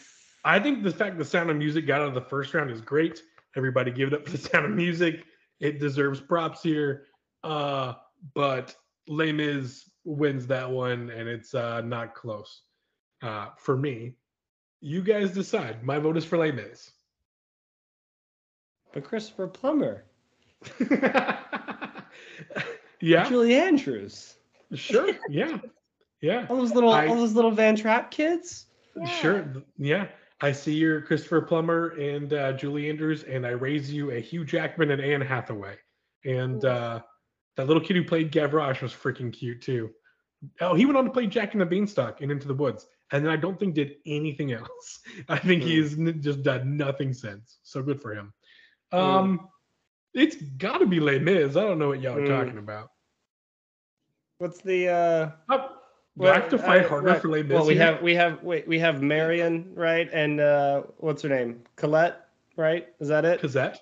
I 0.45 0.59
think 0.59 0.83
the 0.83 0.91
fact 0.91 1.17
the 1.17 1.25
Sound 1.25 1.49
of 1.49 1.57
Music 1.57 1.85
got 1.85 2.01
out 2.01 2.07
of 2.07 2.13
the 2.13 2.21
first 2.21 2.53
round 2.53 2.71
is 2.71 2.81
great. 2.81 3.21
Everybody 3.55 3.91
give 3.91 4.09
it 4.09 4.13
up 4.13 4.25
for 4.25 4.31
the 4.31 4.37
Sound 4.37 4.65
of 4.65 4.71
Music. 4.71 5.23
It 5.59 5.79
deserves 5.79 6.21
props 6.21 6.61
here. 6.63 7.05
Uh, 7.43 7.93
but 8.33 8.75
Les 9.07 9.31
Mis 9.31 9.89
wins 10.05 10.47
that 10.47 10.69
one, 10.69 11.09
and 11.09 11.27
it's 11.27 11.53
uh, 11.53 11.81
not 11.81 12.15
close 12.15 12.61
uh, 13.21 13.47
for 13.57 13.75
me. 13.75 14.15
You 14.81 15.01
guys 15.01 15.31
decide. 15.31 15.83
My 15.83 15.99
vote 15.99 16.17
is 16.17 16.25
for 16.25 16.37
Les 16.37 16.51
Mis. 16.51 16.91
But 18.93 19.03
Christopher 19.03 19.47
Plummer, 19.47 20.05
yeah, 23.01 23.27
Julie 23.29 23.55
Andrews, 23.55 24.35
sure. 24.73 25.11
Yeah, 25.29 25.59
yeah, 26.21 26.47
all 26.49 26.57
those 26.57 26.73
little 26.73 26.91
I- 26.91 27.07
all 27.07 27.15
those 27.15 27.33
little 27.33 27.51
Van 27.51 27.75
Trapp 27.75 28.11
kids. 28.11 28.65
sure. 29.21 29.45
Yeah, 29.77 30.07
I 30.41 30.51
see 30.51 30.73
your 30.73 31.01
Christopher 31.01 31.41
Plummer 31.41 31.89
and 31.99 32.33
uh, 32.33 32.53
Julie 32.53 32.89
Andrews, 32.89 33.23
and 33.23 33.45
I 33.45 33.51
raise 33.51 33.91
you 33.93 34.11
a 34.11 34.19
Hugh 34.19 34.43
Jackman 34.43 34.91
and 34.91 35.01
Anne 35.01 35.21
Hathaway. 35.21 35.75
And 36.25 36.65
uh, 36.65 37.01
that 37.55 37.67
little 37.67 37.81
kid 37.83 37.95
who 37.95 38.03
played 38.03 38.31
Gavroche 38.31 38.81
was 38.81 38.91
freaking 38.91 39.31
cute 39.31 39.61
too. 39.61 39.91
Oh, 40.61 40.73
he 40.73 40.85
went 40.85 40.97
on 40.97 41.05
to 41.05 41.11
play 41.11 41.27
Jack 41.27 41.53
in 41.53 41.59
the 41.59 41.65
Beanstalk 41.65 42.21
and 42.21 42.31
Into 42.31 42.47
the 42.47 42.53
Woods, 42.53 42.87
and 43.11 43.25
then 43.25 43.31
I 43.31 43.35
don't 43.37 43.59
think 43.59 43.75
did 43.75 43.95
anything 44.05 44.51
else. 44.53 44.99
I 45.29 45.37
think 45.37 45.63
Hmm. 45.63 45.69
he's 45.69 45.97
n- 45.99 46.21
just 46.21 46.43
done 46.43 46.77
nothing 46.77 47.13
since. 47.13 47.59
So 47.63 47.81
good 47.81 48.01
for 48.01 48.13
him. 48.13 48.33
Hmm. 48.91 48.97
Um, 48.97 49.49
it's 50.13 50.35
got 50.57 50.79
to 50.79 50.85
be 50.87 50.99
Les 50.99 51.19
Mis. 51.19 51.55
I 51.55 51.61
don't 51.61 51.77
know 51.79 51.89
what 51.89 52.01
y'all 52.01 52.17
are 52.17 52.21
Hmm. 52.21 52.27
talking 52.27 52.57
about. 52.57 52.89
What's 54.39 54.61
the 54.61 54.87
uh 54.89 55.31
Oh, 55.49 55.75
I 56.21 56.33
have 56.33 56.49
to 56.49 56.57
fight 56.57 56.85
uh, 56.85 56.89
harder 56.89 57.15
for 57.15 57.29
Les 57.29 57.43
Mis? 57.43 57.53
Well, 57.53 57.65
we 57.65 57.75
here? 57.75 57.83
have 57.85 58.01
we 58.01 58.15
have 58.15 58.41
wait 58.43 58.67
we 58.67 58.79
have 58.79 59.01
Marion 59.01 59.71
right 59.75 60.09
and 60.13 60.39
uh 60.39 60.83
what's 60.97 61.21
her 61.23 61.29
name 61.29 61.63
Colette 61.75 62.25
right 62.55 62.87
is 62.99 63.07
that 63.09 63.25
it 63.25 63.41
Cosette. 63.41 63.79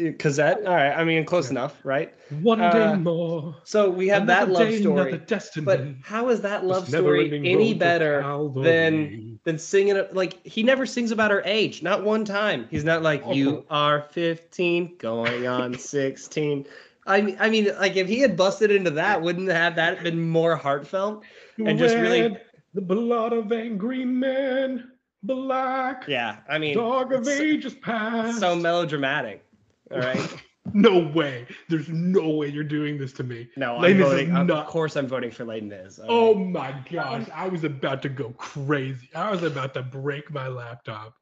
Uh, 0.00 0.12
Cosette 0.18 0.58
all 0.66 0.74
right 0.74 0.92
I 0.96 1.04
mean 1.04 1.24
close 1.24 1.46
Yeah. 1.46 1.52
enough 1.52 1.76
right 1.84 2.14
One 2.42 2.60
Uh, 2.60 2.72
day 2.72 3.00
more. 3.00 3.56
so 3.64 3.90
we 3.90 4.08
have 4.08 4.26
that 4.28 4.48
love 4.50 4.68
day, 4.68 4.80
story 4.80 5.18
destiny. 5.26 5.64
but 5.64 5.80
how 6.02 6.28
is 6.28 6.40
that 6.42 6.64
love 6.64 6.88
story 6.88 7.30
any 7.44 7.74
better 7.74 8.22
than 8.62 9.38
than 9.44 9.58
singing 9.58 9.96
it 9.96 10.14
like 10.14 10.44
he 10.46 10.62
never 10.62 10.86
sings 10.86 11.10
about 11.10 11.30
her 11.30 11.42
age 11.44 11.82
not 11.82 12.04
one 12.04 12.24
time 12.24 12.66
he's 12.70 12.84
not 12.84 13.02
like 13.02 13.22
Oh. 13.24 13.32
you 13.32 13.64
are 13.70 14.02
15 14.10 14.96
going 14.98 15.46
on 15.46 15.74
16 15.78 16.66
I 17.06 17.22
mean, 17.22 17.36
I 17.40 17.48
mean, 17.50 17.68
like 17.80 17.96
if 17.96 18.06
he 18.06 18.20
had 18.20 18.36
busted 18.36 18.70
into 18.70 18.90
that, 18.90 19.20
wouldn't 19.20 19.48
have 19.48 19.74
that 19.76 20.02
been 20.04 20.20
more 20.28 20.54
heartfelt? 20.54 21.24
and 21.58 21.78
just 21.78 21.96
really- 21.96 22.36
the 22.74 22.80
blood 22.82 23.32
of 23.32 23.50
angry 23.50 24.04
men, 24.04 24.92
black 25.24 26.04
Yeah, 26.06 26.36
I 26.48 26.58
mean, 26.58 26.76
dog 26.76 27.12
of 27.12 27.26
ages 27.26 27.74
past. 27.74 28.38
so 28.38 28.54
melodramatic. 28.54 29.42
All 29.90 29.98
right. 29.98 30.36
No 30.74 30.98
way. 30.98 31.46
There's 31.68 31.88
no 31.88 32.28
way 32.28 32.48
you're 32.48 32.62
doing 32.62 32.98
this 32.98 33.12
to 33.14 33.24
me. 33.24 33.48
No, 33.56 33.78
Les 33.78 33.92
I'm 33.92 33.98
Mis 33.98 34.06
is 34.06 34.28
voting. 34.28 34.50
Of 34.50 34.66
course, 34.66 34.94
I'm 34.94 35.06
voting 35.06 35.30
for 35.30 35.44
Les 35.44 35.62
Mis. 35.62 35.98
All 35.98 36.06
Oh 36.10 36.34
my 36.34 36.74
gosh. 36.92 37.26
I 37.34 37.48
was 37.48 37.64
about 37.64 38.02
to 38.02 38.08
go 38.08 38.30
crazy. 38.36 39.08
I 39.14 39.30
was 39.30 39.42
about 39.42 39.74
to 39.74 39.82
break 39.82 40.30
my 40.30 40.48
laptop. 40.48 41.14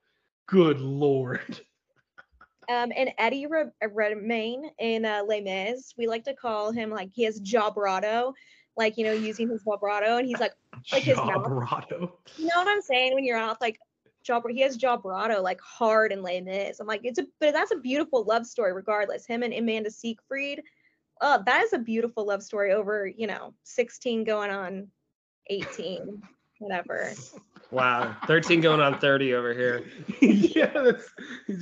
Good 0.47 0.81
lord. 0.81 1.61
Um, 2.69 2.93
and 2.95 3.11
Eddie 3.17 3.47
Re- 3.47 3.71
Redmayne 3.83 4.71
in 4.79 5.07
uh, 5.07 5.23
Les 5.27 5.41
Mis, 5.41 5.95
we 5.97 6.07
like 6.07 6.25
to 6.25 6.35
call 6.35 6.71
him 6.71 6.91
like 6.91 7.09
he 7.15 7.25
has 7.25 7.41
jabrato, 7.41 8.35
like 8.77 8.99
you 8.99 9.05
know 9.05 9.13
using 9.13 9.49
his 9.49 9.63
vibrato, 9.63 10.19
and 10.19 10.27
he's 10.27 10.41
like, 10.41 10.53
Like 10.93 11.05
his 11.05 11.17
mouth. 11.17 11.47
You 11.91 12.47
know 12.47 12.57
what 12.57 12.69
I'm 12.69 12.83
saying 12.83 13.15
when 13.15 13.25
you're 13.25 13.39
out 13.39 13.61
like 13.63 13.79
job 14.29 14.45
he 14.49 14.61
has 14.61 14.79
jabrato 14.79 15.43
like 15.43 15.61
hard 15.61 16.13
and 16.13 16.23
Les 16.23 16.41
Mis. 16.41 16.79
I'm 16.79 16.87
like 16.87 17.01
it's 17.03 17.19
a 17.19 17.27
but 17.41 17.53
that's 17.53 17.73
a 17.73 17.77
beautiful 17.77 18.23
love 18.25 18.47
story 18.47 18.73
regardless. 18.73 19.27
Him 19.27 19.43
and 19.43 19.53
Amanda 19.53 19.91
Seyfried, 19.91 20.63
uh, 21.21 21.39
that 21.39 21.65
is 21.65 21.73
a 21.73 21.79
beautiful 21.79 22.25
love 22.27 22.43
story 22.43 22.73
over 22.73 23.07
you 23.09 23.27
know 23.27 23.55
16 23.65 24.23
going 24.25 24.51
on 24.51 24.87
18, 25.49 26.23
whatever. 26.61 27.13
Wow, 27.71 28.17
13 28.27 28.61
going 28.61 28.81
on 28.81 28.99
30 28.99 29.35
over 29.35 29.53
here. 29.53 29.85
yeah, 30.21 30.71
that's 30.73 31.09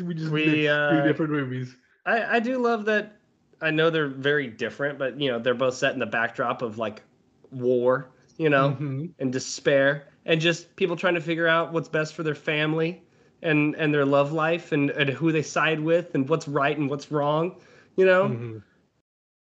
we 0.02 0.14
just 0.14 0.30
We, 0.30 0.46
mixed 0.46 0.68
uh, 0.68 0.90
two 0.90 1.08
different 1.08 1.32
movies. 1.32 1.76
I, 2.04 2.36
I 2.36 2.40
do 2.40 2.58
love 2.58 2.84
that. 2.86 3.16
I 3.60 3.70
know 3.70 3.88
they're 3.90 4.08
very 4.08 4.48
different, 4.48 4.98
but 4.98 5.18
you 5.20 5.30
know 5.30 5.38
they're 5.38 5.54
both 5.54 5.74
set 5.74 5.94
in 5.94 5.98
the 6.00 6.06
backdrop 6.06 6.62
of 6.62 6.78
like 6.78 7.02
war, 7.50 8.10
you 8.36 8.50
know, 8.50 8.76
Mhm. 8.78 9.12
and 9.18 9.32
despair, 9.32 10.08
and 10.26 10.40
just 10.40 10.76
people 10.76 10.96
trying 10.96 11.14
to 11.14 11.20
figure 11.20 11.46
out 11.48 11.72
what's 11.72 11.88
best 11.88 12.14
for 12.14 12.22
their 12.22 12.34
family 12.34 13.02
and 13.42 13.74
and 13.76 13.94
their 13.94 14.04
love 14.04 14.32
life, 14.32 14.72
and 14.72 14.90
and 14.90 15.08
who 15.08 15.32
they 15.32 15.42
side 15.42 15.80
with, 15.80 16.14
and 16.14 16.28
what's 16.28 16.46
right 16.48 16.76
and 16.76 16.90
what's 16.90 17.10
wrong. 17.10 17.56
You 17.96 18.04
know, 18.04 18.28
Mhm. 18.28 18.62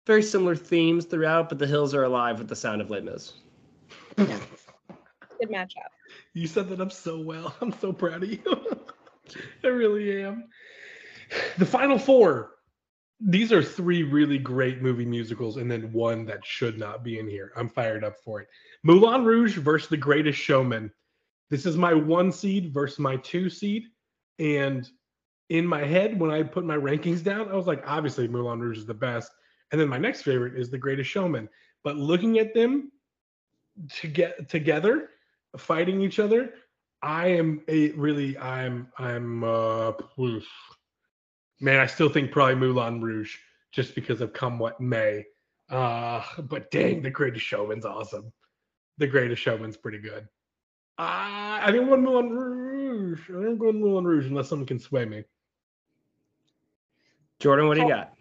very 0.07 0.23
similar 0.23 0.55
themes 0.55 1.05
throughout, 1.05 1.49
but 1.49 1.59
the 1.59 1.67
hills 1.67 1.93
are 1.93 2.03
alive 2.03 2.39
with 2.39 2.47
the 2.47 2.55
sound 2.55 2.81
of 2.81 2.89
Les 2.89 3.01
Mis. 3.01 3.33
Good 4.17 5.49
matchup. 5.49 5.89
You 6.33 6.47
set 6.47 6.69
that 6.69 6.81
up 6.81 6.91
so 6.91 7.19
well. 7.19 7.55
I'm 7.61 7.73
so 7.73 7.91
proud 7.93 8.23
of 8.23 8.29
you. 8.29 8.39
I 9.63 9.67
really 9.67 10.23
am. 10.23 10.49
The 11.57 11.65
final 11.65 11.97
four. 11.97 12.51
These 13.23 13.51
are 13.51 13.63
three 13.63 14.03
really 14.03 14.37
great 14.37 14.81
movie 14.81 15.05
musicals, 15.05 15.57
and 15.57 15.69
then 15.69 15.93
one 15.93 16.25
that 16.25 16.45
should 16.45 16.79
not 16.79 17.03
be 17.03 17.19
in 17.19 17.27
here. 17.27 17.51
I'm 17.55 17.69
fired 17.69 18.03
up 18.03 18.17
for 18.23 18.41
it. 18.41 18.47
Moulin 18.83 19.23
Rouge 19.23 19.57
versus 19.57 19.89
The 19.89 19.97
Greatest 19.97 20.39
Showman. 20.39 20.91
This 21.49 21.65
is 21.65 21.77
my 21.77 21.93
one 21.93 22.31
seed 22.31 22.73
versus 22.73 22.99
my 22.99 23.17
two 23.17 23.49
seed. 23.49 23.83
And 24.39 24.89
in 25.49 25.67
my 25.67 25.83
head, 25.83 26.19
when 26.19 26.31
I 26.31 26.41
put 26.43 26.65
my 26.65 26.77
rankings 26.77 27.23
down, 27.23 27.49
I 27.49 27.55
was 27.55 27.67
like, 27.67 27.83
obviously, 27.85 28.27
Moulin 28.27 28.59
Rouge 28.59 28.79
is 28.79 28.85
the 28.85 28.93
best. 28.93 29.31
And 29.71 29.79
then 29.79 29.87
my 29.87 29.97
next 29.97 30.23
favorite 30.23 30.57
is 30.57 30.71
The 30.71 30.77
Greatest 30.77 31.09
Showman. 31.09 31.47
But 31.83 31.97
looking 31.97 32.39
at 32.39 32.53
them 32.53 32.91
to 33.99 34.07
get 34.07 34.49
together, 34.49 35.09
fighting 35.57 36.01
each 36.01 36.19
other, 36.19 36.53
I 37.01 37.27
am 37.27 37.61
a 37.67 37.91
really 37.91 38.37
I'm 38.37 38.91
I'm 38.97 39.43
uh. 39.43 39.93
Man, 41.61 41.79
I 41.79 41.85
still 41.85 42.09
think 42.09 42.31
probably 42.31 42.55
Moulin 42.55 43.01
Rouge 43.01 43.37
just 43.71 43.95
because 43.95 44.19
of 44.21 44.33
come 44.33 44.59
what 44.59 44.81
may. 44.81 45.25
Uh 45.69 46.23
but 46.39 46.69
dang, 46.71 47.01
the 47.01 47.09
greatest 47.09 47.45
showman's 47.45 47.85
awesome. 47.85 48.33
The 48.97 49.07
greatest 49.07 49.41
showman's 49.41 49.77
pretty 49.77 49.99
good. 49.99 50.27
Uh, 50.97 51.57
I 51.63 51.69
think 51.71 51.89
one 51.89 52.03
Moulin 52.03 52.29
Rouge. 52.29 53.21
I 53.29 53.43
think 53.43 53.59
going 53.59 53.79
Moulin 53.79 54.05
Rouge 54.05 54.27
unless 54.27 54.49
someone 54.49 54.67
can 54.67 54.77
sway 54.77 55.05
me. 55.05 55.23
Jordan, 57.39 57.67
what 57.67 57.75
do 57.75 57.81
you 57.81 57.89
got? 57.89 58.13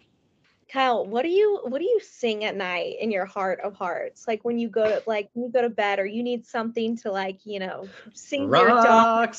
Kyle, 0.71 1.05
what 1.05 1.23
do 1.23 1.29
you 1.29 1.59
what 1.65 1.79
do 1.79 1.85
you 1.85 1.99
sing 1.99 2.45
at 2.45 2.55
night 2.55 2.95
in 2.99 3.11
your 3.11 3.25
heart 3.25 3.59
of 3.59 3.75
hearts? 3.75 4.25
Like 4.27 4.43
when 4.45 4.57
you 4.57 4.69
go 4.69 4.83
to 4.85 5.03
like 5.05 5.29
when 5.33 5.45
you 5.45 5.51
go 5.51 5.61
to 5.61 5.69
bed 5.69 5.99
or 5.99 6.05
you 6.05 6.23
need 6.23 6.45
something 6.45 6.97
to 6.99 7.11
like, 7.11 7.45
you 7.45 7.59
know, 7.59 7.87
sing 8.13 8.49
to 8.49 8.57
your 8.57 8.69
dog. 8.69 9.35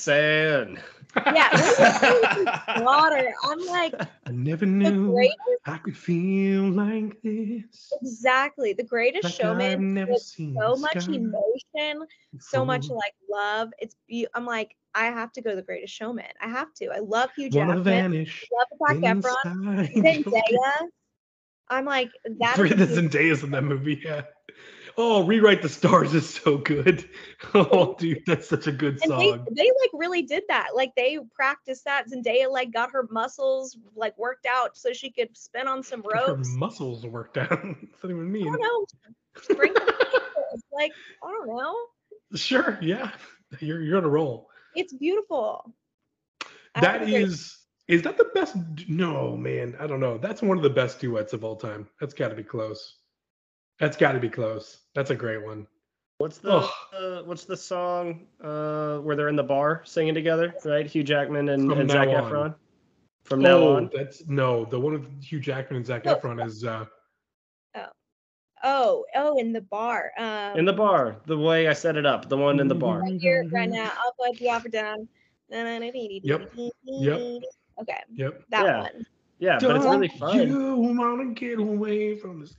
Yeah, 1.16 2.80
Water. 2.82 3.34
I'm 3.44 3.66
like 3.66 3.94
I 4.26 4.30
never 4.30 4.66
knew 4.66 5.12
greatest 5.12 5.36
I 5.66 5.78
could 5.78 5.96
feel 5.96 6.70
like 6.70 7.20
this. 7.22 7.92
exactly. 8.00 8.72
The 8.72 8.82
greatest 8.82 9.24
Like 9.24 9.32
I've 9.32 9.36
showman 9.36 9.94
never 9.94 10.12
with 10.12 10.22
seen 10.22 10.56
so 10.58 10.76
much 10.76 11.08
emotion, 11.08 12.06
so 12.40 12.64
much 12.64 12.82
mm-hmm. 12.82 12.94
like 12.94 13.14
love. 13.30 13.72
It's 13.78 13.96
be 14.08 14.26
I'm 14.34 14.46
like, 14.46 14.76
I 14.94 15.06
have 15.06 15.32
to 15.32 15.42
go 15.42 15.50
to 15.50 15.56
the 15.56 15.62
greatest 15.62 15.94
showman. 15.94 16.24
I 16.40 16.48
have 16.48 16.72
to. 16.74 16.88
I 16.88 16.98
love 17.00 17.30
Hugh 17.36 17.50
Wanna 17.52 17.76
Jackman. 17.76 17.84
vanish 17.84 18.48
I 18.80 18.92
love 18.94 19.02
Zac 19.02 19.16
Efron. 19.16 20.24
Zendaya. 20.24 20.72
I'm 21.68 21.84
like 21.86 22.10
that. 22.38 22.58
Is 22.58 22.70
the 22.70 22.86
the- 22.86 23.02
Zendaya's 23.02 23.42
in 23.42 23.50
that 23.52 23.64
movie, 23.64 24.00
yeah. 24.04 24.22
Oh, 24.98 25.24
rewrite 25.24 25.62
the 25.62 25.68
stars 25.68 26.14
is 26.14 26.28
so 26.28 26.58
good. 26.58 27.08
Oh, 27.54 27.94
dude, 27.98 28.22
that's 28.24 28.48
such 28.48 28.66
a 28.66 28.72
good 28.72 28.98
and 29.02 29.12
they, 29.20 29.30
song. 29.30 29.46
they 29.50 29.64
like 29.64 29.90
really 29.92 30.22
did 30.22 30.44
that. 30.48 30.68
Like 30.74 30.92
they 30.96 31.18
practiced 31.34 31.84
that. 31.84 32.08
Zendaya 32.08 32.48
like 32.50 32.72
got 32.72 32.92
her 32.92 33.06
muscles 33.10 33.76
like 33.94 34.16
worked 34.16 34.46
out 34.46 34.76
so 34.76 34.92
she 34.92 35.10
could 35.10 35.36
spin 35.36 35.66
on 35.68 35.82
some 35.82 36.02
Her 36.04 36.28
ropes. 36.28 36.48
muscles 36.54 37.04
worked 37.04 37.36
out. 37.36 37.50
What's 37.64 38.00
that 38.00 38.10
even 38.10 38.34
I 38.34 38.42
don't 38.44 38.62
know. 38.62 38.86
Like 40.72 40.92
I 41.22 41.30
don't 41.30 41.48
know. 41.48 41.74
Sure, 42.34 42.78
yeah. 42.80 43.10
You're 43.60 43.82
you're 43.82 43.98
on 43.98 44.04
a 44.04 44.08
roll. 44.08 44.48
It's 44.74 44.94
beautiful. 44.94 45.74
That 46.80 47.02
is 47.08 47.58
is 47.88 48.02
that 48.02 48.16
the 48.16 48.30
best? 48.34 48.56
No, 48.88 49.36
man, 49.36 49.76
I 49.78 49.86
don't 49.86 50.00
know. 50.00 50.16
That's 50.16 50.40
one 50.40 50.56
of 50.56 50.62
the 50.62 50.70
best 50.70 51.00
duets 51.00 51.32
of 51.32 51.44
all 51.44 51.56
time. 51.56 51.88
That's 52.00 52.14
got 52.14 52.28
to 52.28 52.34
be 52.34 52.44
close. 52.44 52.96
That's 53.80 53.96
got 53.96 54.12
to 54.12 54.20
be 54.20 54.28
close. 54.28 54.78
That's 54.94 55.10
a 55.10 55.14
great 55.14 55.44
one. 55.44 55.66
What's 56.18 56.38
the 56.38 56.68
uh, 56.96 57.22
what's 57.24 57.44
the 57.44 57.56
song 57.56 58.26
uh, 58.42 58.98
where 58.98 59.16
they're 59.16 59.28
in 59.28 59.36
the 59.36 59.42
bar 59.42 59.82
singing 59.84 60.14
together, 60.14 60.54
right? 60.64 60.86
Hugh 60.86 61.02
Jackman 61.02 61.48
and, 61.48 61.68
From 61.68 61.80
and 61.80 61.88
Now 61.88 61.94
Zac 61.94 62.08
On. 62.08 62.30
Efron. 62.30 62.54
From 63.24 63.40
now 63.40 63.56
oh, 63.58 63.76
on. 63.76 63.90
that's 63.92 64.26
no. 64.28 64.64
The 64.64 64.78
one 64.78 64.92
with 64.92 65.22
Hugh 65.22 65.40
Jackman 65.40 65.78
and 65.78 65.86
Zac 65.86 66.06
Oh. 66.06 66.14
Efron 66.14 66.44
is 66.46 66.64
uh 66.64 66.84
Oh, 68.64 69.04
oh, 69.16 69.38
in 69.38 69.52
the 69.52 69.60
bar. 69.60 70.12
Um, 70.16 70.56
In 70.56 70.64
the 70.64 70.72
bar, 70.72 71.16
the 71.26 71.36
way 71.36 71.66
I 71.66 71.72
set 71.72 71.96
it 71.96 72.06
up, 72.06 72.28
the 72.28 72.36
one 72.36 72.60
in 72.60 72.68
the 72.68 72.74
bar. 72.74 73.00
Right 73.00 73.20
here, 73.20 73.44
right 73.50 73.68
now. 73.68 73.90
I'll 73.98 74.12
put 74.12 74.38
the 74.38 74.50
offer 74.50 74.68
down. 74.68 75.08
Yep. 75.50 76.52
Yep. 76.84 77.42
Okay, 77.80 77.96
Yep. 78.14 78.44
that 78.50 78.64
Yeah. 78.64 78.80
one. 78.82 79.06
Yeah, 79.40 79.58
but 79.60 79.76
it's 79.76 79.84
really 79.84 80.08
fun. 80.08 80.46
You 80.46 80.76
wanna 80.76 81.34
get 81.34 81.58
away 81.58 82.14
from 82.16 82.40
this 82.40 82.54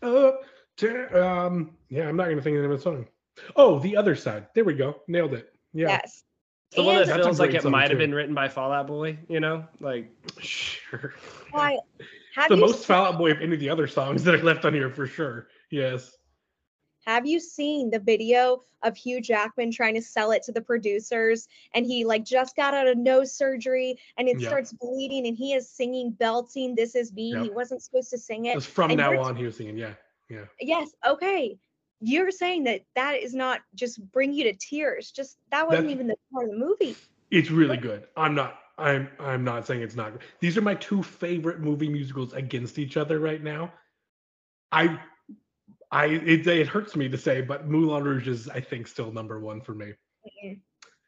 uptown? 0.82 1.16
Um, 1.24 1.72
yeah, 1.90 2.08
I'm 2.08 2.16
not 2.16 2.30
gonna 2.30 2.42
think 2.42 2.56
of 2.58 2.62
the 2.64 2.68
name 2.68 2.72
of 2.72 2.78
the 2.78 2.84
song. 2.84 3.08
Oh, 3.56 3.80
the 3.80 3.98
other 3.98 4.16
side. 4.16 4.48
There 4.54 4.64
we 4.64 4.74
go. 4.74 5.02
Nailed 5.08 5.34
it. 5.34 5.54
Yeah. 5.74 5.88
Yes. 5.90 6.24
It's 6.70 6.78
the 6.78 6.84
one 6.84 6.96
that 6.98 7.08
That's 7.08 7.24
feels 7.26 7.40
like 7.40 7.54
it 7.54 7.64
might 7.66 7.90
have 7.90 8.00
been 8.00 8.14
written 8.14 8.34
by 8.34 8.48
Fall 8.48 8.72
Out 8.72 8.88
Boy, 8.88 9.18
you 9.30 9.40
know? 9.40 9.66
Like 9.80 10.12
Sure. 10.40 11.14
why? 11.52 11.78
Have 12.36 12.50
the 12.50 12.58
most 12.58 12.86
Fall 12.86 13.06
Out 13.06 13.18
Boy 13.18 13.32
of 13.32 13.42
any 13.42 13.54
of 13.54 13.60
the 13.60 13.70
other 13.70 13.88
songs 13.88 14.24
that 14.24 14.34
are 14.36 14.44
left 14.44 14.66
on 14.66 14.74
here 14.74 14.90
for 14.90 15.06
sure. 15.08 15.48
Yes. 15.72 16.16
Have 17.06 17.26
you 17.28 17.40
seen 17.40 17.90
the 17.92 18.00
video 18.00 18.62
of 18.82 18.96
Hugh 18.98 19.22
Jackman 19.22 19.72
trying 19.72 19.94
to 19.96 20.02
sell 20.02 20.32
it 20.32 20.42
to 20.44 20.52
the 20.52 20.62
producers 20.62 21.48
and 21.74 21.86
he 21.86 22.06
like 22.06 22.24
just 22.26 22.56
got 22.56 22.74
out 22.74 22.88
of 22.88 22.98
nose 22.98 23.36
surgery 23.36 23.98
and 24.18 24.28
it 24.28 24.40
Yeah. 24.40 24.48
starts 24.50 24.74
bleeding 24.74 25.28
and 25.28 25.36
he 25.38 25.54
is 25.54 25.70
singing 25.70 26.12
belting 26.12 26.76
this 26.76 26.96
is 26.96 27.14
me. 27.14 27.32
He 27.40 27.50
wasn't 27.50 27.82
supposed 27.84 28.10
to 28.12 28.18
sing 28.18 28.46
It 28.46 28.52
it. 28.52 28.56
was 28.56 28.66
from 28.66 28.92
And 28.92 29.00
now 29.00 29.12
you're- 29.12 29.24
on 29.24 29.36
he 29.36 29.44
was 29.44 29.58
singing. 29.58 29.78
Yeah. 29.78 29.94
Yeah. 30.34 30.46
Yes, 30.60 30.90
okay. 31.06 31.58
You're 32.02 32.32
saying 32.32 32.66
that 32.66 32.82
that 32.96 33.16
is 33.16 33.34
not 33.34 33.62
just 33.76 34.00
bring 34.12 34.34
you 34.34 34.44
to 34.46 34.54
tears. 34.54 35.12
Just 35.12 35.38
that 35.52 35.68
wasn't 35.68 35.88
That's- 35.88 35.96
even 35.96 36.08
the 36.08 36.16
part 36.34 36.46
of 36.46 36.52
the 36.52 36.58
movie. 36.58 36.96
It's 37.32 37.50
really 37.50 37.78
good. 37.78 38.08
I'm 38.16 38.36
not 38.36 38.60
I'm 38.78 39.10
I'm 39.20 39.44
not 39.44 39.66
saying 39.66 39.82
it's 39.82 39.96
not. 39.96 40.14
These 40.40 40.58
are 40.58 40.62
my 40.62 40.76
two 40.76 41.02
favorite 41.02 41.60
movie 41.62 41.90
musicals 41.90 42.34
against 42.34 42.78
each 42.78 42.98
other 42.98 43.20
right 43.20 43.42
now. 43.42 43.72
I 44.72 45.00
I 45.92 46.06
it, 46.08 46.46
it 46.46 46.68
hurts 46.68 46.96
me 46.96 47.08
to 47.10 47.18
say, 47.18 47.42
but 47.42 47.68
Moulin 47.68 48.04
Rouge 48.04 48.28
is 48.28 48.50
I 48.50 48.60
think 48.60 48.88
still 48.88 49.12
number 49.12 49.40
one 49.40 49.62
for 49.62 49.74
me. 49.74 49.94
Mm-mm. 50.46 50.60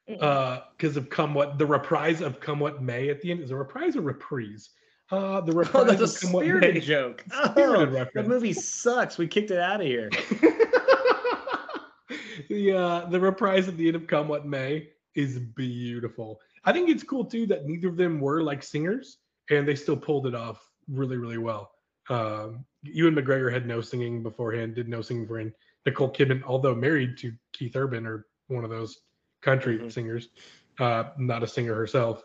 Mm-mm. 0.10 0.22
Uh 0.24 0.62
because 0.78 0.98
of 0.98 1.10
Come 1.10 1.34
What 1.34 1.58
the 1.58 1.66
reprise 1.66 2.22
of 2.22 2.40
Come 2.40 2.60
What 2.60 2.82
May 2.82 3.10
at 3.10 3.22
the 3.22 3.32
end. 3.32 3.42
Is 3.42 3.52
a 3.52 3.56
reprise 3.56 3.96
or 3.96 4.02
reprise? 4.02 4.70
Uh 5.12 5.42
the 5.42 5.52
Oh, 5.54 5.56
reprise 5.56 5.98
that's 5.98 6.02
a 6.02 6.04
of 6.16 6.22
Come 6.22 6.32
What 6.34 6.46
spirited 6.46 6.84
joke. 6.84 7.24
Spirited 7.30 7.90
Oh, 7.90 7.92
reference. 7.92 8.12
that 8.16 8.28
movie 8.28 8.54
sucks. 8.54 9.18
We 9.18 9.28
kicked 9.28 9.52
it 9.52 9.60
out 9.60 9.82
of 9.82 9.88
here. 9.88 10.10
the 12.50 12.72
uh 12.74 13.06
the 13.10 13.20
reprise 13.20 13.68
at 13.68 13.78
the 13.78 13.88
end 13.88 13.96
of 13.96 14.08
Come 14.08 14.28
What 14.28 14.46
May 14.46 14.90
is 15.16 15.40
beautiful. 15.40 16.40
I 16.66 16.74
think 16.74 16.90
it's 16.90 17.04
cool 17.04 17.26
too 17.26 17.46
that 17.48 17.66
neither 17.66 17.88
of 17.88 17.98
them 17.98 18.20
were 18.20 18.42
like 18.42 18.64
singers 18.64 19.18
and 19.50 19.68
they 19.68 19.76
still 19.76 19.98
pulled 19.98 20.28
it 20.28 20.36
off 20.36 20.68
really, 20.90 21.18
really 21.18 21.38
well. 21.38 21.72
Um 22.10 22.66
Ewan 22.84 23.16
McGregor 23.16 23.52
had 23.52 23.66
no 23.68 23.82
singing 23.82 24.22
beforehand, 24.22 24.76
did 24.76 24.88
no 24.88 25.02
singing 25.02 25.24
beforehand. 25.24 25.54
Nicole 25.86 26.12
Kidman, 26.12 26.44
although 26.46 26.76
married 26.76 27.18
to 27.20 27.34
Keith 27.54 27.76
Urban 27.76 28.06
or 28.06 28.28
one 28.48 28.64
of 28.64 28.70
those 28.70 29.00
country 29.42 29.78
Mhm. 29.80 29.92
singers, 29.92 30.30
uh, 30.80 31.06
not 31.18 31.44
a 31.44 31.48
singer 31.48 31.74
herself. 31.76 32.24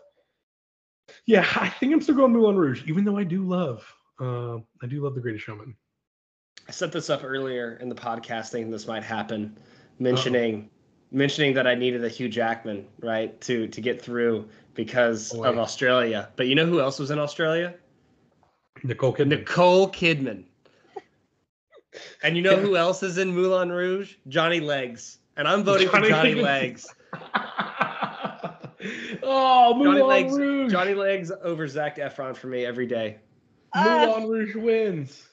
Yeah, 1.25 1.47
I 1.55 1.69
think 1.69 1.93
I'm 1.93 2.01
still 2.01 2.15
going 2.15 2.31
Moulin 2.31 2.55
Rouge, 2.55 2.83
even 2.87 3.03
though 3.05 3.17
I 3.17 3.23
do 3.23 3.43
love 3.43 3.93
Uh, 4.19 4.57
I 4.81 4.87
do 4.87 5.01
love 5.01 5.15
The 5.15 5.21
Greatest 5.21 5.45
Showman. 5.45 5.75
I 6.67 6.71
set 6.71 6.91
this 6.91 7.09
up 7.09 7.21
earlier 7.23 7.77
in 7.81 7.89
the 7.89 7.95
podcast 7.95 8.49
thinking 8.49 8.71
this 8.71 8.87
might 8.87 9.03
happen, 9.03 9.57
mentioning 9.99 10.69
mentioning 11.11 11.53
that 11.53 11.67
I 11.67 11.75
needed 11.75 12.03
a 12.05 12.09
Hugh 12.09 12.29
Jackman, 12.29 12.87
right, 12.99 13.39
to 13.41 13.67
to 13.67 13.81
get 13.81 14.01
through 14.01 14.47
because 14.73 15.33
Boy. 15.33 15.45
of 15.45 15.57
Australia. 15.57 16.29
But 16.35 16.47
you 16.47 16.55
know 16.55 16.65
who 16.65 16.79
else 16.79 16.99
was 16.99 17.11
in 17.11 17.19
Australia? 17.19 17.75
Nicole 18.83 19.13
Kidman. 19.13 19.27
Nicole 19.27 19.89
Kidman. 19.89 20.45
And 22.23 22.37
you 22.37 22.41
know 22.41 22.55
who 22.55 22.77
else 22.77 23.03
is 23.03 23.17
in 23.17 23.35
Moulin 23.35 23.69
Rouge? 23.69 24.15
Johnny 24.29 24.61
Legs. 24.61 25.17
And 25.35 25.45
I'm 25.45 25.61
voting 25.65 25.89
Johnny 25.89 26.05
for 26.05 26.09
Johnny 26.09 26.35
Legs. 26.35 26.87
Oh, 29.33 29.73
Moulin 29.75 29.97
Johnny 29.97 30.03
Legs. 30.03 30.33
Rouge. 30.37 30.71
Johnny 30.71 30.93
Legs 30.93 31.31
over 31.43 31.67
Zac 31.67 31.97
Efron 31.97 32.35
for 32.35 32.47
me 32.47 32.65
every 32.65 32.85
day. 32.85 33.17
Ah, 33.73 34.05
Moulin 34.19 34.29
Rouge 34.29 34.55
wins. 34.55 35.27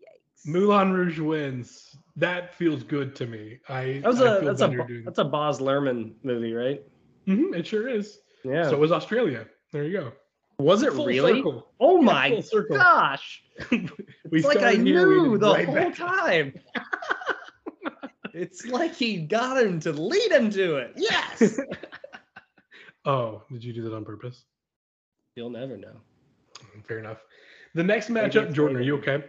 yikes. 0.00 0.46
Moulin 0.46 0.92
Rouge 0.92 1.18
wins. 1.18 1.96
That 2.16 2.54
feels 2.54 2.82
good 2.82 3.16
to 3.16 3.26
me. 3.26 3.60
I 3.68 4.00
That 4.02 4.08
was 4.08 4.20
I 4.20 4.36
a 4.38 4.44
that's 4.44 4.60
a 4.60 4.68
doing- 4.68 5.02
that's 5.04 5.18
a 5.18 5.24
Baz 5.24 5.58
Luhrmann 5.60 6.12
movie, 6.22 6.52
right? 6.52 6.82
Mhm, 7.26 7.54
it 7.56 7.66
sure 7.66 7.88
is. 7.88 8.18
Yeah. 8.44 8.64
So 8.68 8.72
it 8.74 8.78
was 8.78 8.92
Australia. 8.92 9.46
There 9.72 9.84
you 9.84 9.92
go. 9.98 10.12
was 10.58 10.82
it 10.82 10.92
Full 10.92 11.06
really? 11.06 11.36
circle. 11.38 11.72
Oh 11.80 11.98
Yeah, 12.00 12.04
my 12.04 12.42
gosh! 12.70 13.42
we 13.70 13.88
It's 14.32 14.44
like 14.46 14.58
I 14.58 14.74
started 14.74 14.86
here, 14.86 15.08
we 15.08 15.20
knew 15.22 15.38
the 15.38 15.52
right 15.52 15.64
whole 15.66 15.74
back. 15.74 15.96
time. 15.96 16.52
it's 18.34 18.66
like 18.66 18.94
he 18.94 19.18
got 19.22 19.62
him 19.62 19.80
to 19.80 19.92
lead 19.92 20.32
him 20.32 20.50
to 20.50 20.76
it. 20.76 20.92
Yes. 20.96 21.58
Oh, 23.10 23.42
did 23.50 23.64
you 23.64 23.72
do 23.72 23.82
that 23.82 23.92
on 23.92 24.04
purpose? 24.04 24.44
You'll 25.34 25.50
never 25.50 25.76
know. 25.76 25.96
Mm, 26.76 26.86
fair 26.86 27.00
enough. 27.00 27.18
The 27.74 27.82
next 27.82 28.08
matchup, 28.08 28.52
Jordan, 28.52 28.76
are 28.76 28.82
you 28.82 28.98
okay? 28.98 29.24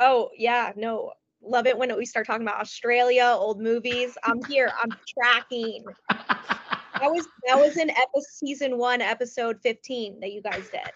Oh 0.00 0.30
yeah, 0.36 0.72
no. 0.74 1.12
Love 1.40 1.68
it 1.68 1.78
when 1.78 1.96
we 1.96 2.04
start 2.04 2.26
talking 2.26 2.42
about 2.42 2.60
Australia, 2.60 3.36
old 3.38 3.60
movies. 3.60 4.18
I'm 4.24 4.42
here. 4.46 4.72
I'm 4.82 4.90
tracking. 5.22 5.84
That 6.08 7.12
was 7.12 7.28
that 7.46 7.56
was 7.56 7.76
in 7.76 7.88
episode 7.88 8.24
season 8.32 8.78
one, 8.78 9.00
episode 9.00 9.60
15 9.62 10.18
that 10.18 10.32
you 10.32 10.42
guys 10.42 10.68
did. 10.72 10.90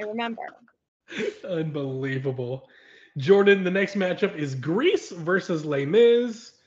I 0.00 0.02
remember. 0.02 0.42
Unbelievable. 1.48 2.68
Jordan, 3.18 3.62
the 3.62 3.70
next 3.70 3.94
matchup 3.94 4.36
is 4.36 4.56
Grease 4.56 5.10
versus 5.10 5.64
Les 5.64 5.86
Mis. 5.86 6.57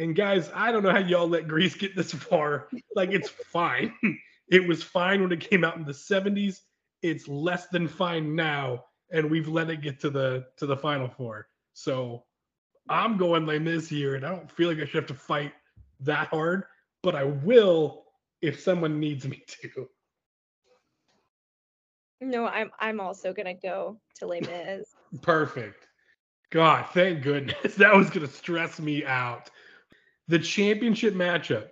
And 0.00 0.16
guys, 0.16 0.50
I 0.54 0.72
don't 0.72 0.82
know 0.82 0.92
how 0.92 0.98
y'all 0.98 1.28
let 1.28 1.46
Grease 1.46 1.74
get 1.74 1.94
this 1.94 2.10
far. 2.10 2.68
Like, 2.96 3.10
it's 3.10 3.28
fine. 3.28 3.94
It 4.52 4.66
was 4.66 4.82
fine 4.82 5.22
when 5.22 5.30
it 5.30 5.38
came 5.38 5.62
out 5.62 5.76
in 5.76 5.84
the 5.84 5.92
70s. 5.92 6.62
It's 7.02 7.28
less 7.28 7.68
than 7.68 7.86
fine 7.86 8.34
now, 8.34 8.86
and 9.12 9.30
we've 9.30 9.46
let 9.46 9.70
it 9.70 9.80
get 9.80 10.00
to 10.00 10.10
the 10.10 10.44
to 10.56 10.66
the 10.66 10.76
final 10.76 11.06
four. 11.06 11.46
So 11.72 12.24
I'm 12.88 13.16
going 13.16 13.46
Les 13.46 13.60
Mis 13.60 13.88
here, 13.88 14.16
and 14.16 14.26
I 14.26 14.30
don't 14.30 14.50
feel 14.50 14.68
like 14.68 14.78
I 14.78 14.86
should 14.86 14.96
have 14.96 15.06
to 15.06 15.14
fight 15.14 15.52
that 16.00 16.26
hard, 16.30 16.64
but 17.00 17.14
I 17.14 17.22
will 17.22 18.06
if 18.42 18.58
someone 18.58 18.98
needs 18.98 19.24
me 19.24 19.44
to. 19.46 19.88
No, 22.20 22.46
I'm 22.46 22.72
I'm 22.80 22.98
also 22.98 23.32
gonna 23.32 23.54
go 23.54 24.00
to 24.16 24.26
Les 24.26 24.40
Mis. 24.40 24.96
Perfect. 25.22 25.86
God, 26.50 26.86
thank 26.92 27.22
goodness. 27.22 27.74
That 27.76 27.94
was 27.94 28.10
going 28.10 28.26
to 28.26 28.32
stress 28.32 28.80
me 28.80 29.04
out. 29.04 29.50
The 30.30 30.38
championship 30.38 31.14
matchup 31.14 31.68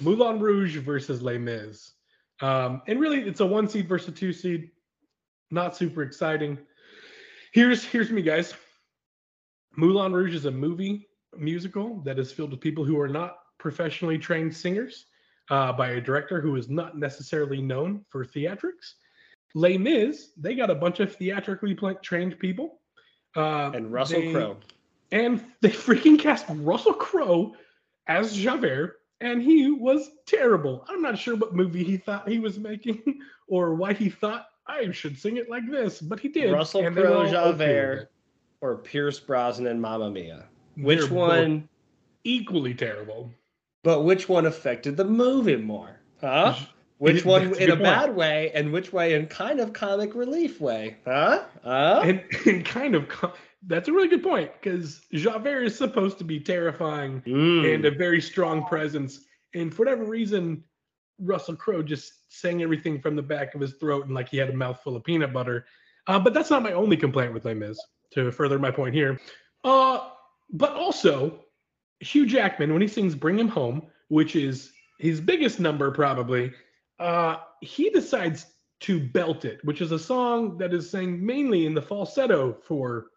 Moulin 0.00 0.38
Rouge 0.38 0.76
versus 0.76 1.20
Les 1.20 1.36
Mis. 1.36 1.92
Um, 2.40 2.82
and 2.86 3.00
really, 3.00 3.22
it's 3.22 3.40
a 3.40 3.46
one 3.46 3.68
seed 3.68 3.88
versus 3.88 4.08
a 4.08 4.12
two 4.12 4.32
seed. 4.32 4.70
Not 5.50 5.76
super 5.76 6.02
exciting. 6.02 6.58
Here's 7.52 7.84
here's 7.84 8.10
me, 8.10 8.22
guys. 8.22 8.54
Moulin 9.76 10.12
Rouge 10.12 10.34
is 10.34 10.44
a 10.44 10.50
movie 10.50 11.08
musical 11.36 12.00
that 12.04 12.20
is 12.20 12.30
filled 12.30 12.52
with 12.52 12.60
people 12.60 12.84
who 12.84 13.00
are 13.00 13.08
not 13.08 13.38
professionally 13.58 14.18
trained 14.18 14.54
singers 14.54 15.06
uh, 15.50 15.72
by 15.72 15.90
a 15.90 16.00
director 16.00 16.40
who 16.40 16.54
is 16.54 16.68
not 16.68 16.96
necessarily 16.96 17.60
known 17.60 18.04
for 18.10 18.24
theatrics. 18.24 18.94
Les 19.56 19.76
Mis, 19.76 20.30
they 20.36 20.54
got 20.54 20.70
a 20.70 20.74
bunch 20.74 21.00
of 21.00 21.16
theatrically 21.16 21.76
trained 22.02 22.38
people. 22.38 22.80
Uh, 23.36 23.72
And 23.74 23.92
Russell 23.92 24.30
Crowe. 24.30 24.56
And 25.10 25.42
they 25.62 25.70
freaking 25.70 26.18
cast 26.18 26.44
Russell 26.48 26.92
Crowe 26.92 27.56
as 28.08 28.34
Javert, 28.34 29.00
and 29.20 29.42
he 29.42 29.70
was 29.70 30.10
terrible. 30.26 30.84
I'm 30.88 31.02
not 31.02 31.18
sure 31.18 31.36
what 31.36 31.54
movie 31.54 31.84
he 31.84 31.96
thought 31.96 32.28
he 32.28 32.38
was 32.38 32.58
making 32.58 33.20
or 33.48 33.74
why 33.74 33.92
he 33.92 34.08
thought 34.08 34.46
I 34.66 34.90
should 34.90 35.18
sing 35.18 35.36
it 35.36 35.48
like 35.48 35.68
this, 35.70 36.00
but 36.00 36.20
he 36.20 36.28
did. 36.28 36.52
Russell 36.52 36.90
Crowe, 36.90 37.28
Javert, 37.28 38.10
or 38.60 38.76
Pierce 38.76 39.18
Brosnan, 39.18 39.68
and 39.68 39.80
Mamma 39.80 40.10
Mia. 40.10 40.46
Which 40.76 41.00
They're 41.00 41.08
one? 41.08 41.68
Equally 42.24 42.74
terrible. 42.74 43.30
But 43.82 44.02
which 44.02 44.28
one 44.28 44.46
affected 44.46 44.96
the 44.96 45.04
movie 45.04 45.56
more? 45.56 46.00
Huh? 46.20 46.56
Which 46.98 47.24
one 47.24 47.54
in 47.54 47.70
a 47.70 47.74
point. 47.74 47.82
bad 47.84 48.16
way, 48.16 48.50
and 48.54 48.72
which 48.72 48.92
way 48.92 49.14
in 49.14 49.26
kind 49.28 49.60
of 49.60 49.72
comic 49.72 50.14
relief 50.14 50.60
way? 50.60 50.96
Huh? 51.06 51.44
Huh? 51.62 52.02
and, 52.04 52.24
and 52.46 52.64
kind 52.64 52.94
of 52.94 53.08
co- 53.08 53.32
that's 53.66 53.88
a 53.88 53.92
really 53.92 54.08
good 54.08 54.22
point 54.22 54.50
because 54.60 55.00
Javert 55.12 55.64
is 55.64 55.76
supposed 55.76 56.18
to 56.18 56.24
be 56.24 56.38
terrifying 56.40 57.22
Mm. 57.26 57.74
and 57.74 57.84
a 57.84 57.90
very 57.90 58.20
strong 58.20 58.64
presence. 58.66 59.24
And 59.54 59.74
for 59.74 59.84
whatever 59.84 60.04
reason, 60.04 60.62
Russell 61.18 61.56
Crowe 61.56 61.82
just 61.82 62.12
sang 62.32 62.62
everything 62.62 63.00
from 63.00 63.16
the 63.16 63.22
back 63.22 63.54
of 63.54 63.60
his 63.60 63.74
throat 63.74 64.06
and 64.06 64.14
like 64.14 64.28
he 64.28 64.36
had 64.36 64.50
a 64.50 64.56
mouthful 64.56 64.94
of 64.94 65.02
peanut 65.04 65.32
butter. 65.32 65.66
Uh, 66.06 66.18
but 66.18 66.32
that's 66.32 66.50
not 66.50 66.62
my 66.62 66.72
only 66.72 66.96
complaint 66.96 67.34
with 67.34 67.44
Les 67.44 67.54
Mis. 67.54 67.78
To 68.12 68.30
further 68.30 68.58
my 68.58 68.70
point 68.70 68.94
here, 68.94 69.20
uh, 69.64 70.08
but 70.50 70.72
also 70.72 71.44
Hugh 72.00 72.24
Jackman 72.24 72.72
when 72.72 72.80
he 72.80 72.88
sings 72.88 73.14
"Bring 73.14 73.38
Him 73.38 73.48
Home," 73.48 73.82
which 74.08 74.34
is 74.34 74.72
his 74.98 75.20
biggest 75.20 75.60
number 75.60 75.90
probably, 75.90 76.52
uh, 76.98 77.36
he 77.60 77.90
decides 77.90 78.46
to 78.80 78.98
belt 78.98 79.44
it, 79.44 79.62
which 79.62 79.82
is 79.82 79.92
a 79.92 79.98
song 79.98 80.56
that 80.56 80.72
is 80.72 80.88
sang 80.88 81.24
mainly 81.24 81.66
in 81.66 81.74
the 81.74 81.82
falsetto 81.82 82.56
for 82.66 83.08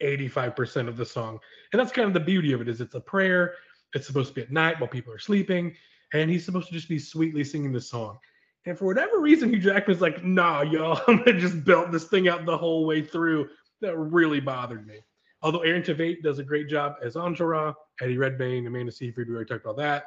85% 0.00 0.88
of 0.88 0.96
the 0.96 1.06
song. 1.06 1.38
And 1.72 1.80
that's 1.80 1.92
kind 1.92 2.08
of 2.08 2.14
the 2.14 2.20
beauty 2.20 2.52
of 2.52 2.60
it 2.60 2.68
is 2.68 2.80
it's 2.80 2.94
a 2.94 3.00
prayer. 3.00 3.54
It's 3.94 4.06
supposed 4.06 4.28
to 4.30 4.34
be 4.34 4.42
at 4.42 4.52
night 4.52 4.80
while 4.80 4.88
people 4.88 5.12
are 5.12 5.18
sleeping, 5.18 5.74
and 6.12 6.30
he's 6.30 6.44
supposed 6.44 6.68
to 6.68 6.74
just 6.74 6.88
be 6.88 6.98
sweetly 6.98 7.44
singing 7.44 7.72
the 7.72 7.80
song. 7.80 8.18
And 8.66 8.78
for 8.78 8.84
whatever 8.84 9.20
reason, 9.20 9.50
Hugh 9.50 9.60
Jackman's 9.60 10.00
like, 10.00 10.22
nah, 10.24 10.62
y'all, 10.62 11.00
I'm 11.08 11.18
gonna 11.18 11.38
just 11.38 11.64
belt 11.64 11.90
this 11.90 12.04
thing 12.04 12.28
out 12.28 12.44
the 12.44 12.56
whole 12.56 12.86
way 12.86 13.02
through. 13.02 13.48
That 13.80 13.96
really 13.96 14.40
bothered 14.40 14.86
me. 14.86 15.00
Although 15.42 15.60
Aaron 15.60 15.82
Tveit 15.82 16.22
does 16.22 16.38
a 16.38 16.44
great 16.44 16.68
job 16.68 16.96
as 17.02 17.14
Enjolras, 17.14 17.74
Eddie 18.02 18.18
Redmayne, 18.18 18.66
Amanda 18.66 18.92
Seyfried, 18.92 19.28
we 19.28 19.34
already 19.34 19.48
talked 19.48 19.64
about 19.64 19.78
that. 19.78 20.04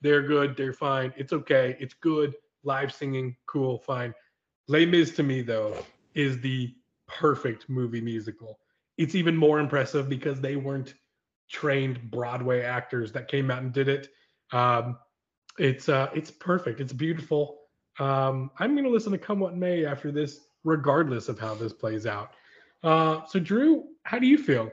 They're 0.00 0.22
good, 0.22 0.56
they're 0.56 0.72
fine. 0.72 1.14
It's 1.16 1.32
okay, 1.32 1.76
it's 1.78 1.94
good. 1.94 2.34
Live 2.64 2.92
singing, 2.92 3.36
cool, 3.46 3.78
fine. 3.78 4.12
Les 4.66 4.84
Mis 4.84 5.12
to 5.12 5.22
me, 5.22 5.42
though, 5.42 5.76
is 6.14 6.40
the 6.40 6.74
perfect 7.06 7.68
movie 7.68 8.00
musical. 8.00 8.58
It's 9.02 9.16
even 9.16 9.36
more 9.36 9.58
impressive 9.58 10.08
because 10.08 10.40
they 10.40 10.54
weren't 10.54 10.94
trained 11.50 12.10
Broadway 12.10 12.62
actors 12.62 13.10
that 13.12 13.26
came 13.26 13.50
out 13.50 13.62
and 13.62 13.72
did 13.72 13.88
it. 13.88 14.08
Um, 14.52 14.96
it's 15.58 15.88
uh, 15.88 16.08
it's 16.14 16.30
perfect. 16.30 16.80
It's 16.80 16.92
beautiful. 16.92 17.58
Um, 17.98 18.52
I'm 18.60 18.76
gonna 18.76 18.88
listen 18.88 19.10
to 19.10 19.18
Come 19.18 19.40
What 19.40 19.56
May 19.56 19.84
after 19.84 20.12
this, 20.12 20.40
regardless 20.62 21.28
of 21.28 21.38
how 21.38 21.54
this 21.54 21.72
plays 21.72 22.06
out. 22.06 22.30
Uh, 22.84 23.24
so 23.26 23.40
Drew, 23.40 23.84
how 24.04 24.20
do 24.20 24.26
you 24.26 24.38
feel? 24.38 24.70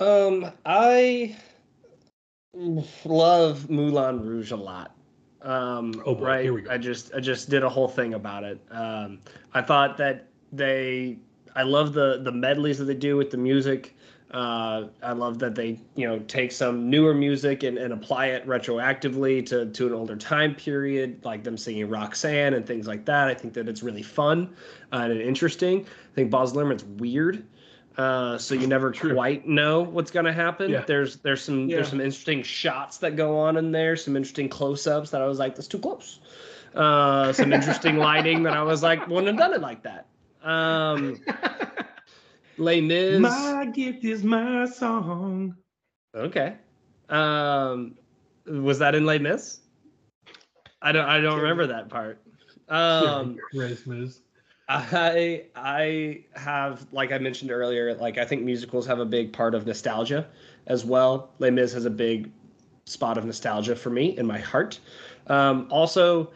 Um, 0.00 0.50
I 0.66 1.36
love 3.04 3.70
Moulin 3.70 4.20
Rouge 4.20 4.50
a 4.50 4.56
lot. 4.56 4.96
Um, 5.42 6.02
Oh, 6.04 6.14
boy, 6.16 6.24
right. 6.24 6.42
here 6.42 6.52
we 6.52 6.62
go. 6.62 6.70
I 6.72 6.78
just 6.78 7.14
I 7.14 7.20
just 7.20 7.48
did 7.50 7.62
a 7.62 7.68
whole 7.68 7.88
thing 7.88 8.14
about 8.14 8.42
it. 8.42 8.60
Um, 8.70 9.20
I 9.52 9.62
thought 9.62 9.96
that 9.98 10.28
they 10.52 11.18
I 11.54 11.62
love 11.62 11.92
the 11.92 12.20
the 12.22 12.32
medleys 12.32 12.78
that 12.78 12.84
they 12.84 12.94
do 12.94 13.16
with 13.16 13.30
the 13.30 13.36
music. 13.36 13.94
Uh, 14.30 14.88
I 15.00 15.12
love 15.12 15.38
that 15.38 15.54
they 15.54 15.78
you 15.94 16.08
know 16.08 16.18
take 16.20 16.50
some 16.50 16.90
newer 16.90 17.14
music 17.14 17.62
and, 17.62 17.78
and 17.78 17.92
apply 17.92 18.26
it 18.26 18.46
retroactively 18.46 19.46
to 19.46 19.66
to 19.66 19.86
an 19.86 19.92
older 19.92 20.16
time 20.16 20.54
period, 20.56 21.24
like 21.24 21.44
them 21.44 21.56
singing 21.56 21.88
Roxanne 21.88 22.54
and 22.54 22.66
things 22.66 22.88
like 22.88 23.04
that. 23.04 23.28
I 23.28 23.34
think 23.34 23.54
that 23.54 23.68
it's 23.68 23.82
really 23.82 24.02
fun 24.02 24.54
uh, 24.92 25.08
and 25.10 25.20
interesting. 25.20 25.82
I 25.86 26.14
think 26.14 26.30
Baz 26.30 26.52
Luhrmann's 26.52 26.84
weird. 26.84 27.44
Uh, 27.96 28.36
so 28.36 28.56
you 28.56 28.66
never 28.66 28.90
True. 28.90 29.14
quite 29.14 29.46
know 29.46 29.82
what's 29.82 30.10
gonna 30.10 30.32
happen. 30.32 30.68
Yeah. 30.68 30.82
There's 30.84 31.18
there's 31.18 31.42
some 31.42 31.68
Yeah. 31.68 31.76
there's 31.76 31.90
some 31.90 32.00
interesting 32.00 32.42
shots 32.42 32.98
that 32.98 33.14
go 33.14 33.38
on 33.38 33.56
in 33.56 33.70
there, 33.70 33.94
some 33.94 34.16
interesting 34.16 34.48
close-ups 34.48 35.10
that 35.10 35.22
I 35.22 35.26
was 35.26 35.38
like, 35.38 35.54
that's 35.54 35.68
too 35.68 35.78
close. 35.78 36.18
Uh, 36.74 37.32
some 37.32 37.52
interesting 37.52 37.98
lighting 37.98 38.42
that 38.42 38.54
I 38.54 38.64
was 38.64 38.82
like, 38.82 39.06
wouldn't 39.06 39.28
have 39.28 39.36
done 39.36 39.52
it 39.54 39.60
like 39.60 39.84
that. 39.84 40.06
Um, 40.44 41.20
Les 42.58 42.80
Mis. 42.80 43.20
my 43.20 43.66
gift 43.72 44.04
is 44.04 44.22
my 44.22 44.66
song. 44.66 45.56
Okay. 46.14 46.54
Um, 47.08 47.96
was 48.46 48.78
that 48.78 48.94
in 48.94 49.04
Les 49.04 49.18
Mis? 49.18 49.60
I 50.82 50.92
don't 50.92 51.08
I 51.08 51.20
don't 51.20 51.40
remember 51.40 51.66
that 51.66 51.88
part. 51.88 52.20
Um, 52.68 53.38
Christmas. 53.50 54.20
I 54.68 55.44
I 55.56 56.24
have 56.34 56.86
like 56.92 57.12
I 57.12 57.18
mentioned 57.18 57.50
earlier, 57.50 57.94
like 57.94 58.18
I 58.18 58.24
think 58.24 58.42
musicals 58.42 58.86
have 58.86 58.98
a 58.98 59.04
big 59.04 59.32
part 59.32 59.54
of 59.54 59.66
nostalgia 59.66 60.26
as 60.66 60.84
well. 60.84 61.30
Les 61.38 61.50
Mis 61.50 61.72
has 61.72 61.84
a 61.84 61.90
big 61.90 62.30
spot 62.86 63.18
of 63.18 63.24
nostalgia 63.24 63.74
for 63.74 63.90
me 63.90 64.16
in 64.16 64.26
my 64.26 64.38
heart. 64.38 64.78
Um, 65.26 65.66
also, 65.70 66.30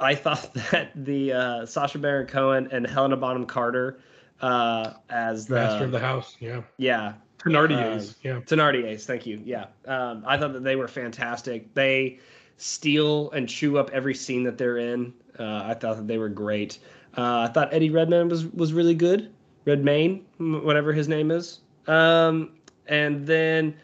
I 0.00 0.14
thought 0.14 0.52
that 0.70 0.92
the 0.94 1.32
uh, 1.32 1.66
Sacha 1.66 1.98
Baron 1.98 2.26
Cohen 2.26 2.68
and 2.72 2.86
Helena 2.86 3.16
Bonham 3.16 3.46
Carter 3.46 4.00
uh, 4.40 4.94
as 5.08 5.46
the 5.46 5.56
Master 5.56 5.84
of 5.84 5.92
the 5.92 6.00
house. 6.00 6.36
Yeah. 6.40 6.62
yeah 6.78 7.14
Thenardier's. 7.44 8.10
Um, 8.10 8.14
yeah. 8.22 8.40
Thenardier's, 8.46 9.06
thank 9.06 9.26
you. 9.26 9.40
Yeah. 9.44 9.66
Um, 9.86 10.24
I 10.26 10.36
thought 10.36 10.52
that 10.52 10.64
they 10.64 10.76
were 10.76 10.88
fantastic. 10.88 11.72
They 11.74 12.18
steal 12.56 13.30
and 13.30 13.48
chew 13.48 13.78
up 13.78 13.90
every 13.90 14.14
scene 14.14 14.42
that 14.44 14.58
they're 14.58 14.78
in. 14.78 15.12
Uh, 15.38 15.62
I 15.64 15.74
thought 15.74 15.96
that 15.96 16.06
they 16.06 16.18
were 16.18 16.28
great. 16.28 16.78
Uh, 17.16 17.40
I 17.40 17.48
thought 17.48 17.72
Eddie 17.72 17.90
Redmayne 17.90 18.28
was 18.28 18.46
was 18.46 18.72
really 18.72 18.94
good. 18.94 19.32
Redmayne, 19.64 20.24
whatever 20.38 20.92
his 20.92 21.08
name 21.08 21.30
is. 21.30 21.60
Um, 21.86 22.52
and 22.86 23.26
then 23.26 23.74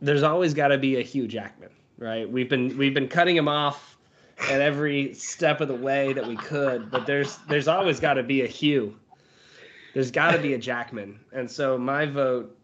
there's 0.00 0.22
always 0.22 0.54
got 0.54 0.68
to 0.68 0.78
be 0.78 0.96
a 0.96 1.02
Hugh 1.02 1.26
Jackman, 1.26 1.70
right? 1.98 2.30
We've 2.30 2.48
been 2.48 2.76
we've 2.76 2.94
been 2.94 3.08
cutting 3.08 3.36
him 3.36 3.48
off 3.48 3.96
at 4.48 4.60
every 4.60 5.14
step 5.14 5.60
of 5.60 5.68
the 5.68 5.74
way 5.74 6.12
that 6.12 6.26
we 6.26 6.36
could, 6.36 6.90
but 6.90 7.06
there's 7.06 7.38
there's 7.48 7.68
always 7.68 8.00
got 8.00 8.14
to 8.14 8.22
be 8.22 8.42
a 8.42 8.46
Hugh. 8.46 8.96
There's 9.94 10.10
got 10.10 10.32
to 10.32 10.38
be 10.38 10.54
a 10.54 10.58
Jackman, 10.58 11.20
and 11.32 11.50
so 11.50 11.76
my 11.78 12.06
vote. 12.06 12.56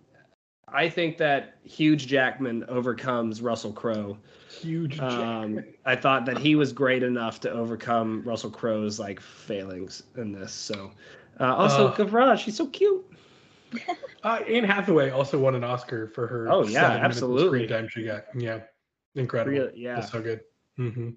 I 0.69 0.89
think 0.89 1.17
that 1.19 1.59
Huge 1.63 2.09
Jackman 2.09 2.65
overcomes 2.69 3.41
Russell 3.41 3.73
Crowe. 3.73 4.19
Huge. 4.51 4.99
Um, 4.99 5.63
I 5.85 5.95
thought 5.95 6.27
that 6.27 6.39
he 6.39 6.57
was 6.57 6.73
great 6.73 7.05
enough 7.05 7.39
to 7.41 7.51
overcome 7.53 8.23
Russell 8.25 8.51
Crowe's 8.51 8.99
like 8.99 9.21
failings 9.21 10.03
in 10.17 10.33
this. 10.33 10.53
So, 10.53 10.91
uh, 11.39 11.55
also 11.55 11.87
Uh, 11.87 12.37
she's 12.37 12.57
so 12.57 12.67
cute. 12.67 13.05
Uh, 14.25 14.41
Anne 14.49 14.65
Hathaway 14.65 15.11
also 15.11 15.39
won 15.39 15.55
an 15.55 15.63
Oscar 15.63 16.09
for 16.09 16.27
her. 16.27 16.51
Oh, 16.51 16.65
yeah, 16.67 16.81
seven 16.81 17.03
minutes 17.03 17.19
of 17.19 17.31
absolutely. 17.31 17.59
Screen 17.61 17.69
time 17.69 17.89
she 17.89 18.03
got. 18.03 18.25
Yeah. 18.35 18.61
Incredible. 19.15 19.57
Really, 19.57 19.81
yeah. 19.81 19.95
That's 19.95 20.11
so 20.11 20.21
good. 20.21 20.41
Hmm 20.77 21.11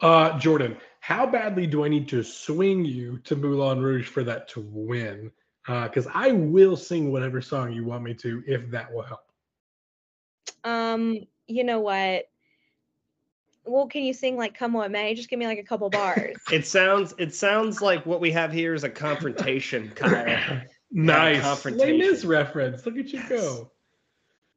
Uh, 0.00 0.38
Jordan, 0.38 0.76
how 1.00 1.26
badly 1.26 1.66
do 1.66 1.84
I 1.84 1.88
need 1.88 2.08
to 2.08 2.22
swing 2.22 2.84
you 2.84 3.18
to 3.24 3.36
Moulin 3.36 3.80
Rouge 3.80 4.08
for 4.08 4.22
that 4.24 4.48
to 4.50 4.60
win? 4.60 5.30
Because 5.66 6.06
I 6.12 6.32
will 6.32 6.76
sing 6.76 7.12
whatever 7.12 7.40
song 7.40 7.72
you 7.72 7.84
want 7.84 8.02
me 8.02 8.14
to, 8.14 8.42
if 8.46 8.70
that 8.70 8.92
will 8.92 9.02
help. 9.02 9.20
Um, 10.64 11.18
you 11.46 11.64
know 11.64 11.80
what? 11.80 12.24
Well, 13.64 13.86
can 13.86 14.02
you 14.02 14.14
sing 14.14 14.36
like 14.36 14.56
"Come 14.56 14.72
What 14.72 14.90
May"? 14.90 15.14
Just 15.14 15.28
give 15.28 15.38
me 15.38 15.46
like 15.46 15.58
a 15.58 15.64
couple 15.64 15.88
bars. 15.90 16.36
It 16.50 16.66
sounds 16.66 17.14
it 17.18 17.34
sounds 17.34 17.80
like 17.80 18.04
what 18.06 18.20
we 18.20 18.32
have 18.32 18.52
here 18.52 18.74
is 18.74 18.84
a 18.84 18.90
confrontation, 18.90 19.90
Kyle. 19.94 20.62
nice. 20.90 21.36
Les 21.36 21.40
confrontation. 21.42 21.98
Mis 21.98 22.24
reference. 22.24 22.84
Look 22.84 22.96
at 22.96 23.12
you 23.12 23.20
Yes. 23.20 23.28
go. 23.28 23.70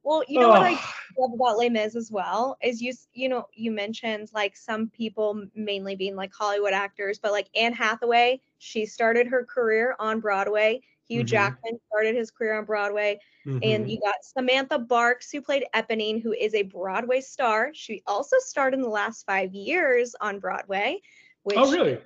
Well, 0.04 0.22
you 0.28 0.38
know 0.38 0.50
what 0.50 0.62
I 0.62 0.78
Oh, 1.16 1.22
love 1.22 1.32
about 1.34 1.58
Les 1.58 1.70
Mis 1.70 1.96
as 1.96 2.10
well 2.10 2.56
is 2.62 2.82
you 2.82 2.92
you 3.14 3.28
know 3.28 3.46
you 3.54 3.70
mentioned 3.70 4.30
like 4.34 4.56
some 4.56 4.88
people 4.88 5.46
mainly 5.54 5.96
being 5.96 6.14
like 6.14 6.32
Hollywood 6.32 6.72
actors, 6.72 7.18
but 7.18 7.32
like 7.32 7.48
Anne 7.56 7.72
Hathaway, 7.72 8.40
she 8.58 8.86
started 8.86 9.26
her 9.26 9.44
career 9.44 9.96
on 9.98 10.20
Broadway. 10.20 10.82
Hugh 11.08 11.22
Mhm. 11.22 11.26
Jackman 11.26 11.78
started 11.88 12.14
his 12.14 12.30
career 12.30 12.54
on 12.54 12.64
Broadway, 12.64 13.18
and 13.46 13.62
mhm. 13.62 13.90
you 13.90 14.00
got 14.00 14.24
Samantha 14.24 14.78
Barks 14.78 15.30
who 15.30 15.40
played 15.40 15.64
Eponine, 15.74 16.22
who 16.22 16.32
is 16.32 16.54
a 16.54 16.62
Broadway 16.62 17.20
star. 17.20 17.70
She 17.74 18.02
also 18.06 18.36
starred 18.40 18.74
in 18.74 18.80
the 18.80 18.88
last 18.88 19.24
five 19.24 19.54
years 19.54 20.14
on 20.20 20.38
Broadway, 20.38 21.00
which 21.42 21.58
oh, 21.58 21.70
really? 21.70 21.98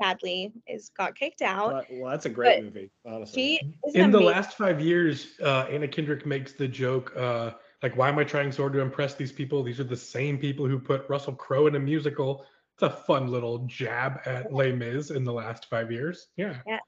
Sadly 0.00 0.52
is 0.66 0.90
got 0.96 1.14
kicked 1.14 1.42
out. 1.42 1.72
well, 1.72 1.84
well, 1.92 2.10
that's 2.10 2.26
a 2.26 2.30
great 2.30 2.56
But 2.56 2.64
movie, 2.64 2.90
honestly. 3.04 3.42
She 3.60 3.74
is 3.88 3.94
In 3.94 4.10
the 4.10 4.18
amazing. 4.18 4.34
last 4.34 4.56
five 4.56 4.80
years, 4.80 5.38
uh, 5.42 5.66
Anna 5.70 5.88
Kendrick 5.88 6.26
makes 6.26 6.52
the 6.52 6.68
joke, 6.68 7.12
uh, 7.16 7.52
like, 7.82 7.96
why 7.96 8.08
am 8.08 8.18
I 8.18 8.24
trying 8.24 8.52
so 8.52 8.62
hard 8.62 8.72
to 8.74 8.80
impress 8.80 9.14
these 9.14 9.32
people? 9.32 9.62
These 9.62 9.80
are 9.80 9.84
the 9.84 9.96
same 9.96 10.38
people 10.38 10.66
who 10.66 10.78
put 10.78 11.08
Russell 11.08 11.34
Crowe 11.34 11.66
in 11.66 11.74
a 11.76 11.80
musical. 11.80 12.44
It's 12.74 12.82
a 12.82 12.90
fun 12.90 13.28
little 13.28 13.58
jab 13.66 14.20
at 14.26 14.52
Les 14.52 14.72
Mis 14.72 15.10
in 15.10 15.24
the 15.24 15.32
last 15.32 15.66
five 15.70 15.90
years. 15.90 16.28
Yeah. 16.36 16.56
Yes. 16.66 16.80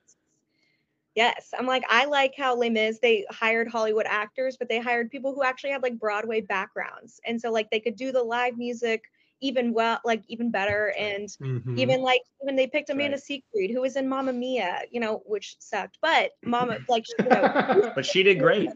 Yes. 1.15 1.51
I'm 1.59 1.67
like, 1.67 1.85
I 1.89 2.05
like 2.05 2.35
how 2.37 2.57
Les 2.57 2.71
Mis, 2.71 2.99
they 3.01 3.25
hired 3.31 3.69
Hollywood 3.69 4.07
actors, 4.07 4.57
but 4.57 4.69
they 4.69 4.79
hired 4.79 5.11
people 5.11 5.35
who 5.35 5.43
actually 5.43 5.71
had 5.71 5.83
like 5.83 5.99
Broadway 5.99 6.41
backgrounds. 6.43 7.21
And 7.27 7.41
so 7.41 7.51
like 7.51 7.71
they 7.71 7.81
could 7.81 7.97
do 7.97 8.13
the 8.13 8.23
live 8.23 8.57
music 8.57 9.03
even 9.41 9.73
well, 9.73 10.01
like 10.05 10.23
even 10.29 10.51
better. 10.51 10.93
And 10.99 11.29
Mhm. 11.41 11.79
even 11.79 12.03
like 12.03 12.23
when 12.39 12.57
they 12.57 12.67
picked 12.67 12.91
Amanda 12.91 13.17
right. 13.17 13.23
Seyfried, 13.23 13.71
who 13.71 13.81
was 13.81 13.97
in 13.97 14.09
Mamma 14.09 14.33
Mia, 14.33 14.83
you 14.91 15.01
know, 15.01 15.23
which 15.27 15.57
sucked. 15.61 15.99
But 16.03 16.33
Mama, 16.45 16.79
like 16.89 17.05
you 17.25 17.31
know, 17.31 17.51
But 17.95 18.05
she 18.07 18.23
did 18.23 18.39
great. 18.39 18.71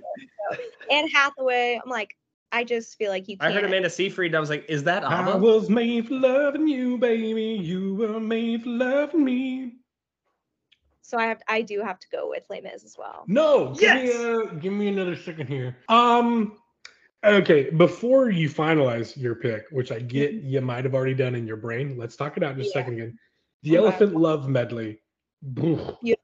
Anne 0.91 1.09
Hathaway, 1.09 1.81
I'm 1.83 1.91
like, 1.91 2.17
I 2.53 2.65
just 2.65 2.97
feel 2.99 3.11
like 3.11 3.29
you 3.29 3.37
I 3.41 3.45
can't. 3.45 3.55
heard 3.55 3.65
Amanda 3.65 3.91
Seyfried. 3.91 4.31
And 4.31 4.37
I 4.37 4.41
was 4.41 4.51
like, 4.51 4.67
is 4.69 4.85
that 4.85 5.05
I 5.05 5.21
Abba? 5.21 5.39
was 5.39 5.69
made 5.71 6.09
for 6.09 6.15
loving 6.15 6.69
you, 6.69 6.99
baby. 6.99 7.63
You 7.63 7.95
were 7.95 8.21
made 8.21 8.63
for 8.65 8.71
loving 8.71 9.25
me. 9.25 9.73
so 11.03 11.19
I 11.19 11.27
have 11.27 11.43
I 11.49 11.63
do 11.63 11.81
have 11.83 11.99
to 12.01 12.07
go 12.11 12.29
with 12.29 12.45
Les 12.49 12.61
Mis 12.61 12.85
as 12.85 12.97
well. 12.99 13.25
No, 13.27 13.75
give 13.75 13.95
me 13.95 14.11
a, 14.11 14.55
give 14.55 14.73
me 14.73 14.89
another 14.89 15.17
second 15.17 15.47
here. 15.49 15.77
Um, 15.89 16.59
okay, 17.25 17.71
before 17.71 18.31
you 18.31 18.49
finalize 18.49 19.17
your 19.17 19.35
pick, 19.35 19.65
which 19.71 19.93
I 19.93 20.01
get 20.01 20.33
you 20.33 20.61
might 20.61 20.85
have 20.85 20.95
already 20.95 21.15
done 21.15 21.35
in 21.35 21.47
your 21.47 21.57
brain, 21.57 21.97
let's 21.97 22.17
talk 22.17 22.37
it 22.37 22.43
out 22.43 22.57
just 22.57 22.71
a 22.71 22.73
second 22.73 22.95
again. 22.95 23.19
The 23.63 23.79
Okay. 23.79 23.87
Elephant 23.87 24.17
Love 24.17 24.49
Medley, 24.49 25.01
Boo. 25.43 25.97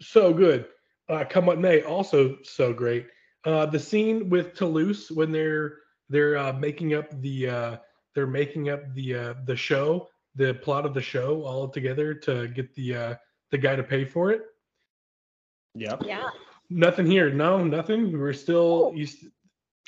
So 0.00 0.32
good. 0.32 0.66
Uh, 1.08 1.24
Come 1.28 1.46
What 1.46 1.58
May, 1.58 1.82
also 1.82 2.36
so 2.44 2.72
great. 2.72 3.06
Uh, 3.44 3.66
the 3.66 3.78
scene 3.78 4.28
with 4.30 4.54
Toulouse 4.54 5.10
when 5.10 5.32
they're 5.32 5.78
they're 6.08 6.36
uh, 6.36 6.52
making 6.52 6.94
up 6.94 7.08
the 7.20 7.48
uh, 7.48 7.76
they're 8.14 8.26
making 8.26 8.68
up 8.70 8.82
the 8.94 9.14
uh, 9.14 9.34
the 9.44 9.56
show, 9.56 10.08
the 10.36 10.54
plot 10.54 10.86
of 10.86 10.94
the 10.94 11.00
show 11.02 11.42
all 11.44 11.68
together 11.68 12.14
to 12.14 12.46
get 12.48 12.72
the 12.74 12.94
uh, 12.94 13.14
the 13.50 13.58
guy 13.58 13.74
to 13.74 13.82
pay 13.82 14.04
for 14.04 14.30
it. 14.30 14.42
Yep. 15.74 16.02
Yeah. 16.04 16.28
Nothing 16.70 17.06
here. 17.06 17.30
No, 17.30 17.64
nothing. 17.64 18.16
We're 18.18 18.32
still. 18.32 18.90
Oh. 18.90 18.94
You, 18.94 19.06
st- 19.06 19.32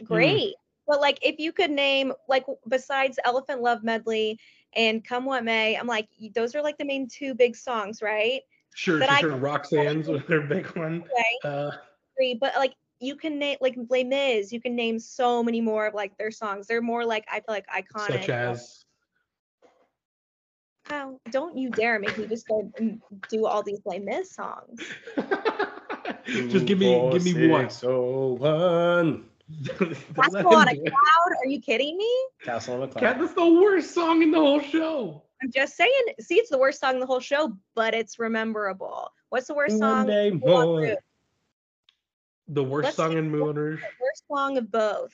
Great. 0.04 0.54
But 0.86 1.00
like 1.00 1.18
if 1.22 1.38
you 1.38 1.52
could 1.52 1.70
name 1.70 2.12
like 2.28 2.44
besides 2.68 3.18
Elephant 3.24 3.62
Love 3.62 3.84
Medley 3.84 4.38
and 4.74 5.04
Come 5.04 5.24
What 5.24 5.44
May, 5.44 5.76
I'm 5.76 5.86
like 5.86 6.08
those 6.34 6.54
are 6.54 6.62
like 6.62 6.78
the 6.78 6.84
main 6.84 7.08
two 7.08 7.34
big 7.34 7.56
songs, 7.56 8.02
right? 8.02 8.42
sure, 8.74 8.98
But 8.98 9.08
sure, 9.08 9.16
I- 9.16 9.20
sure. 9.20 9.36
Roxanne's 9.36 10.08
was 10.08 10.22
their 10.28 10.40
big 10.42 10.66
one. 10.76 11.02
Right. 11.02 11.50
Uh, 11.50 11.70
Three, 12.16 12.34
but 12.34 12.54
like 12.56 12.74
you 12.98 13.16
can 13.16 13.38
name 13.38 13.56
like 13.60 13.76
Les 13.88 14.04
Mis, 14.04 14.52
you 14.52 14.60
can 14.60 14.74
name 14.76 14.98
so 14.98 15.42
many 15.42 15.60
more 15.60 15.86
of 15.86 15.94
like 15.94 16.16
their 16.18 16.30
songs. 16.30 16.66
They're 16.66 16.82
more 16.82 17.04
like 17.04 17.24
I 17.30 17.36
feel 17.36 17.44
like 17.48 17.66
iconic. 17.68 18.06
such 18.08 18.28
as. 18.28 18.84
Oh, 20.90 21.20
don't 21.30 21.56
you 21.56 21.70
dare 21.70 22.00
make 22.00 22.18
me 22.18 22.26
just 22.26 22.48
go 22.48 22.70
and 22.76 23.00
do 23.28 23.46
all 23.46 23.62
these 23.62 23.80
Les 23.84 24.00
Mis 24.00 24.32
songs. 24.32 24.80
Just 26.26 26.66
give 26.66 26.78
me, 26.78 27.10
give 27.12 27.24
me 27.24 27.48
one. 27.48 27.70
So 27.70 28.36
one. 28.38 29.29
Castle 30.14 30.54
on 30.54 30.68
a 30.68 30.76
Cloud? 30.76 31.32
Are 31.38 31.46
you 31.46 31.60
kidding 31.60 31.96
me? 31.96 32.10
Castle 32.42 32.74
on 32.74 32.82
a 32.82 32.88
Cloud. 32.88 33.20
that's 33.20 33.34
the 33.34 33.46
worst 33.46 33.94
song 33.94 34.22
in 34.22 34.30
the 34.30 34.38
whole 34.38 34.60
show. 34.60 35.22
I'm 35.42 35.50
just 35.50 35.76
saying. 35.76 35.92
See, 36.20 36.36
it's 36.36 36.50
the 36.50 36.58
worst 36.58 36.80
song 36.80 36.94
in 36.94 37.00
the 37.00 37.06
whole 37.06 37.20
show, 37.20 37.56
but 37.74 37.94
it's 37.94 38.18
rememberable. 38.18 39.10
What's 39.30 39.46
the 39.46 39.54
worst 39.54 39.78
One 39.78 39.80
song? 39.80 40.06
day 40.06 40.30
Moulin. 40.30 40.82
Rouge. 40.82 40.96
The 42.48 42.64
worst 42.64 42.84
Let's 42.86 42.96
song 42.96 43.16
in 43.16 43.30
Moulin 43.30 43.56
Rouge. 43.56 43.82
worst 44.00 44.24
song 44.28 44.58
of 44.58 44.70
both. 44.70 45.12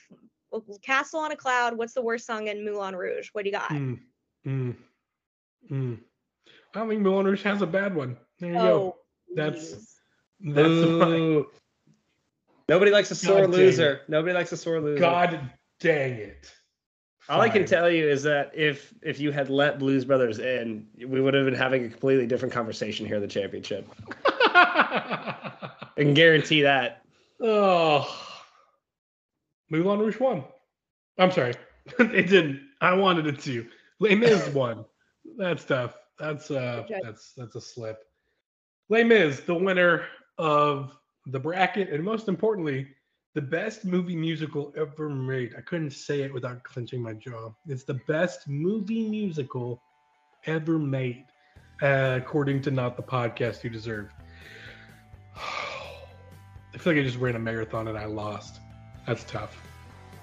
Well, 0.51 0.63
Castle 0.81 1.19
on 1.19 1.31
a 1.31 1.35
Cloud. 1.35 1.77
What's 1.77 1.93
the 1.93 2.01
worst 2.01 2.25
song 2.25 2.47
in 2.47 2.65
Moulin 2.65 2.95
Rouge? 2.95 3.29
What 3.33 3.43
do 3.43 3.49
you 3.49 3.55
got? 3.55 3.69
Mm, 3.69 3.99
mm, 4.45 4.75
mm. 5.69 5.99
I 6.73 6.79
don't 6.79 6.89
think 6.89 7.01
Moulin 7.01 7.25
Rouge 7.25 7.43
has 7.43 7.61
a 7.61 7.67
bad 7.67 7.95
one. 7.95 8.17
There 8.39 8.51
you 8.51 8.57
oh, 8.57 8.61
go. 8.61 8.95
That's- 9.35 9.73
please. 9.73 9.93
That's 10.39 10.67
my, 10.69 11.05
Boo. 11.05 11.47
Nobody 12.69 12.91
likes 12.91 13.11
a 13.11 13.15
sore 13.15 13.41
God 13.41 13.51
loser. 13.51 14.01
Nobody 14.07 14.33
likes 14.33 14.51
a 14.51 14.57
sore 14.57 14.79
loser. 14.81 14.99
God 14.99 15.39
dang 15.79 16.13
it. 16.13 16.51
All 17.29 17.41
I 17.41 17.49
can 17.49 17.65
tell 17.65 17.89
you 17.89 18.07
is 18.07 18.23
that 18.23 18.51
if 18.55 18.93
if 19.01 19.19
you 19.19 19.31
had 19.31 19.49
let 19.49 19.79
Blues 19.79 20.05
Brothers 20.05 20.39
in, 20.39 20.87
we 21.05 21.19
would 21.19 21.33
have 21.33 21.45
been 21.45 21.53
having 21.53 21.83
a 21.85 21.89
completely 21.89 22.25
different 22.25 22.53
conversation 22.53 23.05
here 23.05 23.17
at 23.17 23.21
the 23.21 23.27
championship. 23.27 23.87
I 24.55 25.61
can 25.97 26.13
guarantee 26.13 26.61
that. 26.61 27.01
oh. 27.41 28.23
Moulin 29.69 29.99
Rouge 29.99 30.19
won. 30.19 30.45
I'm 31.17 31.31
sorry. 31.31 31.53
it 31.99 32.29
didn't. 32.29 32.61
I 32.79 32.93
wanted 32.93 33.27
it 33.27 33.39
to. 33.41 33.67
Les 33.99 34.15
Mis 34.15 34.47
won. 34.53 34.85
That's 35.37 35.65
tough. 35.65 35.97
That's 36.19 36.49
uh 36.49 36.85
Good 36.87 37.01
that's 37.03 37.33
that's 37.33 37.55
a 37.55 37.61
slip. 37.61 37.99
Les 38.89 39.03
Mis, 39.03 39.41
the 39.41 39.53
winner 39.53 40.05
of 40.37 40.95
the 41.31 41.39
bracket, 41.39 41.89
and 41.89 42.03
most 42.03 42.27
importantly, 42.27 42.87
the 43.35 43.41
best 43.41 43.85
movie 43.85 44.15
musical 44.15 44.73
ever 44.75 45.09
made. 45.09 45.53
I 45.57 45.61
couldn't 45.61 45.91
say 45.91 46.21
it 46.21 46.33
without 46.33 46.63
clenching 46.63 47.01
my 47.01 47.13
jaw. 47.13 47.53
It's 47.67 47.83
the 47.83 47.99
best 48.07 48.47
movie 48.47 49.07
musical 49.07 49.83
ever 50.45 50.79
made. 50.79 51.25
uh, 51.81 52.17
according 52.21 52.61
to 52.63 52.71
not 52.71 52.97
the 52.97 53.03
podcast 53.03 53.63
you 53.63 53.69
deserve. 53.69 54.09
I 55.35 56.77
feel 56.77 56.93
like 56.93 57.01
I 57.01 57.05
just 57.05 57.17
ran 57.17 57.35
a 57.35 57.39
marathon 57.39 57.87
and 57.87 57.97
I 57.97 58.05
lost. 58.05 58.59
That's 59.05 59.23
tough. 59.23 59.61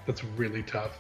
That's 0.07 0.25
really 0.25 0.63
tough. 0.63 0.99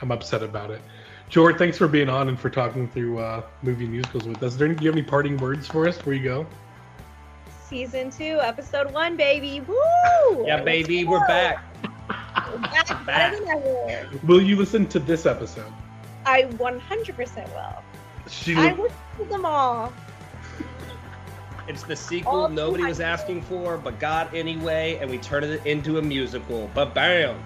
I'm 0.00 0.10
upset 0.12 0.42
about 0.42 0.70
it. 0.70 0.80
George, 1.28 1.56
thanks 1.58 1.76
for 1.76 1.88
being 1.88 2.08
on 2.08 2.28
and 2.28 2.38
for 2.38 2.50
talking 2.50 2.88
through 2.88 3.18
uh, 3.18 3.42
movie 3.62 3.86
musicals 3.86 4.24
with 4.24 4.42
us. 4.42 4.54
Do 4.54 4.66
you 4.66 4.74
have 4.74 4.86
any 4.86 5.02
parting 5.02 5.36
words 5.38 5.66
for 5.66 5.88
us 5.88 5.96
before 5.96 6.14
you 6.14 6.22
go? 6.22 6.46
Season 7.68 8.10
two, 8.10 8.38
episode 8.40 8.92
one, 8.92 9.16
baby. 9.16 9.60
Woo! 9.60 10.46
Yeah, 10.46 10.62
baby, 10.62 11.04
we're 11.04 11.26
back. 11.26 11.64
We're 12.52 12.58
back 12.58 13.04
better 13.06 13.38
than 13.44 13.48
ever. 13.48 14.08
Will 14.24 14.40
you 14.40 14.54
listen 14.56 14.86
to 14.88 15.00
this 15.00 15.26
episode? 15.26 15.72
I 16.24 16.42
100% 16.44 17.48
will. 17.54 17.82
She 18.28 18.54
I 18.54 18.72
will- 18.72 18.84
will 18.84 18.90
do 19.18 19.24
them 19.24 19.44
all. 19.44 19.92
It's 21.66 21.82
the 21.82 21.96
sequel 21.96 22.44
Oh, 22.44 22.46
nobody 22.46 22.84
was 22.84 23.00
asking 23.00 23.42
for, 23.42 23.76
but 23.76 23.98
got 23.98 24.32
anyway, 24.32 24.98
and 25.00 25.10
we 25.10 25.18
turned 25.18 25.46
it 25.46 25.66
into 25.66 25.98
a 25.98 26.02
musical. 26.02 26.70
But 26.72 26.94
bam! 26.94 27.42